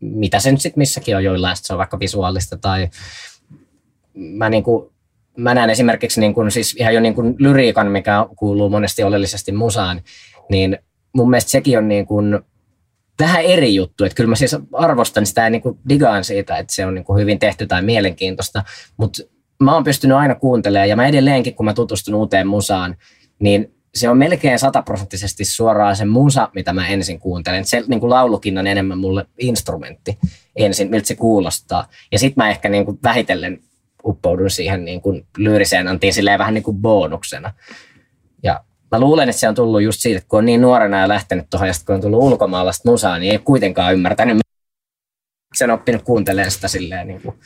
mitä 0.00 0.40
se 0.40 0.52
nyt 0.52 0.60
sitten 0.60 0.80
missäkin 0.80 1.16
on 1.16 1.24
joillain, 1.24 1.56
se 1.56 1.72
on 1.72 1.78
vaikka 1.78 1.98
visuaalista 1.98 2.56
tai 2.56 2.88
mä, 4.14 4.48
niin 4.48 4.62
kuin, 4.62 4.90
mä 5.36 5.54
näen 5.54 5.70
esimerkiksi 5.70 6.20
niin 6.20 6.34
kuin, 6.34 6.50
siis 6.50 6.76
ihan 6.78 6.94
jo 6.94 7.00
niin 7.00 7.14
lyriikan, 7.38 7.90
mikä 7.90 8.26
kuuluu 8.36 8.70
monesti 8.70 9.02
oleellisesti 9.02 9.52
musaan, 9.52 10.02
niin 10.50 10.78
mun 11.12 11.30
mielestä 11.30 11.50
sekin 11.50 11.78
on 11.78 11.88
niin 11.88 12.06
kuin 12.06 12.40
vähän 13.20 13.44
eri 13.44 13.74
juttu. 13.74 14.04
Että 14.04 14.16
kyllä 14.16 14.28
mä 14.28 14.36
siis 14.36 14.56
arvostan 14.72 15.26
sitä 15.26 15.40
ja 15.40 15.50
niin 15.50 15.62
kuin 15.62 15.78
digaan 15.88 16.24
siitä, 16.24 16.56
että 16.56 16.74
se 16.74 16.86
on 16.86 16.94
niin 16.94 17.04
kuin 17.04 17.20
hyvin 17.20 17.38
tehty 17.38 17.66
tai 17.66 17.82
mielenkiintoista, 17.82 18.64
mutta 18.96 19.22
mä 19.62 19.74
oon 19.74 19.84
pystynyt 19.84 20.16
aina 20.16 20.34
kuuntelemaan 20.34 20.88
ja 20.88 20.96
mä 20.96 21.06
edelleenkin, 21.06 21.54
kun 21.54 21.66
mä 21.66 21.74
tutustun 21.74 22.14
uuteen 22.14 22.46
musaan, 22.46 22.96
niin 23.38 23.74
se 23.94 24.08
on 24.08 24.18
melkein 24.18 24.58
sataprosenttisesti 24.58 25.44
suoraan 25.44 25.96
se 25.96 26.04
musa, 26.04 26.48
mitä 26.54 26.72
mä 26.72 26.88
ensin 26.88 27.20
kuuntelen. 27.20 27.64
Se 27.64 27.84
niin 27.86 28.00
kuin 28.00 28.10
laulukin 28.10 28.58
on 28.58 28.66
enemmän 28.66 28.98
mulle 28.98 29.26
instrumentti 29.38 30.18
ensin, 30.56 30.90
miltä 30.90 31.08
se 31.08 31.14
kuulostaa. 31.14 31.88
Ja 32.12 32.18
sitten 32.18 32.44
mä 32.44 32.50
ehkä 32.50 32.68
niin 32.68 32.84
kuin 32.84 32.98
vähitellen 33.02 33.60
uppoudun 34.04 34.50
siihen 34.50 34.84
niin 34.84 35.00
kuin 35.00 35.26
lyyriseen 35.36 35.88
antiin 35.88 36.14
silleen 36.14 36.38
vähän 36.38 36.54
niin 36.54 36.64
kuin 36.64 36.76
bonuksena. 36.76 37.52
Ja 38.42 38.64
mä 38.90 39.00
luulen, 39.00 39.28
että 39.28 39.40
se 39.40 39.48
on 39.48 39.54
tullut 39.54 39.82
just 39.82 40.00
siitä, 40.00 40.26
kun 40.28 40.38
on 40.38 40.44
niin 40.44 40.60
nuorena 40.60 41.00
ja 41.00 41.08
lähtenyt 41.08 41.46
tuohon, 41.50 41.68
ja 41.68 41.74
kun 41.86 41.94
on 41.94 42.00
tullut 42.00 42.22
ulkomaalaista 42.22 42.90
musaa, 42.90 43.18
niin 43.18 43.32
ei 43.32 43.38
kuitenkaan 43.38 43.92
ymmärtänyt, 43.92 44.38
sen 45.54 45.70
oppinut 45.70 46.02
kuuntelemaan 46.02 46.50
sitä 46.50 46.68
silleen 46.68 47.08
niin 47.08 47.22
kuin 47.22 47.38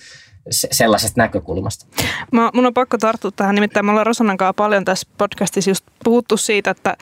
sellaisesta 0.51 1.21
näkökulmasta. 1.21 1.87
Mä, 2.33 2.51
mun 2.55 2.67
on 2.67 2.75
pakko 2.75 2.99
tarttua 2.99 3.31
tähän, 3.31 3.55
nimittäin 3.55 3.87
me 3.87 3.91
ollaan 3.91 4.07
Rosanan 4.07 4.37
kanssa 4.37 4.55
paljon 4.55 4.85
tässä 4.85 5.09
podcastissa 5.19 5.71
just 5.71 5.85
puhuttu 6.05 6.37
siitä, 6.37 6.71
että 6.71 6.97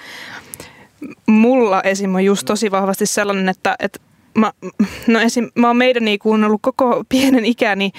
mulla 1.27 1.83
esim. 1.83 2.15
on 2.15 2.25
just 2.25 2.47
tosi 2.47 2.71
vahvasti 2.71 3.07
sellainen, 3.07 3.49
että, 3.49 3.77
että 3.79 4.01
mä, 4.35 4.53
no 5.07 5.21
esim, 5.21 5.49
mä 5.55 5.67
oon 5.67 5.77
meidän 5.77 6.05
niin 6.05 6.19
kuunnellut 6.19 6.63
koko 6.63 7.05
pienen 7.09 7.45
ikäni 7.45 7.91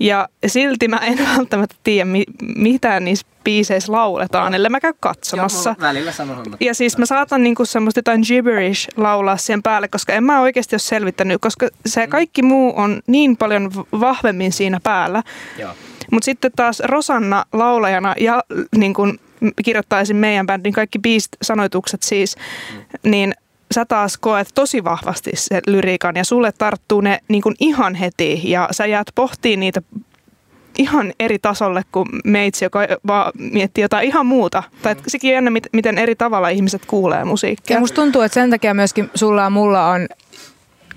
ja 0.00 0.28
silti 0.46 0.88
mä 0.88 0.96
en 0.96 1.18
välttämättä 1.36 1.76
tiedä, 1.84 2.04
mi, 2.04 2.24
mitä 2.56 3.00
niissä 3.00 3.26
biiseissä 3.44 3.92
lauletaan, 3.92 4.54
ellei 4.54 4.70
mä 4.70 4.80
käy 4.80 4.92
katsomassa. 5.00 5.70
Joo, 5.70 5.88
välillä 5.88 6.12
sama 6.12 6.34
homma. 6.34 6.56
Ja 6.60 6.74
siis 6.74 6.98
mä 6.98 7.06
saatan 7.06 7.42
niinku 7.42 7.64
semmoista 7.64 7.98
jotain 7.98 8.22
gibberish 8.26 8.88
laulaa 8.96 9.36
siihen 9.36 9.62
päälle, 9.62 9.88
koska 9.88 10.12
en 10.12 10.24
mä 10.24 10.40
oikeasti 10.40 10.74
ole 10.74 10.80
selvittänyt, 10.80 11.40
koska 11.40 11.68
se 11.86 12.06
mm. 12.06 12.10
kaikki 12.10 12.42
muu 12.42 12.72
on 12.76 13.00
niin 13.06 13.36
paljon 13.36 13.70
vahvemmin 14.00 14.52
siinä 14.52 14.80
päällä. 14.82 15.22
Mutta 16.10 16.24
sitten 16.24 16.50
taas 16.56 16.80
Rosanna 16.80 17.44
laulajana 17.52 18.14
ja 18.20 18.42
niin 18.76 18.94
kun 18.94 19.18
kirjoittaisin 19.64 20.16
meidän 20.16 20.46
bändin 20.46 20.72
kaikki 20.72 20.98
biisit, 20.98 21.32
sanoitukset 21.42 22.02
siis, 22.02 22.36
mm. 22.74 23.10
niin 23.10 23.34
sä 23.76 23.84
taas 23.84 24.18
koet 24.18 24.48
tosi 24.54 24.84
vahvasti 24.84 25.30
se 25.34 25.60
lyriikan 25.66 26.16
ja 26.16 26.24
sulle 26.24 26.52
tarttuu 26.52 27.00
ne 27.00 27.18
niin 27.28 27.42
kuin 27.42 27.54
ihan 27.60 27.94
heti 27.94 28.40
ja 28.44 28.68
sä 28.70 28.86
jäät 28.86 29.06
pohtiin 29.14 29.60
niitä 29.60 29.82
ihan 30.78 31.12
eri 31.20 31.38
tasolle 31.38 31.82
kuin 31.92 32.08
meitsi, 32.24 32.64
joka 32.64 32.80
vaan 33.06 33.32
miettii 33.38 33.82
jotain 33.82 34.06
ihan 34.06 34.26
muuta. 34.26 34.62
Tai 34.82 34.96
sekin 35.06 35.38
on 35.38 35.52
miten 35.72 35.98
eri 35.98 36.16
tavalla 36.16 36.48
ihmiset 36.48 36.86
kuulee 36.86 37.24
musiikkia. 37.24 37.76
Ja 37.76 37.80
musta 37.80 37.94
tuntuu, 37.94 38.22
että 38.22 38.34
sen 38.34 38.50
takia 38.50 38.74
myöskin 38.74 39.10
sulla 39.14 39.42
ja 39.42 39.50
mulla 39.50 39.90
on 39.90 40.08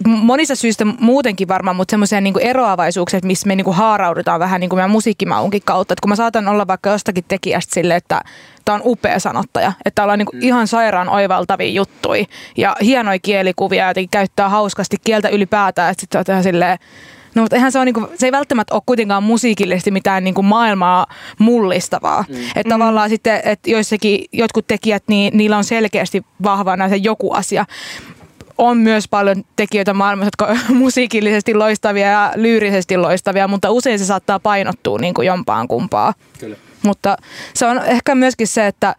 monista 0.07 0.55
syistä 0.55 0.85
muutenkin 0.85 1.47
varmaan, 1.47 1.75
mutta 1.75 1.91
semmoisia 1.91 2.21
niinku 2.21 2.39
eroavaisuuksia, 2.39 3.19
missä 3.23 3.47
me 3.47 3.55
niinku 3.55 3.71
haaraudutaan 3.71 4.39
vähän 4.39 4.61
niinku 4.61 4.75
meidän 4.75 4.91
musiikkimaunkin 4.91 5.61
kautta. 5.65 5.93
Et 5.93 5.99
kun 5.99 6.09
mä 6.09 6.15
saatan 6.15 6.47
olla 6.47 6.67
vaikka 6.67 6.89
jostakin 6.89 7.23
tekijästä 7.27 7.73
sille, 7.73 7.95
että 7.95 8.21
tämä 8.65 8.75
on 8.75 8.81
upea 8.85 9.19
sanottaja, 9.19 9.73
että 9.85 10.03
ollaan 10.03 10.19
niinku 10.19 10.35
mm. 10.35 10.41
ihan 10.41 10.67
sairaan 10.67 11.09
oivaltavia 11.09 11.71
juttui 11.71 12.25
ja 12.57 12.75
hienoja 12.81 13.19
kielikuvia 13.19 13.87
ja 13.87 13.93
käyttää 14.11 14.49
hauskasti 14.49 14.97
kieltä 15.03 15.29
ylipäätään, 15.29 15.91
että 15.91 16.01
sitten 16.01 16.35
on 16.37 16.43
silleen, 16.43 16.77
No 17.35 17.41
mutta 17.41 17.55
eihän 17.55 17.71
se, 17.71 17.79
on 17.79 17.85
niinku, 17.85 18.07
se 18.17 18.27
ei 18.27 18.31
välttämättä 18.31 18.73
ole 18.73 18.81
kuitenkaan 18.85 19.23
musiikillisesti 19.23 19.91
mitään 19.91 20.23
niinku 20.23 20.41
maailmaa 20.41 21.05
mullistavaa. 21.39 22.25
Mm. 22.29 22.35
Että 22.35 22.63
mm. 22.63 22.69
tavallaan 22.69 23.09
sitten, 23.09 23.41
että 23.43 23.69
joissakin 23.69 24.25
jotkut 24.33 24.67
tekijät, 24.67 25.03
niin 25.07 25.37
niillä 25.37 25.57
on 25.57 25.63
selkeästi 25.63 26.25
vahvana 26.43 26.89
se 26.89 26.95
joku 26.95 27.31
asia 27.31 27.65
on 28.59 28.77
myös 28.77 29.07
paljon 29.07 29.43
tekijöitä 29.55 29.93
maailmassa, 29.93 30.27
jotka 30.27 30.45
on 30.45 30.77
musiikillisesti 30.83 31.53
loistavia 31.53 32.07
ja 32.07 32.33
lyyrisesti 32.35 32.97
loistavia, 32.97 33.47
mutta 33.47 33.71
usein 33.71 33.99
se 33.99 34.05
saattaa 34.05 34.39
painottua 34.39 34.97
niin 34.99 35.13
kuin 35.13 35.25
jompaan 35.25 35.67
kumpaa. 35.67 36.13
Kyllä. 36.39 36.55
Mutta 36.83 37.17
se 37.53 37.65
on 37.65 37.81
ehkä 37.85 38.15
myöskin 38.15 38.47
se, 38.47 38.67
että 38.67 38.95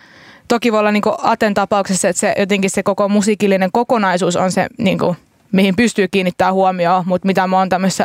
toki 0.49 0.73
voi 0.73 0.81
olla 0.81 0.93
niin 0.93 1.03
kuin 1.03 1.15
Aten 1.23 1.55
tapauksessa, 1.55 2.09
että 2.09 2.21
se, 2.21 2.35
jotenkin 2.39 2.71
se 2.71 2.83
koko 2.83 3.09
musiikillinen 3.09 3.73
kokonaisuus 3.73 4.37
on 4.37 4.53
se 4.53 4.67
niin 4.79 4.99
kuin 4.99 5.17
mihin 5.53 5.77
pystyy 5.77 6.09
kiinnittämään 6.09 6.55
huomioon, 6.55 7.03
mutta 7.07 7.27
mitä 7.27 7.47
mä 7.47 7.59
oon 7.59 7.69
tämmöisessä 7.69 8.05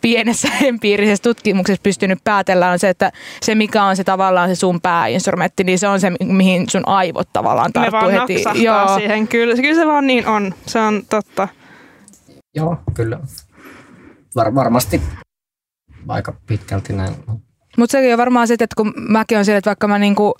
pienessä 0.00 0.48
empiirisessä 0.62 1.22
tutkimuksessa 1.22 1.82
pystynyt 1.82 2.18
päätellä 2.24 2.70
on 2.70 2.78
se, 2.78 2.88
että 2.88 3.12
se 3.42 3.54
mikä 3.54 3.84
on 3.84 3.96
se 3.96 4.04
tavallaan 4.04 4.48
se 4.48 4.54
sun 4.54 4.80
pääinstrumentti, 4.80 5.64
niin 5.64 5.78
se 5.78 5.88
on 5.88 6.00
se, 6.00 6.12
mihin 6.24 6.70
sun 6.70 6.88
aivot 6.88 7.28
tavallaan 7.32 7.72
tarttuu 7.72 8.08
ne 8.08 8.20
heti. 8.20 8.62
Joo. 8.62 8.98
siihen, 8.98 9.28
kyllä, 9.28 9.54
kyllä 9.54 9.74
se 9.74 9.86
vaan 9.86 10.06
niin 10.06 10.26
on, 10.26 10.54
se 10.66 10.78
on 10.78 11.02
totta. 11.10 11.48
Joo, 12.54 12.76
kyllä. 12.94 13.20
Var, 14.36 14.54
varmasti 14.54 15.02
aika 16.08 16.34
pitkälti 16.46 16.92
näin. 16.92 17.14
Mutta 17.78 17.92
sekin 17.92 18.12
on 18.12 18.18
varmaan 18.18 18.48
se, 18.48 18.54
että 18.54 18.66
kun 18.76 18.94
mäkin 18.96 19.38
on 19.38 19.44
siellä, 19.44 19.58
että 19.58 19.70
vaikka 19.70 19.88
mä 19.88 19.98
niinku, 19.98 20.34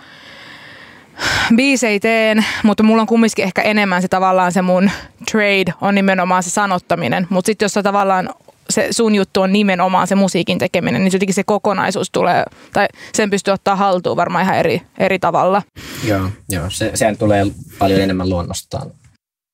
biisei 1.57 2.01
teen, 2.01 2.45
mutta 2.63 2.83
mulla 2.83 3.03
on 3.03 3.07
kumminkin 3.07 3.45
ehkä 3.45 3.63
enemmän 3.63 4.03
se 4.03 4.09
tavallaan 4.09 4.53
se 4.53 4.63
mun 4.63 4.91
trade 5.31 5.75
on 5.81 5.95
nimenomaan 5.95 6.43
se 6.43 6.51
sanottaminen. 6.51 7.27
Mutta 7.31 7.47
sitten 7.47 7.65
jos 7.65 7.73
se 7.73 7.83
tavallaan 7.83 8.31
se 8.71 8.89
sun 8.91 9.15
juttu 9.15 9.41
on 9.41 9.53
nimenomaan 9.53 10.07
se 10.07 10.15
musiikin 10.15 10.59
tekeminen, 10.59 11.05
niin 11.05 11.13
jotenkin 11.13 11.35
se 11.35 11.45
kokonaisuus 11.45 12.11
tulee, 12.11 12.45
tai 12.73 12.87
sen 13.13 13.31
pystyy 13.31 13.53
ottaa 13.53 13.77
haltuun 13.77 14.17
varmaan 14.17 14.45
ihan 14.45 14.57
eri, 14.57 14.83
eri 14.99 15.19
tavalla. 15.19 15.63
Joo, 16.05 16.29
joo. 16.49 16.71
Se, 16.71 16.91
sehän 16.95 17.17
tulee 17.17 17.47
paljon 17.79 18.01
enemmän 18.01 18.29
luonnostaan 18.29 18.91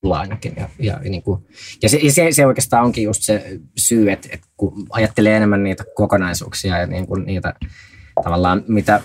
mulla 0.02 0.20
ainakin. 0.20 0.52
Ja, 0.56 0.68
ja, 0.78 0.98
niin 0.98 1.22
kuin, 1.22 1.46
ja, 1.82 1.88
se, 1.88 1.96
ja 1.96 2.12
se, 2.12 2.32
se, 2.32 2.46
oikeastaan 2.46 2.84
onkin 2.84 3.04
just 3.04 3.22
se 3.22 3.58
syy, 3.78 4.10
että, 4.10 4.28
että 4.32 4.46
kun 4.56 4.86
ajattelee 4.90 5.36
enemmän 5.36 5.64
niitä 5.64 5.84
kokonaisuuksia 5.94 6.78
ja 6.78 6.86
niin 6.86 7.06
kuin 7.06 7.26
niitä 7.26 7.54
tavallaan, 8.22 8.64
mitä, 8.68 9.00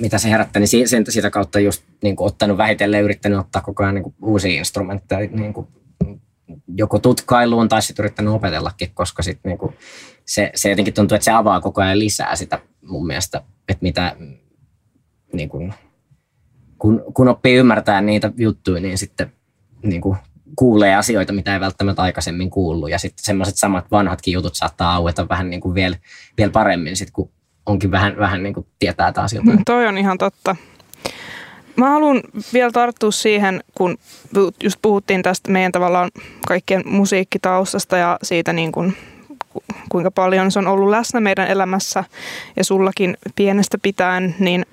mitä 0.00 0.18
se 0.18 0.30
herättää, 0.30 0.60
niin 0.60 0.88
sen, 0.88 1.04
sitä 1.08 1.30
kautta 1.30 1.60
just 1.60 1.82
niin 2.02 2.16
kuin 2.16 2.26
ottanut 2.26 2.56
vähitellen 2.56 3.02
yrittänyt 3.02 3.38
ottaa 3.38 3.62
koko 3.62 3.82
ajan 3.82 3.94
niin 3.94 4.02
kuin 4.02 4.14
uusia 4.22 4.58
instrumentteja 4.58 5.28
niin 5.30 5.54
kuin 5.54 5.66
joko 6.76 6.98
tutkailuun 6.98 7.68
tai 7.68 7.82
sitten 7.82 8.02
yrittänyt 8.04 8.32
opetellakin, 8.32 8.90
koska 8.94 9.22
sit 9.22 9.38
niin 9.44 9.58
kuin 9.58 9.74
se, 10.24 10.50
se 10.54 10.70
jotenkin 10.70 10.94
tuntuu, 10.94 11.14
että 11.14 11.24
se 11.24 11.30
avaa 11.30 11.60
koko 11.60 11.80
ajan 11.82 11.98
lisää 11.98 12.36
sitä 12.36 12.58
mun 12.82 13.06
mielestä, 13.06 13.42
että 13.68 13.82
mitä 13.82 14.16
niin 15.32 15.48
kuin, 15.48 15.74
kun, 16.78 17.04
kun 17.14 17.28
oppii 17.28 17.56
ymmärtää 17.56 18.00
niitä 18.00 18.32
juttuja, 18.36 18.80
niin 18.80 18.98
sitten 18.98 19.32
niin 19.82 20.00
kuin 20.00 20.16
kuulee 20.56 20.94
asioita, 20.94 21.32
mitä 21.32 21.54
ei 21.54 21.60
välttämättä 21.60 22.02
aikaisemmin 22.02 22.50
kuullut. 22.50 22.90
Ja 22.90 22.98
sitten 22.98 23.24
semmoiset 23.24 23.56
samat 23.56 23.90
vanhatkin 23.90 24.32
jutut 24.32 24.54
saattaa 24.54 24.94
aueta 24.94 25.28
vähän 25.28 25.50
niin 25.50 25.60
kuin 25.60 25.74
vielä, 25.74 25.96
vielä 26.38 26.52
paremmin, 26.52 26.96
sit, 26.96 27.10
kun 27.10 27.30
onkin 27.66 27.90
vähän, 27.90 28.16
vähän 28.18 28.42
niin 28.42 28.54
kuin 28.54 28.66
tietää 28.78 29.12
taas 29.12 29.32
jotain. 29.32 29.62
Toi 29.66 29.86
on 29.86 29.98
ihan 29.98 30.18
totta. 30.18 30.56
Mä 31.76 31.90
haluan 31.90 32.20
vielä 32.52 32.70
tarttua 32.72 33.10
siihen, 33.10 33.64
kun 33.74 33.98
just 34.62 34.78
puhuttiin 34.82 35.22
tästä 35.22 35.50
meidän 35.52 35.72
tavallaan 35.72 36.10
kaikkien 36.46 36.82
musiikkitaustasta 36.86 37.96
ja 37.96 38.18
siitä 38.22 38.52
niin 38.52 38.72
kuin, 38.72 38.96
kuinka 39.88 40.10
paljon 40.10 40.50
se 40.50 40.58
on 40.58 40.66
ollut 40.66 40.90
läsnä 40.90 41.20
meidän 41.20 41.48
elämässä 41.48 42.04
ja 42.56 42.64
sullakin 42.64 43.16
pienestä 43.36 43.78
pitäen, 43.82 44.34
niin 44.38 44.66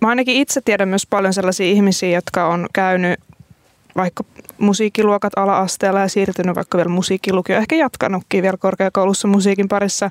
mä 0.00 0.08
ainakin 0.08 0.36
itse 0.36 0.60
tiedän 0.60 0.88
myös 0.88 1.06
paljon 1.06 1.34
sellaisia 1.34 1.66
ihmisiä, 1.66 2.10
jotka 2.10 2.46
on 2.46 2.66
käynyt 2.72 3.20
vaikka 3.96 4.24
musiikkiluokat 4.60 5.32
ala-asteella 5.36 6.00
ja 6.00 6.08
siirtynyt 6.08 6.56
vaikka 6.56 6.78
vielä 6.78 6.90
musiikkilukio, 6.90 7.56
ehkä 7.56 7.76
jatkanutkin 7.76 8.42
vielä 8.42 8.56
korkeakoulussa 8.56 9.28
musiikin 9.28 9.68
parissa. 9.68 10.10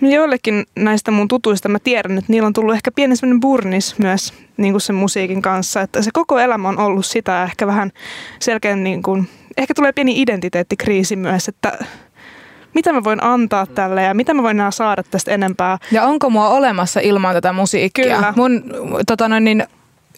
Niin 0.00 0.12
joillekin 0.12 0.64
näistä 0.76 1.10
mun 1.10 1.28
tutuista 1.28 1.68
mä 1.68 1.78
tiedän, 1.78 2.18
että 2.18 2.32
niillä 2.32 2.46
on 2.46 2.52
tullut 2.52 2.74
ehkä 2.74 2.90
pieni 2.90 3.16
sellainen 3.16 3.40
burnis 3.40 3.98
myös 3.98 4.34
niin 4.56 4.72
kuin 4.72 4.80
sen 4.80 4.96
musiikin 4.96 5.42
kanssa, 5.42 5.80
että 5.80 6.02
se 6.02 6.10
koko 6.14 6.38
elämä 6.38 6.68
on 6.68 6.78
ollut 6.78 7.06
sitä 7.06 7.44
ehkä 7.44 7.66
vähän 7.66 7.92
selkeä, 8.40 8.76
niin 8.76 9.02
kuin, 9.02 9.28
ehkä 9.56 9.74
tulee 9.74 9.92
pieni 9.92 10.22
identiteettikriisi 10.22 11.16
myös, 11.16 11.48
että 11.48 11.78
mitä 12.74 12.92
mä 12.92 13.04
voin 13.04 13.22
antaa 13.22 13.66
tälle 13.66 14.02
ja 14.02 14.14
mitä 14.14 14.34
mä 14.34 14.42
voin 14.42 14.56
enää 14.56 14.70
saada 14.70 15.02
tästä 15.02 15.30
enempää. 15.30 15.78
Ja 15.92 16.04
onko 16.04 16.30
mua 16.30 16.48
olemassa 16.48 17.00
ilman 17.00 17.34
tätä 17.34 17.52
musiikkia? 17.52 18.16
Kyllä. 18.16 18.32
Mun 18.36 18.64
tota 19.06 19.28
noin, 19.28 19.44
niin 19.44 19.66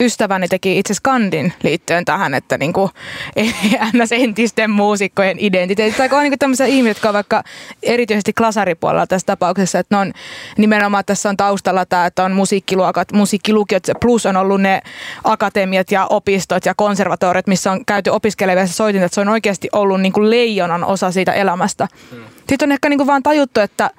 ystäväni 0.01 0.49
teki 0.49 0.79
itse 0.79 0.95
skandin 0.95 1.53
liittyen 1.63 2.05
tähän, 2.05 2.35
että 2.35 2.59
niinku, 2.59 2.91
ei 3.37 3.55
ns. 3.93 4.13
entisten 4.13 4.71
muusikkojen 4.71 5.37
identiteetti. 5.41 5.99
Tai 5.99 6.09
on 6.13 6.23
niinku 6.23 6.37
tämmöisiä 6.39 6.67
ihmisiä, 6.67 6.91
jotka 6.91 7.09
on 7.09 7.15
vaikka 7.15 7.45
erityisesti 7.83 8.33
klasaripuolella 8.33 9.07
tässä 9.07 9.27
tapauksessa, 9.27 9.79
että 9.79 9.99
on 9.99 10.13
nimenomaan 10.59 11.05
tässä 11.05 11.29
on 11.29 11.37
taustalla 11.37 11.87
tämä, 11.87 12.07
että 12.07 12.25
on 12.25 12.33
musiikkiluokat, 12.33 13.13
musiikkilukiot, 13.13 13.83
plus 14.01 14.27
on 14.27 14.37
ollut 14.37 14.61
ne 14.61 14.83
akatemiat 15.25 15.91
ja 15.91 16.07
opistot 16.11 16.67
ja 16.67 16.75
konservatoriot, 16.75 17.47
missä 17.47 17.73
on 17.73 17.85
käyty 17.85 18.11
opiskelevissa 18.11 18.75
soitinta, 18.75 19.05
että 19.05 19.15
se 19.15 19.21
on 19.21 19.29
oikeasti 19.29 19.69
ollut 19.73 20.01
niinku 20.01 20.31
leijonan 20.31 20.85
osa 20.85 21.11
siitä 21.13 21.33
elämästä. 21.33 21.89
Hmm. 22.11 22.25
Sitten 22.49 22.69
on 22.69 22.73
ehkä 22.73 22.89
niinku 22.89 23.07
vaan 23.07 23.23
tajuttu, 23.23 23.61
että, 23.61 23.91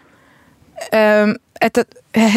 että 1.61 1.83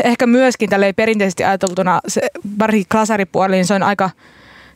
ehkä 0.05 0.27
myöskin 0.27 0.71
tälle 0.71 0.93
perinteisesti 0.93 1.45
ajateltuna 1.45 2.01
se 2.09 2.21
varsinkin 2.59 2.89
klasaripuoli, 2.93 3.55
niin 3.55 3.67
se 3.67 3.75
on 3.75 3.83
aika 3.83 4.11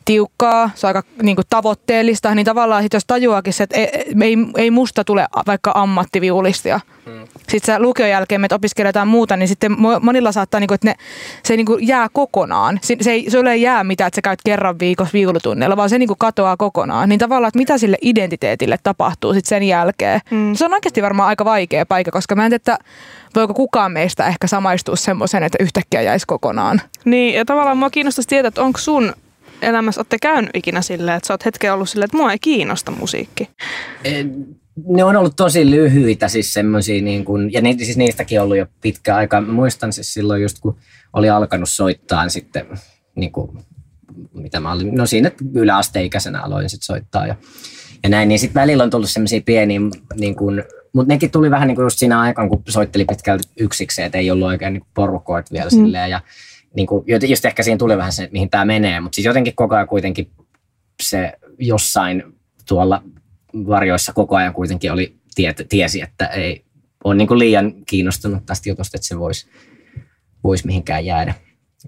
tiukkaa, 0.05 0.69
se 0.75 0.87
on 0.87 0.95
aika 0.95 1.03
niin 1.23 1.35
kuin, 1.35 1.45
tavoitteellista, 1.49 2.35
niin 2.35 2.45
tavallaan 2.45 2.83
sit 2.83 2.93
jos 2.93 3.05
tajuakin 3.07 3.53
se, 3.53 3.63
että 3.63 3.77
ei, 3.77 3.87
ei, 4.21 4.35
ei 4.57 4.71
musta 4.71 5.03
tule 5.03 5.27
vaikka 5.47 5.71
ammattiviulistia. 5.75 6.79
Hmm. 7.05 7.27
Sitten 7.37 7.65
sä 7.65 7.79
lukion 7.79 8.09
jälkeen 8.09 8.41
menet 8.41 8.51
opiskelemaan 8.51 8.89
jotain 8.89 9.07
muuta, 9.07 9.37
niin 9.37 9.47
sitten 9.47 9.75
monilla 10.01 10.31
saattaa, 10.31 10.59
niin 10.59 10.67
kuin, 10.67 10.75
että 10.75 10.87
ne, 10.87 10.95
se 11.43 11.57
niin 11.57 11.65
kuin, 11.65 11.87
jää 11.87 12.07
kokonaan. 12.13 12.79
Se, 12.81 12.95
se 13.01 13.11
ei 13.11 13.31
sulle 13.31 13.51
ei 13.51 13.61
jää 13.61 13.83
mitään, 13.83 14.07
että 14.07 14.15
sä 14.15 14.21
käyt 14.21 14.39
kerran 14.45 14.79
viikossa 14.79 15.13
viulutunneilla, 15.13 15.77
vaan 15.77 15.89
se 15.89 15.97
niin 15.97 16.07
kuin, 16.07 16.17
katoaa 16.19 16.57
kokonaan. 16.57 17.09
Niin 17.09 17.19
tavallaan, 17.19 17.47
että 17.47 17.59
mitä 17.59 17.77
sille 17.77 17.97
identiteetille 18.01 18.77
tapahtuu 18.83 19.33
sitten 19.33 19.49
sen 19.49 19.63
jälkeen. 19.63 20.21
Hmm. 20.31 20.55
Se 20.55 20.65
on 20.65 20.73
oikeasti 20.73 21.01
varmaan 21.01 21.29
aika 21.29 21.45
vaikea 21.45 21.85
paikka, 21.85 22.11
koska 22.11 22.35
mä 22.35 22.45
en 22.45 22.49
tiedä, 22.49 22.55
että 22.55 22.77
voiko 23.35 23.53
kukaan 23.53 23.91
meistä 23.91 24.27
ehkä 24.27 24.47
samaistua 24.47 24.95
semmoisen, 24.95 25.43
että 25.43 25.57
yhtäkkiä 25.61 26.01
jäisi 26.01 26.25
kokonaan. 26.27 26.81
Niin, 27.05 27.35
ja 27.35 27.45
tavallaan 27.45 27.77
mua 27.77 27.89
kiinnostaisi 27.89 28.29
tietää, 28.29 28.47
että 28.47 28.61
onko 28.61 28.79
sun 28.79 29.13
elämässä, 29.61 30.01
olette 30.01 30.17
käynyt 30.21 30.51
ikinä 30.53 30.81
silleen, 30.81 31.17
että 31.17 31.27
sä 31.27 31.33
oot 31.33 31.45
hetken 31.45 31.73
ollut 31.73 31.89
silleen, 31.89 32.05
että 32.05 32.17
mua 32.17 32.31
ei 32.31 32.39
kiinnosta 32.39 32.91
musiikki? 32.91 33.49
Ne 34.87 35.03
on 35.03 35.15
ollut 35.15 35.35
tosi 35.35 35.71
lyhyitä 35.71 36.27
siis 36.27 36.53
semmoisia, 36.53 37.01
niin 37.01 37.25
kun, 37.25 37.53
ja 37.53 37.61
ni, 37.61 37.77
siis 37.85 37.97
niistäkin 37.97 38.39
on 38.39 38.43
ollut 38.43 38.57
jo 38.57 38.65
pitkä 38.81 39.15
aika. 39.15 39.41
Mä 39.41 39.53
muistan 39.53 39.93
siis 39.93 40.13
silloin 40.13 40.41
just, 40.41 40.59
kun 40.59 40.77
oli 41.13 41.29
alkanut 41.29 41.69
soittaa 41.69 42.23
niin 42.23 42.31
sitten, 42.31 42.65
niin 43.15 43.31
kuin, 43.31 43.59
mitä 44.33 44.59
mä 44.59 44.71
olin, 44.71 44.95
no 44.95 45.05
siinä 45.05 45.31
yläasteikäisenä 45.53 46.41
aloin 46.41 46.69
sitten 46.69 46.85
soittaa 46.85 47.27
ja, 47.27 47.35
ja 48.03 48.09
näin, 48.09 48.29
niin 48.29 48.39
sitten 48.39 48.61
välillä 48.61 48.83
on 48.83 48.89
tullut 48.89 49.09
semmoisia 49.09 49.41
pieniä 49.45 49.79
niin 50.15 50.35
kuin, 50.35 50.63
mutta 50.93 51.13
nekin 51.13 51.31
tuli 51.31 51.51
vähän 51.51 51.67
niin 51.67 51.75
kuin 51.75 51.83
just 51.83 51.99
siinä 51.99 52.19
aikaan, 52.19 52.49
kun 52.49 52.63
soitteli 52.69 53.05
pitkälti 53.05 53.43
yksikseen, 53.59 54.05
että 54.05 54.17
ei 54.17 54.31
ollut 54.31 54.47
oikein 54.47 54.73
niin 54.73 54.85
porukoit 54.93 55.51
vielä 55.51 55.65
mm. 55.65 55.69
silleen. 55.69 56.09
Ja 56.09 56.21
niin 56.75 56.87
kuin, 56.87 57.05
just 57.27 57.45
ehkä 57.45 57.63
siinä 57.63 57.77
tuli 57.77 57.97
vähän 57.97 58.11
se, 58.11 58.29
mihin 58.31 58.49
tämä 58.49 58.65
menee. 58.65 58.99
Mutta 58.99 59.15
siis 59.15 59.25
jotenkin 59.25 59.55
koko 59.55 59.75
ajan 59.75 59.87
kuitenkin 59.87 60.31
se 61.03 61.33
jossain 61.59 62.23
tuolla 62.67 63.03
varjoissa 63.53 64.13
koko 64.13 64.35
ajan 64.35 64.53
kuitenkin 64.53 64.91
oli, 64.91 65.15
tiet, 65.35 65.65
tiesi, 65.69 66.01
että 66.01 66.25
ei 66.25 66.65
ole 67.03 67.15
niin 67.15 67.27
kuin 67.27 67.39
liian 67.39 67.73
kiinnostunut 67.85 68.45
tästä 68.45 68.69
jutusta, 68.69 68.97
että 68.97 69.07
se 69.07 69.19
voisi 69.19 69.49
vois 70.43 70.65
mihinkään 70.65 71.05
jäädä. 71.05 71.33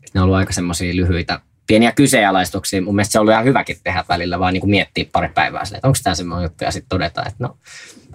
Et 0.04 0.14
ne 0.14 0.22
on 0.22 0.26
ollut 0.26 0.38
aika 0.38 0.54
semmoisia 0.54 0.96
lyhyitä, 0.96 1.40
pieniä 1.68 1.92
kyseenalaistuksia. 1.92 2.82
Mun 2.82 2.96
mielestä 2.96 3.12
se 3.12 3.20
on 3.20 3.22
ollut 3.22 3.34
ihan 3.34 3.46
hyväkin 3.46 3.78
tehdä 3.84 4.04
välillä, 4.10 4.40
vaan 4.40 4.54
niin 4.54 4.62
kuin 4.62 4.72
miettiä 4.72 5.06
pari 5.12 5.30
päivää 5.30 5.66
sille, 5.66 5.78
että 5.78 5.88
onko 5.88 6.00
tämä 6.04 6.16
semmoinen 6.16 6.44
juttu, 6.44 6.64
ja 6.64 6.72
sitten 6.72 6.90
todeta, 6.90 7.22
että 7.26 7.36
no 7.40 7.58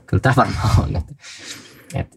kyllä 0.06 0.20
tämä 0.20 0.34
varmaan 0.36 0.80
on. 0.80 0.96
Että, 0.96 1.14
että, 1.94 2.16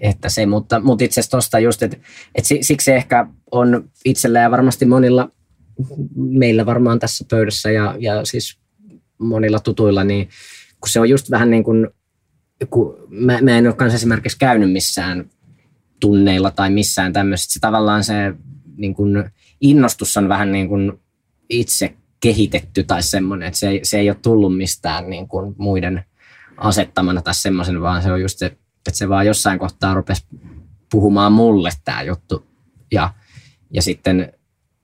että 0.00 0.28
se, 0.28 0.46
mutta, 0.46 0.80
mutta 0.80 1.04
itse 1.04 1.20
asiassa 1.20 1.30
tuosta 1.30 1.58
just, 1.58 1.82
että, 1.82 1.96
että 2.34 2.48
siksi 2.60 2.92
ehkä 2.92 3.26
on 3.50 3.90
itsellä 4.04 4.38
ja 4.38 4.50
varmasti 4.50 4.86
monilla, 4.86 5.30
meillä 6.16 6.66
varmaan 6.66 6.98
tässä 6.98 7.24
pöydässä 7.30 7.70
ja, 7.70 7.94
ja 7.98 8.24
siis 8.24 8.58
monilla 9.18 9.60
tutuilla, 9.60 10.04
niin 10.04 10.28
kun 10.80 10.88
se 10.88 11.00
on 11.00 11.08
just 11.08 11.30
vähän 11.30 11.50
niin 11.50 11.64
kuin, 11.64 11.88
kun 12.70 13.06
mä, 13.08 13.38
mä 13.42 13.58
en 13.58 13.66
ole 13.66 13.74
kanssa 13.74 13.96
esimerkiksi 13.96 14.38
käynyt 14.38 14.72
missään 14.72 15.30
tunneilla 16.00 16.50
tai 16.50 16.70
missään 16.70 17.12
tämmöistä, 17.12 17.52
se 17.52 17.60
tavallaan 17.60 18.04
se 18.04 18.14
niin 18.76 18.94
kuin 18.94 19.30
innostus 19.60 20.16
on 20.16 20.28
vähän 20.28 20.52
niin 20.52 20.68
kuin 20.68 20.92
itse 21.50 21.94
kehitetty 22.20 22.84
tai 22.84 23.02
semmoinen, 23.02 23.48
että 23.48 23.58
se 23.58 23.68
ei, 23.68 23.80
se 23.82 23.98
ei 23.98 24.10
ole 24.10 24.18
tullut 24.22 24.56
mistään 24.56 25.10
niin 25.10 25.28
kuin 25.28 25.54
muiden– 25.58 26.04
asettamana 26.56 27.22
tai 27.22 27.34
semmoisen, 27.34 27.80
vaan 27.80 28.02
se 28.02 28.12
on 28.12 28.20
just 28.20 28.38
se, 28.38 28.46
että 28.46 28.98
se 28.98 29.08
vaan 29.08 29.26
jossain 29.26 29.58
kohtaa 29.58 29.94
rupesi 29.94 30.26
puhumaan 30.90 31.32
mulle 31.32 31.70
tämä 31.84 32.02
juttu. 32.02 32.46
Ja, 32.92 33.14
ja 33.70 33.82
sitten 33.82 34.32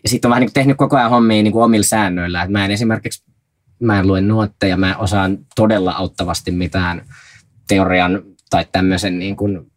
ja 0.03 0.09
sitten 0.09 0.29
on 0.29 0.31
vähän 0.31 0.41
niin 0.41 0.53
tehnyt 0.53 0.77
koko 0.77 0.97
ajan 0.97 1.11
hommia 1.11 1.43
niin 1.43 1.53
kuin 1.53 1.65
omilla 1.65 1.85
säännöillä. 1.85 2.43
Että 2.43 2.53
mä 2.53 2.65
en 2.65 2.71
esimerkiksi, 2.71 3.25
mä 3.81 3.99
en 3.99 4.07
lue 4.07 4.21
nuotteja, 4.21 4.77
mä 4.77 4.97
osaan 4.97 5.39
todella 5.57 5.93
auttavasti 5.93 6.51
mitään 6.51 7.07
teorian 7.69 8.23
tai 8.51 8.67
tämmöisen 8.73 9.19
niin 9.19 9.37
kuin 9.37 9.73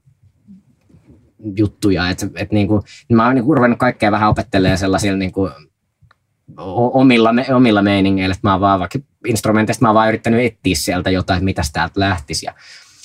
juttuja. 1.57 2.09
Että 2.09 2.27
et 2.35 2.51
niin 2.51 2.67
kuin, 2.67 2.81
mä 3.13 3.25
oon 3.25 3.35
niin 3.35 3.45
kuin 3.45 3.57
ruvennut 3.57 3.79
kaikkea 3.79 4.11
vähän 4.11 4.29
opettelemaan 4.29 4.77
sellaisilla 4.77 5.17
niin 5.17 5.31
kuin 5.31 5.51
omilla, 6.93 7.29
omilla 7.55 7.81
meiningeillä, 7.81 8.33
että 8.33 8.47
mä 8.47 8.51
oon 8.51 8.61
vaan 8.61 8.79
vaikka 8.79 8.99
instrumenteista 9.27 9.85
mä 9.85 9.89
oon 9.89 9.95
vaan 9.95 10.07
yrittänyt 10.07 10.45
etsiä 10.45 10.75
sieltä 10.75 11.09
jotain, 11.09 11.37
että 11.37 11.45
mitä 11.45 11.61
täältä 11.73 11.99
lähtisi. 11.99 12.45
Ja 12.45 12.53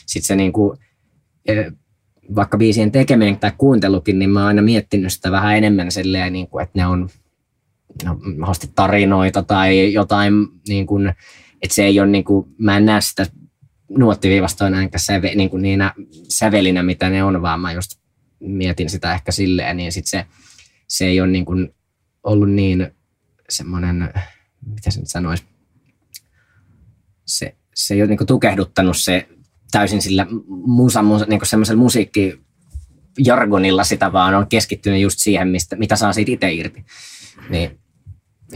sitten 0.07 0.26
se 0.26 0.36
niin 0.36 0.53
kuin, 0.53 0.78
e, 1.47 1.55
vaikka 2.34 2.59
biisien 2.59 2.93
tekeminen 2.93 3.36
tai 3.36 3.53
kuuntelukin, 3.59 4.18
niin 4.18 4.30
mä 4.30 4.41
oon 4.41 4.49
aina 4.49 4.62
miettinyt 4.62 5.12
sitä 5.12 5.30
vähän 5.30 5.57
enemmän 5.57 5.93
silleen, 5.93 6.32
niin 6.32 6.49
kuin, 6.49 6.62
että 6.62 6.78
ne 6.78 6.86
on 6.86 7.09
no, 8.05 8.18
tarinoita 8.74 9.43
tai 9.43 9.93
jotain, 9.93 10.32
niin 10.68 10.86
kuin, 10.86 11.09
että 11.62 11.74
se 11.74 11.84
ei 11.84 12.01
ole, 12.01 12.09
niin 12.09 12.24
kuin, 12.24 12.47
mä 12.59 12.76
en 12.76 12.86
näe 12.86 13.01
sitä 13.01 13.26
nuottiviivastoina 13.88 14.82
enkä 14.82 14.99
säve, 14.99 15.34
niin 15.34 15.51
kuin 15.51 15.62
niinä 15.62 15.95
sävelinä, 16.28 16.82
mitä 16.82 17.11
ne 17.11 17.24
on, 17.24 17.43
vaan 17.43 17.61
mä 17.61 17.72
just 17.72 18.01
mietin 18.41 18.91
sitä 18.91 19.14
ehkä 19.14 19.32
silleen, 19.32 19.76
niin 19.76 19.93
sitten 19.93 20.11
se, 20.11 20.26
se 20.88 21.05
ei 21.07 21.20
ole 21.20 21.30
niin 21.30 21.45
kuin 21.45 21.74
ollut 22.22 22.51
niin 22.51 22.91
semmoinen, 23.51 24.12
mitä 24.66 24.90
se 24.90 25.01
nyt 25.01 25.09
sanoisi, 25.09 25.44
se, 27.26 27.57
se 27.74 27.94
ei 27.94 28.03
ole 28.03 28.09
niin 28.09 28.26
tukehduttanut 28.26 28.96
se 28.96 29.28
täysin 29.70 30.03
sillä 30.03 30.26
musa, 30.48 31.03
musa 31.03 31.26
niin 31.28 31.40
semmoisella 31.44 31.82
musiikkijargonilla 31.82 33.84
sitä, 33.84 34.12
vaan 34.12 34.34
on 34.34 34.46
keskittynyt 34.46 35.01
just 35.01 35.18
siihen, 35.18 35.48
mistä, 35.48 35.76
mitä 35.76 35.96
saa 35.96 36.12
siitä 36.12 36.32
itse 36.32 36.53
irti. 36.53 36.84
Niin 37.48 37.80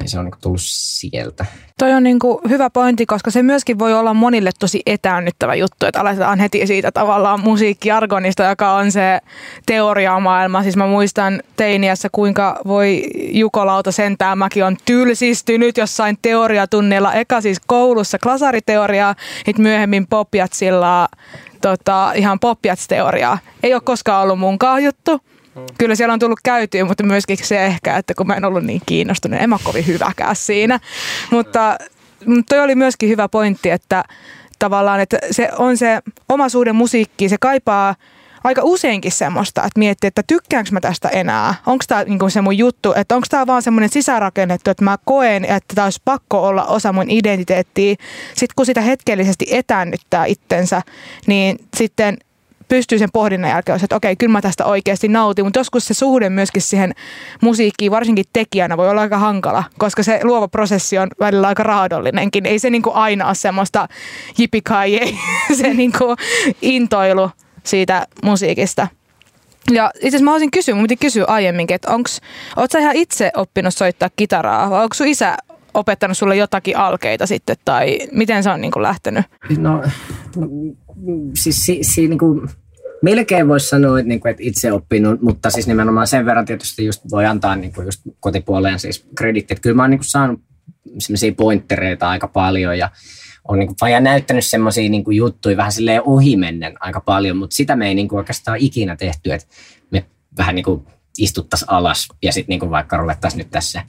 ei 0.00 0.08
se 0.08 0.18
on 0.18 0.24
niin 0.24 0.34
tullut 0.40 0.60
sieltä. 0.62 1.46
Toi 1.78 1.92
on 1.92 2.02
niin 2.02 2.18
hyvä 2.48 2.70
pointti, 2.70 3.06
koska 3.06 3.30
se 3.30 3.42
myöskin 3.42 3.78
voi 3.78 3.94
olla 3.94 4.14
monille 4.14 4.50
tosi 4.58 4.82
etäännyttävä 4.86 5.54
juttu, 5.54 5.86
että 5.86 6.00
aletaan 6.00 6.40
heti 6.40 6.66
siitä 6.66 6.92
tavallaan 6.92 7.40
musiikkiargonista, 7.40 8.42
joka 8.42 8.72
on 8.72 8.92
se 8.92 9.20
teoriamaailma. 9.66 10.62
Siis 10.62 10.76
mä 10.76 10.86
muistan 10.86 11.42
teiniässä, 11.56 12.08
kuinka 12.12 12.60
voi 12.66 13.02
Jukolauta 13.32 13.92
sentään, 13.92 14.38
mäkin 14.38 14.64
on 14.64 14.76
tylsistynyt 14.84 15.76
jossain 15.76 16.18
teoriatunnilla. 16.22 17.12
Eka 17.12 17.40
siis 17.40 17.60
koulussa 17.66 18.18
klasariteoriaa, 18.18 19.14
sitten 19.46 19.62
myöhemmin 19.62 20.06
popjatsilla 20.06 21.08
tota, 21.60 22.12
ihan 22.12 22.38
popjats-teoriaa. 22.40 23.38
Ei 23.62 23.74
ole 23.74 23.82
koskaan 23.84 24.22
ollut 24.22 24.38
munkaan 24.38 24.84
juttu 24.84 25.20
Kyllä 25.78 25.94
siellä 25.94 26.12
on 26.12 26.18
tullut 26.18 26.40
käytyä, 26.44 26.84
mutta 26.84 27.04
myöskin 27.04 27.38
se 27.42 27.64
ehkä, 27.66 27.96
että 27.96 28.14
kun 28.14 28.26
mä 28.26 28.34
en 28.34 28.44
ollut 28.44 28.64
niin 28.64 28.82
kiinnostunut, 28.86 29.40
en 29.40 29.50
mä 29.50 29.58
kovin 29.64 29.86
hyväkään 29.86 30.36
siinä. 30.36 30.80
Mutta 31.30 31.78
toi 32.48 32.60
oli 32.60 32.74
myöskin 32.74 33.08
hyvä 33.08 33.28
pointti, 33.28 33.70
että 33.70 34.04
tavallaan, 34.58 35.00
että 35.00 35.18
se 35.30 35.48
on 35.58 35.76
se 35.76 36.00
omaisuuden 36.28 36.76
musiikki, 36.76 37.28
se 37.28 37.36
kaipaa 37.40 37.94
aika 38.44 38.60
useinkin 38.64 39.12
semmoista, 39.12 39.62
että 39.64 39.78
miettii, 39.78 40.08
että 40.08 40.22
tykkäänkö 40.26 40.70
mä 40.72 40.80
tästä 40.80 41.08
enää. 41.08 41.54
Onko 41.66 41.84
tämä 41.88 42.04
niinku 42.04 42.30
se 42.30 42.40
mun 42.40 42.58
juttu, 42.58 42.92
että 42.96 43.14
onko 43.14 43.26
tämä 43.30 43.46
vaan 43.46 43.62
semmoinen 43.62 43.90
sisärakennettu, 43.90 44.70
että 44.70 44.84
mä 44.84 44.98
koen, 45.04 45.44
että 45.44 45.74
tämä 45.74 45.84
olisi 45.84 46.02
pakko 46.04 46.48
olla 46.48 46.64
osa 46.64 46.92
mun 46.92 47.10
identiteettiä. 47.10 47.94
Sitten 48.28 48.54
kun 48.56 48.66
sitä 48.66 48.80
hetkellisesti 48.80 49.46
etäännyttää 49.50 50.24
itsensä, 50.24 50.82
niin 51.26 51.58
sitten 51.76 52.18
pystyy 52.68 52.98
sen 52.98 53.08
pohdinnan 53.12 53.50
jälkeen, 53.50 53.84
että 53.84 53.96
okei, 53.96 54.16
kyllä 54.16 54.32
mä 54.32 54.40
tästä 54.40 54.64
oikeasti 54.64 55.08
nautin, 55.08 55.44
mutta 55.44 55.60
joskus 55.60 55.86
se 55.86 55.94
suhde 55.94 56.30
myöskin 56.30 56.62
siihen 56.62 56.94
musiikkiin, 57.42 57.90
varsinkin 57.90 58.24
tekijänä, 58.32 58.76
voi 58.76 58.90
olla 58.90 59.00
aika 59.00 59.18
hankala, 59.18 59.64
koska 59.78 60.02
se 60.02 60.20
luova 60.22 60.48
prosessi 60.48 60.98
on 60.98 61.08
välillä 61.20 61.48
aika 61.48 61.62
raadollinenkin. 61.62 62.46
Ei 62.46 62.58
se 62.58 62.70
niin 62.70 62.82
kuin 62.82 62.96
aina 62.96 63.26
ole 63.26 63.34
semmoista 63.34 63.88
jipikai, 64.38 65.00
se 65.60 65.74
niin 65.74 65.92
kuin 65.98 66.16
intoilu 66.62 67.30
siitä 67.64 68.06
musiikista. 68.22 68.88
Ja 69.70 69.90
itse 69.94 70.08
asiassa 70.08 70.24
mä 70.24 70.30
haluaisin 70.30 70.50
kysyä, 70.50 70.74
mun 70.74 70.86
kysyä 71.00 71.24
aiemminkin, 71.24 71.74
että 71.74 71.90
onko, 71.90 72.10
oot 72.56 72.70
sä 72.70 72.78
ihan 72.78 72.96
itse 72.96 73.30
oppinut 73.36 73.74
soittaa 73.74 74.08
kitaraa 74.16 74.70
vai 74.70 74.82
onko 74.82 74.94
sun 74.94 75.06
isä 75.06 75.36
opettanut 75.74 76.18
sulle 76.18 76.36
jotakin 76.36 76.76
alkeita 76.76 77.26
sitten 77.26 77.56
tai 77.64 77.98
miten 78.12 78.42
se 78.42 78.50
on 78.50 78.60
niin 78.60 78.72
kuin 78.72 78.82
lähtenyt? 78.82 79.24
No 79.58 79.82
siis 81.34 81.66
si, 81.66 81.78
si, 81.82 82.08
niin 82.08 82.18
kuin, 82.18 82.48
melkein 83.02 83.48
voisi 83.48 83.68
sanoa, 83.68 83.98
että, 83.98 84.08
niin 84.08 84.20
kuin, 84.20 84.30
että 84.30 84.42
itse 84.42 84.72
oppinut, 84.72 85.22
mutta 85.22 85.50
siis 85.50 85.66
nimenomaan 85.66 86.06
sen 86.06 86.26
verran 86.26 86.44
tietysti 86.44 86.84
just 86.84 87.02
voi 87.10 87.26
antaa 87.26 87.56
niin 87.56 87.72
kuin 87.72 87.84
just 87.84 88.00
kotipuoleen 88.20 88.78
siis 88.78 89.06
kreditti. 89.16 89.54
Kyllä 89.54 89.76
mä 89.76 89.82
oon 89.82 89.90
niin 89.90 89.98
kuin 89.98 90.08
saanut 90.08 90.40
sellaisia 90.98 91.32
pointtereita 91.32 92.08
aika 92.08 92.28
paljon 92.28 92.78
ja 92.78 92.90
on 93.48 93.58
niin 93.58 93.66
kuin, 93.66 94.04
näyttänyt 94.04 94.46
semmoisia 94.46 94.90
niin 94.90 95.04
juttuja 95.10 95.56
vähän 95.56 95.72
silleen 95.72 96.02
ohimennen 96.04 96.74
aika 96.80 97.00
paljon, 97.00 97.36
mutta 97.36 97.56
sitä 97.56 97.76
me 97.76 97.88
ei 97.88 97.94
niin 97.94 98.08
kuin 98.08 98.18
oikeastaan 98.18 98.58
ikinä 98.58 98.96
tehty, 98.96 99.32
että 99.32 99.46
me 99.90 100.04
vähän 100.38 100.54
niin 100.54 100.64
kuin 100.64 100.86
istuttaisiin 101.18 101.70
alas 101.70 102.08
ja 102.22 102.32
sitten 102.32 102.58
niin 102.58 102.70
vaikka 102.70 102.96
ruvettaisiin 102.96 103.38
nyt 103.38 103.50
tässä 103.50 103.82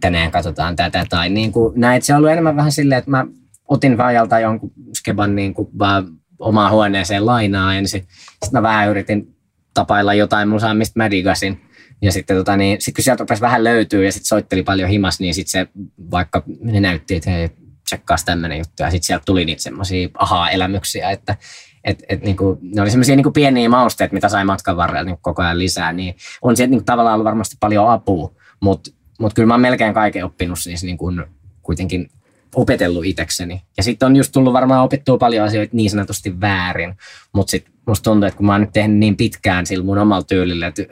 tänään 0.00 0.30
katsotaan 0.30 0.76
tätä 0.76 1.06
tai 1.08 1.30
niin 1.30 1.52
kuin 1.52 1.80
näin. 1.80 2.02
Se 2.02 2.12
on 2.12 2.16
ollut 2.16 2.30
enemmän 2.30 2.56
vähän 2.56 2.72
silleen, 2.72 2.98
että 2.98 3.10
mä 3.10 3.26
otin 3.68 3.98
vajalta 3.98 4.40
jonkun 4.40 4.72
skeban 4.94 5.36
niin 5.36 5.54
kuin 5.54 5.68
vaan 5.78 6.06
omaan 6.38 6.72
huoneeseen 6.72 7.26
lainaa 7.26 7.74
ensin. 7.74 8.00
Sitten 8.30 8.50
mä 8.52 8.62
vähän 8.62 8.88
yritin 8.88 9.36
tapailla 9.74 10.14
jotain 10.14 10.48
musaa, 10.48 10.74
mistä 10.74 11.00
mä 11.00 11.10
digasin. 11.10 11.60
Ja 12.02 12.12
sitten 12.12 12.36
tota, 12.36 12.56
niin, 12.56 12.80
sit 12.80 12.94
kun 12.94 13.04
sieltä 13.04 13.20
rupesi 13.20 13.40
vähän 13.40 13.64
löytyy 13.64 14.04
ja 14.04 14.12
sitten 14.12 14.26
soitteli 14.26 14.62
paljon 14.62 14.90
himas, 14.90 15.20
niin 15.20 15.34
sitten 15.34 15.50
se 15.50 15.68
vaikka 16.10 16.42
ne 16.60 16.80
näytti, 16.80 17.14
että 17.14 17.30
hei, 17.30 17.50
tsekkaas 17.84 18.24
tämmöinen 18.24 18.58
juttu. 18.58 18.82
Ja 18.82 18.90
sitten 18.90 19.06
sieltä 19.06 19.22
tuli 19.26 19.44
niitä 19.44 19.62
semmoisia 19.62 20.08
ahaa-elämyksiä, 20.18 21.10
että 21.10 21.36
et, 21.84 22.02
et, 22.08 22.22
niin 22.22 22.36
kuin, 22.36 22.58
ne 22.62 22.82
oli 22.82 22.90
semmoisia 22.90 23.16
niin 23.16 23.32
pieniä 23.32 23.68
mausteita, 23.68 24.14
mitä 24.14 24.28
sai 24.28 24.44
matkan 24.44 24.76
varrella 24.76 25.04
niin 25.04 25.18
koko 25.20 25.42
ajan 25.42 25.58
lisää. 25.58 25.92
Niin 25.92 26.14
on 26.42 26.56
sieltä 26.56 26.70
niin 26.70 26.78
kuin, 26.78 26.86
tavallaan 26.86 27.14
ollut 27.14 27.24
varmasti 27.24 27.56
paljon 27.60 27.90
apua, 27.90 28.34
mutta 28.60 28.90
mut 29.20 29.34
kyllä 29.34 29.46
mä 29.46 29.54
oon 29.54 29.60
melkein 29.60 29.94
kaiken 29.94 30.24
oppinut 30.24 30.58
siis 30.58 30.84
niin 30.84 30.98
kuin, 30.98 31.24
kuitenkin 31.62 32.10
opetellut 32.54 33.04
itsekseni. 33.04 33.62
Ja 33.76 33.82
sitten 33.82 34.06
on 34.06 34.16
just 34.16 34.32
tullut 34.32 34.52
varmaan 34.52 34.84
opittua 34.84 35.18
paljon 35.18 35.46
asioita 35.46 35.76
niin 35.76 35.90
sanotusti 35.90 36.40
väärin, 36.40 36.94
mutta 37.32 37.50
sitten 37.50 37.72
musta 37.86 38.10
tuntuu, 38.10 38.26
että 38.26 38.36
kun 38.36 38.46
mä 38.46 38.52
oon 38.52 38.60
nyt 38.60 38.72
tehnyt 38.72 38.96
niin 38.96 39.16
pitkään 39.16 39.66
sillä 39.66 39.84
mun 39.84 39.98
omalla 39.98 40.24
tyylillä, 40.24 40.66
että 40.66 40.82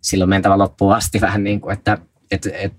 silloin 0.00 0.28
mentävä 0.28 0.58
loppuun 0.58 0.94
asti 0.94 1.20
vähän 1.20 1.44
niin 1.44 1.60
kuin, 1.60 1.72
että 1.72 1.98
et, 2.30 2.46
et, 2.52 2.72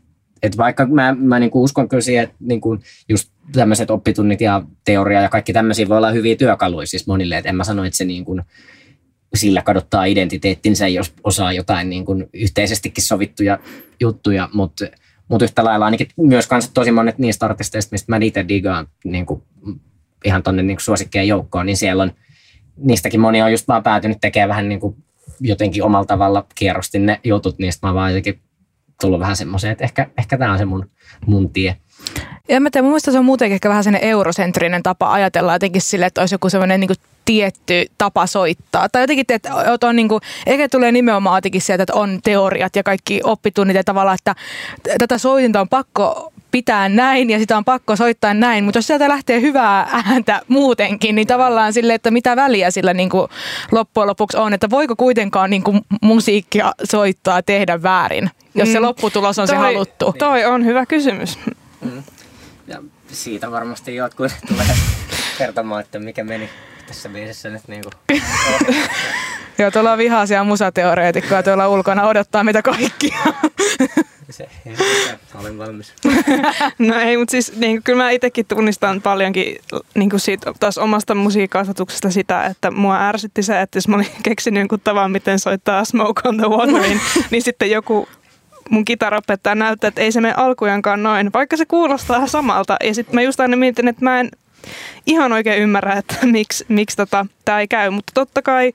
et 0.43 0.57
vaikka 0.57 0.85
mä, 0.85 1.15
mä 1.19 1.39
niin 1.39 1.51
kuin 1.51 1.63
uskon 1.63 1.89
kyllä 1.89 2.01
siihen, 2.01 2.23
että 2.23 2.35
niin 2.39 2.61
kuin 2.61 2.79
just 3.09 3.31
tämmöiset 3.51 3.91
oppitunnit 3.91 4.41
ja 4.41 4.63
teoria 4.85 5.21
ja 5.21 5.29
kaikki 5.29 5.53
tämmöisiä 5.53 5.89
voi 5.89 5.97
olla 5.97 6.11
hyviä 6.11 6.35
työkaluja 6.35 6.87
siis 6.87 7.07
monille, 7.07 7.37
että 7.37 7.49
en 7.49 7.55
mä 7.55 7.63
sano, 7.63 7.83
että 7.83 7.97
se 7.97 8.05
niin 8.05 8.25
kuin 8.25 8.41
sillä 9.35 9.61
kadottaa 9.61 10.05
identiteettinsä, 10.05 10.87
jos 10.87 11.13
osaa 11.23 11.53
jotain 11.53 11.89
niin 11.89 12.05
kuin 12.05 12.29
yhteisestikin 12.33 13.03
sovittuja 13.03 13.59
juttuja, 13.99 14.49
mutta 14.53 14.85
mutta 15.29 15.45
yhtä 15.45 15.63
lailla 15.63 15.85
ainakin 15.85 16.07
myös 16.17 16.47
kans 16.47 16.69
tosi 16.69 16.91
monet 16.91 17.17
niistä 17.17 17.45
artisteista, 17.45 17.93
mistä 17.93 18.11
mä 18.11 18.19
itse 18.21 18.47
digaan 18.47 18.87
niin 19.03 19.25
kuin 19.25 19.43
ihan 20.25 20.43
tonne 20.43 20.63
niin 20.63 20.79
suosikkeen 20.79 21.27
joukkoon, 21.27 21.65
niin 21.65 21.77
siellä 21.77 22.03
on, 22.03 22.11
niistäkin 22.77 23.19
moni 23.19 23.41
on 23.41 23.51
just 23.51 23.67
vaan 23.67 23.83
päätynyt 23.83 24.17
tekemään 24.21 24.49
vähän 24.49 24.69
niin 24.69 24.79
kuin 24.79 24.95
jotenkin 25.41 25.83
omalla 25.83 26.05
tavalla 26.05 26.45
kierrosti 26.55 26.99
ne 26.99 27.19
jutut, 27.23 27.59
niistä 27.59 27.87
mä 27.87 27.93
vaan 27.93 28.11
jotenkin 28.11 28.41
tullut 29.01 29.19
vähän 29.19 29.35
semmoiseen, 29.35 29.71
että 29.71 29.83
ehkä, 29.83 30.09
ehkä 30.17 30.37
tämä 30.37 30.51
on 30.51 30.57
se 30.57 30.65
mun, 30.65 30.91
mun 31.25 31.49
tie. 31.49 31.77
Ja 32.49 32.59
mä 32.59 32.69
tiedän, 32.69 32.85
mun 32.85 32.91
mielestä 32.91 33.11
se 33.11 33.19
on 33.19 33.25
muutenkin 33.25 33.53
ehkä 33.53 33.69
vähän 33.69 33.83
sellainen 33.83 34.09
eurosentrinen 34.09 34.83
tapa 34.83 35.13
ajatella 35.13 35.53
jotenkin 35.53 35.81
sille, 35.81 36.05
että 36.05 36.21
olisi 36.21 36.35
joku 36.35 36.49
semmoinen 36.49 36.79
niin 36.79 36.89
tietty 37.25 37.85
tapa 37.97 38.27
soittaa. 38.27 38.89
Tai 38.89 39.03
jotenkin, 39.03 39.25
että 39.29 39.51
on 39.83 39.95
niin 39.95 40.07
kuin, 40.07 40.21
ehkä 40.45 40.69
tulee 40.69 40.91
nimenomaan 40.91 41.37
jotenkin 41.37 41.61
sieltä, 41.61 41.83
että 41.83 41.93
on 41.93 42.19
teoriat 42.23 42.75
ja 42.75 42.83
kaikki 42.83 43.21
oppitunnit 43.23 43.75
ja 43.75 43.83
tavallaan, 43.83 44.17
että 44.19 44.35
tätä 44.97 45.17
soitinta 45.17 45.61
on 45.61 45.69
pakko 45.69 46.31
pitää 46.51 46.89
näin 46.89 47.29
ja 47.29 47.39
sitä 47.39 47.57
on 47.57 47.65
pakko 47.65 47.95
soittaa 47.95 48.33
näin, 48.33 48.63
mutta 48.63 48.77
jos 48.77 48.87
sieltä 48.87 49.09
lähtee 49.09 49.41
hyvää 49.41 50.03
ääntä 50.05 50.41
muutenkin, 50.47 51.15
niin 51.15 51.27
tavallaan 51.27 51.73
sille, 51.73 51.93
että 51.93 52.11
mitä 52.11 52.35
väliä 52.35 52.71
sillä 52.71 52.93
niin 52.93 53.09
kuin 53.09 53.27
loppujen 53.71 54.07
lopuksi 54.07 54.37
on, 54.37 54.53
että 54.53 54.69
voiko 54.69 54.95
kuitenkaan 54.95 55.49
niin 55.49 55.63
kuin 55.63 55.81
musiikkia 56.01 56.73
soittaa 56.83 57.43
tehdä 57.43 57.83
väärin, 57.83 58.29
jos 58.55 58.71
se 58.71 58.79
mm. 58.79 58.85
lopputulos 58.85 59.39
on 59.39 59.47
toi, 59.47 59.55
se 59.55 59.59
haluttu? 59.61 60.13
Toi 60.19 60.45
on 60.45 60.65
hyvä 60.65 60.85
kysymys. 60.85 61.39
Mm. 61.81 62.03
Ja 62.69 62.83
siitä 63.11 63.51
varmasti 63.51 63.95
jotkut 63.95 64.31
tulee 64.47 64.65
kertomaan, 65.37 65.81
että 65.81 65.99
mikä 65.99 66.23
meni 66.23 66.49
tässä 66.87 67.09
biisissä 67.09 67.49
nyt 67.49 67.67
niin 67.67 67.81
kuin. 67.83 68.21
Joo, 69.59 69.71
tuolla 69.71 69.91
on 69.91 69.97
vihaisia 69.97 70.43
musateoreetikkoja 70.43 71.43
tuolla 71.43 71.67
ulkona 71.67 72.07
odottaa 72.07 72.43
mitä 72.43 72.61
kaikkia. 72.61 73.17
Se, 74.29 74.49
olen 75.39 75.57
valmis. 75.57 75.93
no 76.77 76.99
ei, 76.99 77.17
mutta 77.17 77.31
siis 77.31 77.53
niin, 77.55 77.83
kyllä 77.83 78.03
mä 78.03 78.09
itsekin 78.09 78.45
tunnistan 78.45 79.01
paljonkin 79.01 79.57
niin 79.95 80.09
kuin 80.09 80.19
siitä 80.19 80.53
taas 80.59 80.77
omasta 80.77 81.15
musiikkasvatuksesta 81.15 82.11
sitä, 82.11 82.45
että 82.45 82.71
mua 82.71 83.07
ärsytti 83.07 83.43
se, 83.43 83.61
että 83.61 83.77
jos 83.77 83.87
mä 83.87 83.95
olin 83.95 84.07
keksinyt 84.23 84.61
jonkun 84.61 84.79
tavan, 84.79 85.11
miten 85.11 85.39
soittaa 85.39 85.85
Smoke 85.85 86.21
on 86.25 86.37
the 86.37 86.47
Waterin, 86.47 87.01
niin 87.31 87.41
sitten 87.41 87.71
joku 87.71 88.07
mun 88.69 88.85
kitarapettaja 88.85 89.55
näyttää, 89.55 89.87
että 89.87 90.01
ei 90.01 90.11
se 90.11 90.21
mene 90.21 90.33
alkujankaan 90.37 91.03
noin, 91.03 91.33
vaikka 91.33 91.57
se 91.57 91.65
kuulostaa 91.65 92.27
samalta. 92.27 92.77
Ja 92.83 92.93
sitten 92.93 93.15
mä 93.15 93.21
just 93.21 93.39
aina 93.39 93.57
mietin, 93.57 93.87
että 93.87 94.05
mä 94.05 94.19
en 94.19 94.31
ihan 95.05 95.33
oikein 95.33 95.61
ymmärrä, 95.61 95.93
että 95.93 96.15
miksi, 96.31 96.65
miksi 96.67 96.97
tota, 96.97 97.25
tämä 97.45 97.59
ei 97.59 97.67
käy. 97.67 97.89
Mutta 97.89 98.11
totta 98.13 98.41
kai 98.41 98.73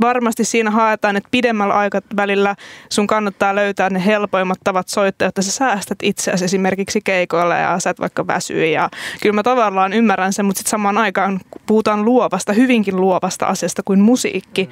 varmasti 0.00 0.44
siinä 0.44 0.70
haetaan, 0.70 1.16
että 1.16 1.28
pidemmällä 1.30 1.74
aikavälillä 1.74 2.56
sun 2.88 3.06
kannattaa 3.06 3.54
löytää 3.54 3.90
ne 3.90 4.06
helpoimmat 4.06 4.58
tavat 4.64 4.88
soittaa, 4.88 5.28
että 5.28 5.42
sä 5.42 5.52
säästät 5.52 5.98
itseäsi 6.02 6.44
esimerkiksi 6.44 7.00
keikoilla 7.04 7.56
ja 7.56 7.80
sä 7.80 7.90
et 7.90 8.00
vaikka 8.00 8.26
väsyy. 8.26 8.66
Ja 8.66 8.90
kyllä 9.22 9.32
mä 9.32 9.42
tavallaan 9.42 9.92
ymmärrän 9.92 10.32
sen, 10.32 10.44
mutta 10.44 10.58
sitten 10.58 10.70
samaan 10.70 10.98
aikaan 10.98 11.40
puhutaan 11.66 12.04
luovasta, 12.04 12.52
hyvinkin 12.52 12.96
luovasta 12.96 13.46
asiasta 13.46 13.82
kuin 13.82 14.00
musiikki. 14.00 14.70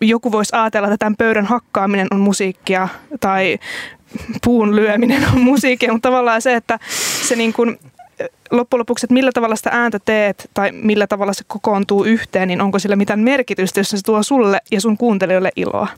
Joku 0.00 0.32
voisi 0.32 0.56
ajatella, 0.56 0.88
että 0.88 0.98
tämän 0.98 1.16
pöydän 1.16 1.46
hakkaaminen 1.46 2.06
on 2.10 2.20
musiikkia 2.20 2.88
tai 3.20 3.58
puun 4.44 4.76
lyöminen 4.76 5.26
on 5.34 5.40
musiikkia, 5.40 5.92
mutta 5.92 6.08
tavallaan 6.08 6.42
se, 6.42 6.54
että 6.54 6.78
se 7.28 7.36
niin 7.36 7.52
kuin 7.52 7.78
loppujen 8.50 8.80
lopuksi, 8.80 9.06
että 9.06 9.14
millä 9.14 9.30
tavalla 9.34 9.56
sitä 9.56 9.70
ääntä 9.72 9.98
teet 10.04 10.50
tai 10.54 10.72
millä 10.72 11.06
tavalla 11.06 11.32
se 11.32 11.44
kokoontuu 11.46 12.04
yhteen, 12.04 12.48
niin 12.48 12.60
onko 12.60 12.78
sillä 12.78 12.96
mitään 12.96 13.20
merkitystä, 13.20 13.80
jos 13.80 13.90
se 13.90 13.98
tuo 14.04 14.22
sulle 14.22 14.60
ja 14.70 14.80
sun 14.80 14.96
kuuntelijoille 14.96 15.50
iloa. 15.56 15.88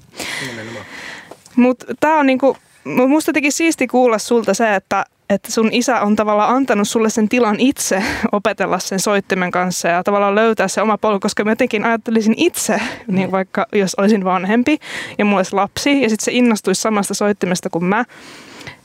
Mutta 1.57 1.87
tämä 2.01 2.19
on 2.19 2.27
niinku 2.27 2.57
musta 2.85 3.33
teki 3.33 3.51
siisti 3.51 3.87
kuulla 3.87 4.19
sulta 4.19 4.55
se, 4.55 4.75
että, 4.75 5.05
että 5.31 5.53
sun 5.53 5.69
isä 5.73 6.01
on 6.01 6.17
tavallaan 6.17 6.55
antanut 6.57 6.89
sulle 6.89 7.11
sen 7.11 7.29
tilan 7.29 7.61
itse 7.61 8.03
opetella 8.33 8.79
sen 8.79 9.01
soittimen 9.01 9.51
kanssa 9.51 9.89
ja 9.89 10.05
tavallaan 10.05 10.35
löytää 10.35 10.69
se 10.69 10.83
oma 10.83 10.99
polku, 10.99 11.21
koska 11.21 11.45
mä 11.45 11.51
jotenkin 11.51 11.85
ajattelisin 11.85 12.35
itse, 12.37 12.81
niin 13.07 13.31
vaikka 13.31 13.67
jos 13.73 13.95
olisin 13.95 14.25
vanhempi 14.25 14.79
ja 15.19 15.25
mulla 15.25 15.39
olisi 15.39 15.55
lapsi 15.55 16.03
ja 16.03 16.09
sitten 16.09 16.25
se 16.25 16.33
innostuisi 16.33 16.81
samasta 16.81 17.15
soittimesta 17.15 17.71
kuin 17.71 17.85
mä, 17.85 18.05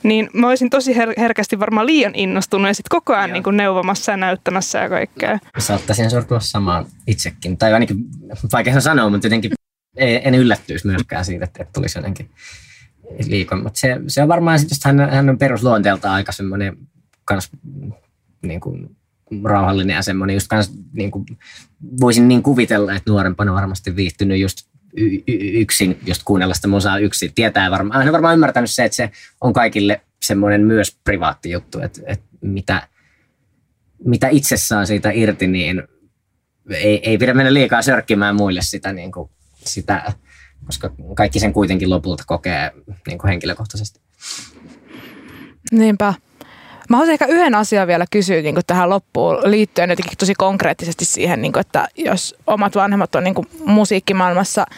niin 0.04 0.30
mä 0.34 0.50
olisin 0.50 0.70
tosi 0.70 0.94
her- 0.94 1.14
herkästi 1.18 1.60
varmaan 1.60 1.86
liian 1.86 2.16
innostunut 2.16 2.68
ja 2.68 2.74
sitten 2.74 2.90
koko 2.90 3.16
ajan 3.16 3.34
niin 3.34 3.44
kuin 3.44 3.58
neuvomassa 3.58 4.12
ja 4.12 4.18
näyttämässä 4.18 4.80
ja 4.80 4.90
kaikkea. 4.90 5.40
Saattaisin 5.58 6.10
sortua 6.10 6.40
samaan 6.40 6.86
itsekin. 7.08 7.58
Tai 7.58 7.74
ainakin 7.74 7.98
vaikea 8.52 8.82
sanoa, 8.82 9.10
mutta 9.10 9.28
jotenkin 9.28 9.52
en 9.98 10.36
yllättyisi 10.36 10.88
myöskään 10.88 11.26
siitä, 11.26 11.46
että 11.46 11.66
tulisi 11.74 12.00
jotenkin 12.00 12.30
liikaa. 13.28 13.64
Mutta 13.64 13.80
se, 13.80 14.00
se 14.08 14.22
on 14.22 14.28
varmaan 14.28 14.60
sitten, 14.60 14.78
hän, 14.84 15.10
hän 15.10 15.30
on 15.30 15.38
perusluonteeltaan 15.38 16.14
aika 16.14 16.32
semmoinen 16.32 16.78
kans, 17.26 17.52
niin 18.42 18.60
kuin, 18.60 18.98
rauhallinen 19.44 19.96
ja 19.96 20.02
semmoinen 20.02 20.34
just 20.34 20.48
kans, 20.48 20.72
niin 20.94 21.12
kuin, 21.12 21.26
voisin 22.02 22.28
niin 22.28 22.44
kuvitella, 22.44 22.94
että 22.94 23.12
nuorempana 23.12 23.54
varmasti 23.54 23.96
viihtynyt 23.96 24.40
just 24.40 24.68
yksin, 25.54 26.00
just 26.06 26.22
kuunnella 26.26 26.54
sitä 26.54 26.68
musaa 26.68 27.00
yksin. 27.00 27.34
Tietää 27.36 27.72
varmaan, 27.72 28.08
on 28.08 28.12
varmaan 28.12 28.34
ymmärtänyt 28.34 28.72
se, 28.72 28.86
että 28.86 28.96
se 28.96 29.12
on 29.42 29.54
kaikille 29.54 30.02
semmoinen 30.24 30.62
myös 30.62 30.98
privaatti 31.04 31.52
juttu, 31.52 31.80
että, 31.80 32.02
että 32.06 32.26
mitä, 32.42 32.88
mitä 34.06 34.28
itse 34.28 34.58
saa 34.58 34.86
siitä 34.86 35.12
irti, 35.12 35.48
niin 35.48 35.84
ei, 36.70 37.10
ei 37.10 37.18
pidä 37.18 37.34
mennä 37.34 37.54
liikaa 37.54 37.82
sörkkimään 37.82 38.36
muille 38.36 38.62
sitä, 38.62 38.94
niin 38.94 39.12
kuin, 39.12 39.30
sitä 39.66 40.14
koska 40.66 40.92
kaikki 41.16 41.40
sen 41.40 41.54
kuitenkin 41.54 41.90
lopulta 41.90 42.24
kokee 42.28 42.72
niin 43.08 43.18
kuin 43.18 43.30
henkilökohtaisesti. 43.30 44.00
Niinpä. 45.72 46.14
Mä 46.90 46.98
haluaisin 46.98 47.14
ehkä 47.14 47.26
yhden 47.26 47.56
asian 47.56 47.88
vielä 47.88 48.06
kysyä 48.12 48.42
niin 48.42 48.56
tähän 48.68 48.90
loppuun 48.90 49.38
liittyen 49.44 49.90
jotenkin 49.90 50.18
tosi 50.18 50.34
konkreettisesti 50.36 51.06
siihen, 51.06 51.42
niin 51.42 51.54
kuin, 51.54 51.62
että 51.62 51.88
jos 51.96 52.36
omat 52.48 52.76
vanhemmat 52.76 53.16
on 53.16 53.24
niin 53.24 53.36
kuin 53.36 53.48
musiikkimaailmassa– 53.66 54.66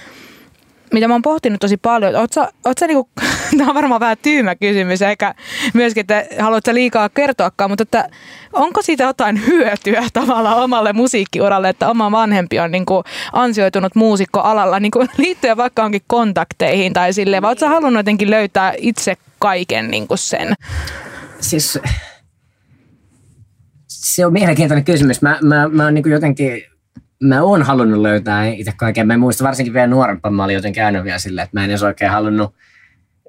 mitä 0.93 1.07
mä 1.07 1.13
oon 1.13 1.21
pohtinut 1.21 1.59
tosi 1.59 1.77
paljon, 1.77 2.15
oot 2.15 2.33
sä, 2.33 2.51
oot 2.65 2.77
sä 2.77 2.87
niinku, 2.87 3.09
tämä 3.57 3.69
on 3.69 3.75
varmaan 3.75 3.99
vähän 3.99 4.17
tyymä 4.21 4.55
kysymys, 4.55 5.01
eikä 5.01 5.35
myöskin, 5.73 6.01
että 6.01 6.25
haluat 6.39 6.65
sä 6.65 6.73
liikaa 6.73 7.09
kertoakaan, 7.09 7.71
mutta 7.71 7.83
että 7.83 8.09
onko 8.53 8.81
siitä 8.81 9.03
jotain 9.03 9.47
hyötyä 9.47 10.03
tavallaan 10.13 10.57
omalle 10.57 10.93
musiikkiuralle, 10.93 11.69
että 11.69 11.89
oma 11.89 12.11
vanhempi 12.11 12.59
on 12.59 12.71
niinku 12.71 13.03
ansioitunut 13.33 13.95
muusikkoalalla 13.95 14.79
niinku 14.79 14.99
liittyen 15.17 15.57
vaikka 15.57 15.83
onkin 15.83 16.01
kontakteihin 16.07 16.93
tai 16.93 17.13
silleen, 17.13 17.41
vai 17.41 17.51
oot 17.51 17.59
sä 17.59 17.69
halunnut 17.69 17.99
jotenkin 17.99 18.29
löytää 18.29 18.73
itse 18.77 19.17
kaiken 19.39 19.91
niinku 19.91 20.17
sen? 20.17 20.53
Siis 21.39 21.79
se 23.87 24.25
on 24.25 24.33
mielenkiintoinen 24.33 24.85
kysymys. 24.85 25.21
Mä, 25.21 25.39
mä, 25.43 25.67
mä 25.67 25.83
oon 25.83 25.93
niin 25.93 26.11
jotenkin 26.11 26.63
mä 27.23 27.41
oon 27.41 27.63
halunnut 27.63 28.01
löytää 28.01 28.47
itse 28.47 28.71
kaiken. 28.77 29.07
Mä 29.07 29.17
muistan 29.17 29.47
varsinkin 29.47 29.73
vielä 29.73 29.87
nuorempana, 29.87 30.35
mä 30.35 30.43
olin 30.43 30.55
jotenkin 30.55 30.85
aina 30.85 31.03
vielä 31.03 31.19
silleen, 31.19 31.43
että 31.43 31.57
mä 31.57 31.63
en 31.63 31.69
edes 31.69 31.83
oikein 31.83 32.11
halunnut, 32.11 32.55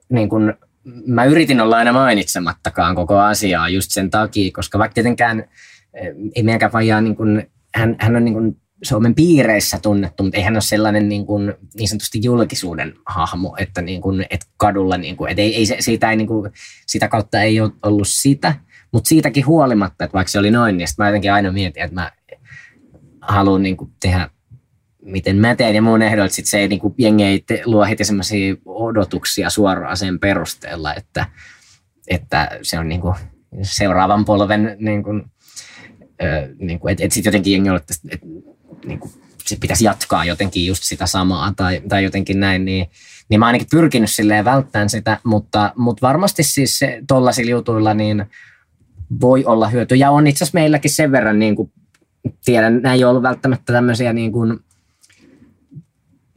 niin 0.09 0.29
kun, 0.29 0.55
mä 1.07 1.25
yritin 1.25 1.61
olla 1.61 1.77
aina 1.77 1.93
mainitsemattakaan 1.93 2.95
koko 2.95 3.19
asiaa 3.19 3.69
just 3.69 3.91
sen 3.91 4.11
takia, 4.11 4.53
koska 4.55 4.79
vaikka 4.79 4.95
tietenkään 4.95 5.45
eh, 5.95 6.15
ei 6.35 6.43
meidänkään 6.43 6.73
vajaa, 6.73 7.01
niin 7.01 7.17
kun, 7.17 7.43
hän, 7.75 7.97
hän 7.99 8.17
on 8.17 8.25
niin 8.25 8.35
kun 8.35 8.57
Suomen 8.83 9.15
piireissä 9.15 9.79
tunnettu, 9.83 10.23
mutta 10.23 10.37
ei 10.37 10.43
hän 10.43 10.55
ole 10.55 10.61
sellainen 10.61 11.09
niin, 11.09 11.27
kuin, 11.27 11.55
niin 11.75 11.89
sanotusti 11.89 12.21
julkisuuden 12.23 12.95
hahmo, 13.07 13.57
että, 13.59 13.83
niin 13.83 14.01
kuin, 14.01 14.27
että 14.31 14.47
kadulla, 14.57 14.97
niin 14.97 15.17
kuin, 15.17 15.31
että 15.31 15.43
ei, 15.43 15.57
ei, 15.57 15.67
siitä, 15.83 16.11
ei, 16.11 16.17
niin 16.17 16.27
kuin, 16.27 16.53
sitä 16.87 17.09
kautta 17.09 17.43
ei 17.43 17.61
ole 17.61 17.73
ollut 17.83 18.09
sitä, 18.09 18.55
mutta 18.93 19.09
siitäkin 19.09 19.47
huolimatta, 19.47 20.05
että 20.05 20.15
vaikka 20.15 20.31
se 20.31 20.39
oli 20.39 20.51
noin, 20.51 20.77
niin 20.77 20.89
mä 20.99 21.09
jotenkin 21.09 21.33
aina 21.33 21.53
mietin, 21.53 21.83
että 21.83 21.95
mä 21.95 22.13
haluan 23.21 23.63
niin 23.63 23.77
kuin 23.77 23.91
tehdä 24.01 24.31
miten 25.03 25.37
mä 25.37 25.55
teen. 25.55 25.75
Ja 25.75 25.83
mun 25.83 26.03
ehdoilla, 26.03 26.25
että 26.25 26.51
se 26.51 26.59
ei, 26.59 26.69
niin 26.69 26.81
kuin, 26.81 26.95
jengi 26.99 27.25
ei 27.25 27.41
te, 27.47 27.63
luo 27.65 27.85
heti 27.85 28.05
semmoisia 28.05 28.55
odotuksia 28.65 29.51
suoraan 29.51 29.97
sen 29.97 30.21
perusteella, 30.21 30.95
että, 30.95 31.27
että 32.09 32.59
se 32.63 32.79
on 32.79 32.89
niin 32.89 33.01
kuin 33.01 33.15
seuraavan 33.63 34.25
polven 34.25 34.77
niin 34.79 35.03
kuin, 35.03 35.25
niin 36.59 36.81
kuin, 36.81 36.93
että, 36.93 37.05
että 37.05 37.15
sitten 37.15 37.31
jotenkin 37.31 37.53
jengi 37.53 37.71
että 37.77 38.27
niin 38.85 38.99
kuin, 38.99 39.13
se 39.45 39.57
pitäisi 39.61 39.85
jatkaa 39.85 40.25
jotenkin 40.25 40.67
just 40.67 40.83
sitä 40.83 41.07
samaa 41.07 41.53
tai, 41.57 41.83
tai 41.89 42.05
jotenkin 42.05 42.41
näin, 42.41 42.65
niin, 42.65 42.91
niin 43.29 43.41
mä 43.41 43.47
ainakin 43.47 43.69
pyrkinyt 43.71 44.11
silleen 44.11 44.45
välttämään 44.45 44.91
sitä, 44.91 45.19
mutta, 45.25 45.73
mutta 45.77 46.07
varmasti 46.07 46.43
siis 46.43 46.79
se, 46.79 47.03
tollaisilla 47.09 47.51
jutuilla 47.51 47.95
niin 47.95 48.27
voi 49.21 49.45
olla 49.45 49.69
hyöty. 49.69 49.95
Ja 49.95 50.11
on 50.11 50.27
itse 50.27 50.45
asiassa 50.45 50.59
meilläkin 50.59 50.91
sen 50.91 51.13
verran 51.13 51.39
niin 51.39 51.57
kuin 51.57 51.73
tiedän, 52.45 52.83
nämä 52.83 52.95
ei 52.95 53.05
ole 53.05 53.11
ollut 53.11 53.23
välttämättä 53.23 53.73
tämmöisiä 53.73 54.13
niin, 54.13 54.33
kuin, 54.33 54.59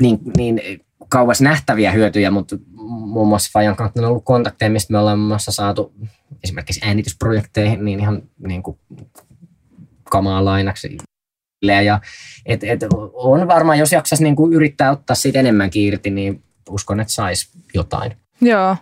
niin, 0.01 0.19
niin 0.37 0.61
kauas 1.09 1.41
nähtäviä 1.41 1.91
hyötyjä, 1.91 2.31
mutta 2.31 2.57
muun 2.87 3.27
muassa 3.27 3.49
Fajan 3.53 3.75
kautta 3.75 4.01
on 4.01 4.07
ollut 4.07 4.25
kontakteja, 4.25 4.71
mistä 4.71 4.91
me 4.93 4.99
ollaan 4.99 5.19
muun 5.19 5.27
muassa 5.27 5.51
saatu 5.51 5.93
esimerkiksi 6.43 6.81
äänitysprojekteihin 6.83 7.85
niin 7.85 7.99
ihan 7.99 8.21
niin 8.47 8.63
kuin 8.63 8.79
kamaa 10.03 10.45
lainaksi. 10.45 10.97
Ja 11.63 11.99
et, 12.45 12.63
et 12.63 12.83
on 13.13 13.47
varmaan, 13.47 13.79
jos 13.79 13.91
jaksaisi 13.91 14.23
niin 14.23 14.35
kuin 14.35 14.53
yrittää 14.53 14.91
ottaa 14.91 15.15
siitä 15.15 15.39
enemmän 15.39 15.69
irti, 15.75 16.09
niin 16.09 16.43
uskon, 16.69 16.99
että 16.99 17.13
saisi 17.13 17.49
jotain. 17.73 18.17
Joo. 18.41 18.77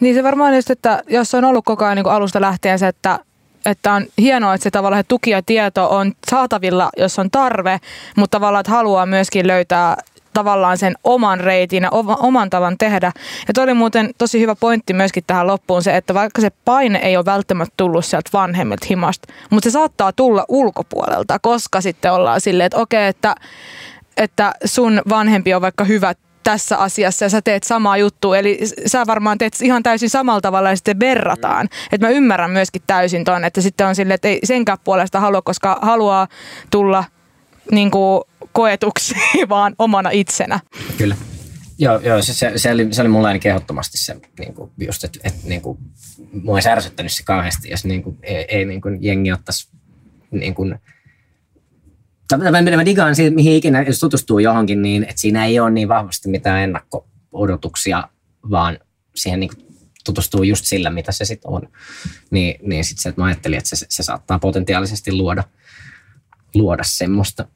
Niin 0.00 0.14
se 0.14 0.22
varmaan 0.22 0.54
just, 0.54 0.70
että 0.70 1.02
jos 1.08 1.34
on 1.34 1.44
ollut 1.44 1.64
koko 1.64 1.84
ajan 1.84 1.96
niin 1.96 2.04
kuin 2.04 2.14
alusta 2.14 2.40
lähtien 2.40 2.78
se, 2.78 2.88
että 2.88 3.18
että 3.66 3.92
on 3.92 4.06
hienoa, 4.18 4.54
että 4.54 4.62
se 4.62 4.70
tavallaan 4.70 5.04
tuki 5.08 5.30
ja 5.30 5.42
tieto 5.42 5.96
on 5.96 6.12
saatavilla, 6.30 6.90
jos 6.96 7.18
on 7.18 7.30
tarve, 7.30 7.78
mutta 8.16 8.36
tavallaan, 8.36 8.60
että 8.60 8.72
haluaa 8.72 9.06
myöskin 9.06 9.46
löytää 9.46 9.96
tavallaan 10.36 10.78
sen 10.78 10.94
oman 11.04 11.40
reitin 11.40 11.82
ja 11.82 11.90
oman 12.18 12.50
tavan 12.50 12.78
tehdä. 12.78 13.12
Ja 13.48 13.54
toi 13.54 13.64
oli 13.64 13.74
muuten 13.74 14.10
tosi 14.18 14.40
hyvä 14.40 14.54
pointti 14.54 14.92
myöskin 14.92 15.24
tähän 15.26 15.46
loppuun 15.46 15.82
se, 15.82 15.96
että 15.96 16.14
vaikka 16.14 16.40
se 16.40 16.50
paine 16.50 16.98
ei 16.98 17.16
ole 17.16 17.24
välttämättä 17.24 17.74
tullut 17.76 18.04
sieltä 18.04 18.30
vanhemmilta 18.32 18.86
himasta, 18.90 19.32
mutta 19.50 19.70
se 19.70 19.72
saattaa 19.72 20.12
tulla 20.12 20.44
ulkopuolelta, 20.48 21.38
koska 21.38 21.80
sitten 21.80 22.12
ollaan 22.12 22.40
silleen, 22.40 22.66
että 22.66 22.78
okei, 22.78 23.06
että 23.06 23.34
että 24.16 24.52
sun 24.64 25.02
vanhempi 25.08 25.54
on 25.54 25.62
vaikka 25.62 25.84
hyvä 25.84 26.14
tässä 26.44 26.76
asiassa 26.76 27.24
ja 27.24 27.28
sä 27.28 27.42
teet 27.42 27.64
samaa 27.64 27.96
juttua. 27.96 28.38
Eli 28.38 28.58
sä 28.86 29.06
varmaan 29.06 29.38
teet 29.38 29.52
ihan 29.62 29.82
täysin 29.82 30.10
samalla 30.10 30.40
tavalla 30.40 30.70
ja 30.70 30.76
sitten 30.76 31.00
verrataan. 31.00 31.68
Että 31.92 32.06
mä 32.06 32.10
ymmärrän 32.10 32.50
myöskin 32.50 32.82
täysin 32.86 33.24
ton, 33.24 33.44
että 33.44 33.60
sitten 33.60 33.86
on 33.86 33.94
silleen, 33.94 34.14
että 34.14 34.28
ei 34.28 34.40
senkään 34.44 34.78
puolesta 34.84 35.20
halua, 35.20 35.42
koska 35.42 35.78
haluaa 35.82 36.28
tulla 36.70 37.04
niin 37.72 37.90
kuin 37.90 38.22
koetuksi, 38.56 39.14
vaan 39.48 39.74
omana 39.78 40.10
itsenä. 40.10 40.60
Kyllä. 40.98 41.16
Joo, 41.78 42.00
joo 42.00 42.22
se, 42.22 42.34
se, 42.34 42.52
se, 42.56 42.72
oli, 42.72 42.88
se 42.90 43.00
oli 43.00 43.08
mulla 43.08 43.28
ainakin 43.28 43.50
ehdottomasti 43.50 43.98
se, 43.98 44.16
niin 44.38 44.54
kuin, 44.54 44.70
just, 44.86 45.04
että, 45.04 45.18
että 45.24 45.48
niin 45.48 45.60
kuin, 45.62 45.78
mua 46.42 46.54
olisi 46.54 46.68
ärsyttänyt 46.68 47.12
se 47.12 47.22
kauheasti, 47.22 47.70
jos 47.70 47.84
niin 47.84 48.02
kuin, 48.02 48.18
ei, 48.22 48.44
ei 48.48 48.64
niin 48.64 48.80
kuin, 48.80 48.98
jengi 49.04 49.32
ottaisi 49.32 49.68
niin 50.30 50.54
kuin, 50.54 50.80
mä 52.76 52.84
digaan 52.84 53.14
siitä, 53.14 53.34
mihin 53.34 53.52
ikinä, 53.52 53.82
jos 53.82 53.98
tutustuu 53.98 54.38
johonkin, 54.38 54.82
niin 54.82 55.02
että 55.02 55.20
siinä 55.20 55.44
ei 55.44 55.60
ole 55.60 55.70
niin 55.70 55.88
vahvasti 55.88 56.28
mitään 56.28 56.60
ennakko-odotuksia, 56.60 58.08
vaan 58.50 58.78
siihen 59.14 59.40
niin 59.40 59.50
tutustuu 60.04 60.42
just 60.42 60.64
sillä, 60.64 60.90
mitä 60.90 61.12
se 61.12 61.24
sitten 61.24 61.50
on. 61.50 61.62
Niin, 62.30 62.56
niin 62.62 62.84
sitten 62.84 63.02
se, 63.02 63.08
että 63.08 63.20
mä 63.20 63.26
ajattelin, 63.26 63.58
että 63.58 63.76
se, 63.76 63.86
se 63.88 64.02
saattaa 64.02 64.38
potentiaalisesti 64.38 65.12
luoda, 65.12 65.44
luoda 66.54 66.82
semmoista. 66.86 67.48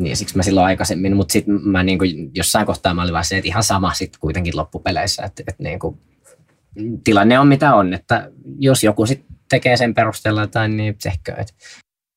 Niin 0.00 0.16
siksi 0.16 0.36
mä 0.36 0.42
silloin 0.42 0.66
aikaisemmin, 0.66 1.16
mutta 1.16 1.32
sitten 1.32 1.68
mä 1.68 1.82
niin 1.82 1.98
kuin, 1.98 2.30
jossain 2.34 2.66
kohtaa 2.66 2.94
mä 2.94 3.02
olin 3.02 3.12
vaan 3.12 3.24
se, 3.24 3.36
että 3.36 3.48
ihan 3.48 3.62
sama 3.62 3.94
sitten 3.94 4.20
kuitenkin 4.20 4.56
loppupeleissä, 4.56 5.22
että, 5.22 5.42
että 5.48 5.62
niin 5.62 5.78
kuin, 5.78 5.98
tilanne 7.04 7.38
on 7.38 7.48
mitä 7.48 7.74
on, 7.74 7.94
että 7.94 8.30
jos 8.58 8.84
joku 8.84 9.06
sitten 9.06 9.36
tekee 9.48 9.76
sen 9.76 9.94
perusteella 9.94 10.40
jotain, 10.40 10.76
niin 10.76 10.96
tehkö. 11.02 11.32
Että 11.32 11.52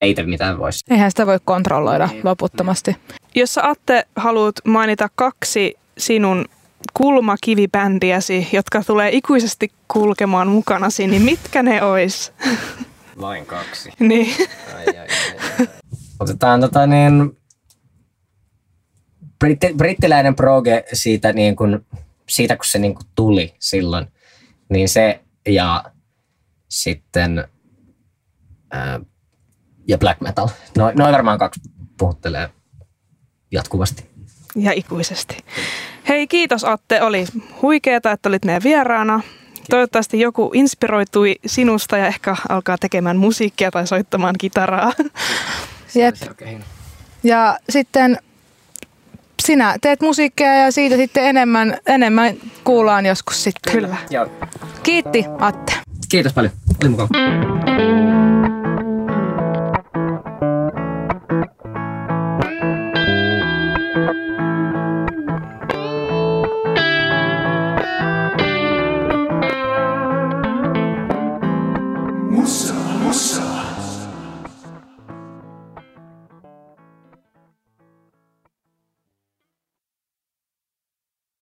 ei 0.01 0.13
te 0.13 0.23
mitään 0.23 0.59
voisi. 0.59 0.83
Eihän 0.89 1.11
sitä 1.11 1.25
voi 1.25 1.39
kontrolloida 1.45 2.07
niin, 2.07 2.21
loputtomasti. 2.23 2.95
Jos 3.35 3.53
sä 3.53 3.69
Atte 3.69 4.07
haluat 4.15 4.55
mainita 4.65 5.09
kaksi 5.15 5.75
sinun 5.97 6.45
kulmakivibändiäsi, 6.93 8.47
jotka 8.53 8.83
tulee 8.87 9.09
ikuisesti 9.13 9.71
kulkemaan 9.87 10.47
mukanasi, 10.47 11.07
niin 11.07 11.21
mitkä 11.21 11.63
ne 11.63 11.83
ois? 11.83 12.33
Vain 13.21 13.45
kaksi. 13.45 13.89
niin. 13.99 14.35
Ai, 14.75 14.87
ai, 14.87 14.97
ai, 14.97 15.07
ai. 15.59 15.67
Otetaan 16.19 16.61
tota 16.61 16.87
niin, 16.87 17.37
britti, 19.39 19.73
brittiläinen 19.77 20.35
proge 20.35 20.83
siitä, 20.93 21.33
niin 21.33 21.55
kun, 21.55 21.85
siitä 22.29 22.55
kun 22.55 22.65
se 22.65 22.79
niin 22.79 22.95
kun 22.95 23.05
tuli 23.15 23.53
silloin, 23.59 24.07
niin 24.69 24.89
se 24.89 25.19
ja 25.47 25.83
sitten 26.69 27.47
ää, 28.71 28.99
ja 29.87 29.97
black 29.97 30.21
metal. 30.21 30.47
Noin 30.77 30.97
noi 30.97 31.11
varmaan 31.11 31.39
kaksi 31.39 31.61
puhuttelee 31.97 32.49
jatkuvasti. 33.51 34.09
Ja 34.55 34.71
ikuisesti. 34.71 35.37
Hei, 36.07 36.27
kiitos 36.27 36.63
Atte. 36.63 37.01
Oli 37.01 37.25
huikeeta, 37.61 38.11
että 38.11 38.29
olit 38.29 38.45
meidän 38.45 38.63
vieraana. 38.63 39.21
Toivottavasti 39.69 40.19
joku 40.19 40.51
inspiroitui 40.53 41.35
sinusta 41.45 41.97
ja 41.97 42.07
ehkä 42.07 42.35
alkaa 42.49 42.77
tekemään 42.77 43.17
musiikkia 43.17 43.71
tai 43.71 43.87
soittamaan 43.87 44.35
kitaraa. 44.39 44.93
Jep. 45.95 46.15
Ja 47.23 47.59
sitten 47.69 48.17
sinä 49.49 49.77
teet 49.81 50.01
musiikkia 50.01 50.55
ja 50.55 50.71
siitä 50.71 50.95
sitten 50.95 51.23
enemmän, 51.25 51.77
enemmän 51.85 52.35
kuullaan 52.63 53.05
joskus 53.05 53.43
sitten. 53.43 53.73
Kyllä. 53.73 53.97
Joo. 54.09 54.27
Kiitti 54.83 55.25
Atte. 55.39 55.73
Kiitos 56.09 56.33
paljon. 56.33 56.53
Oli 56.81 56.89
mukava. 56.89 57.09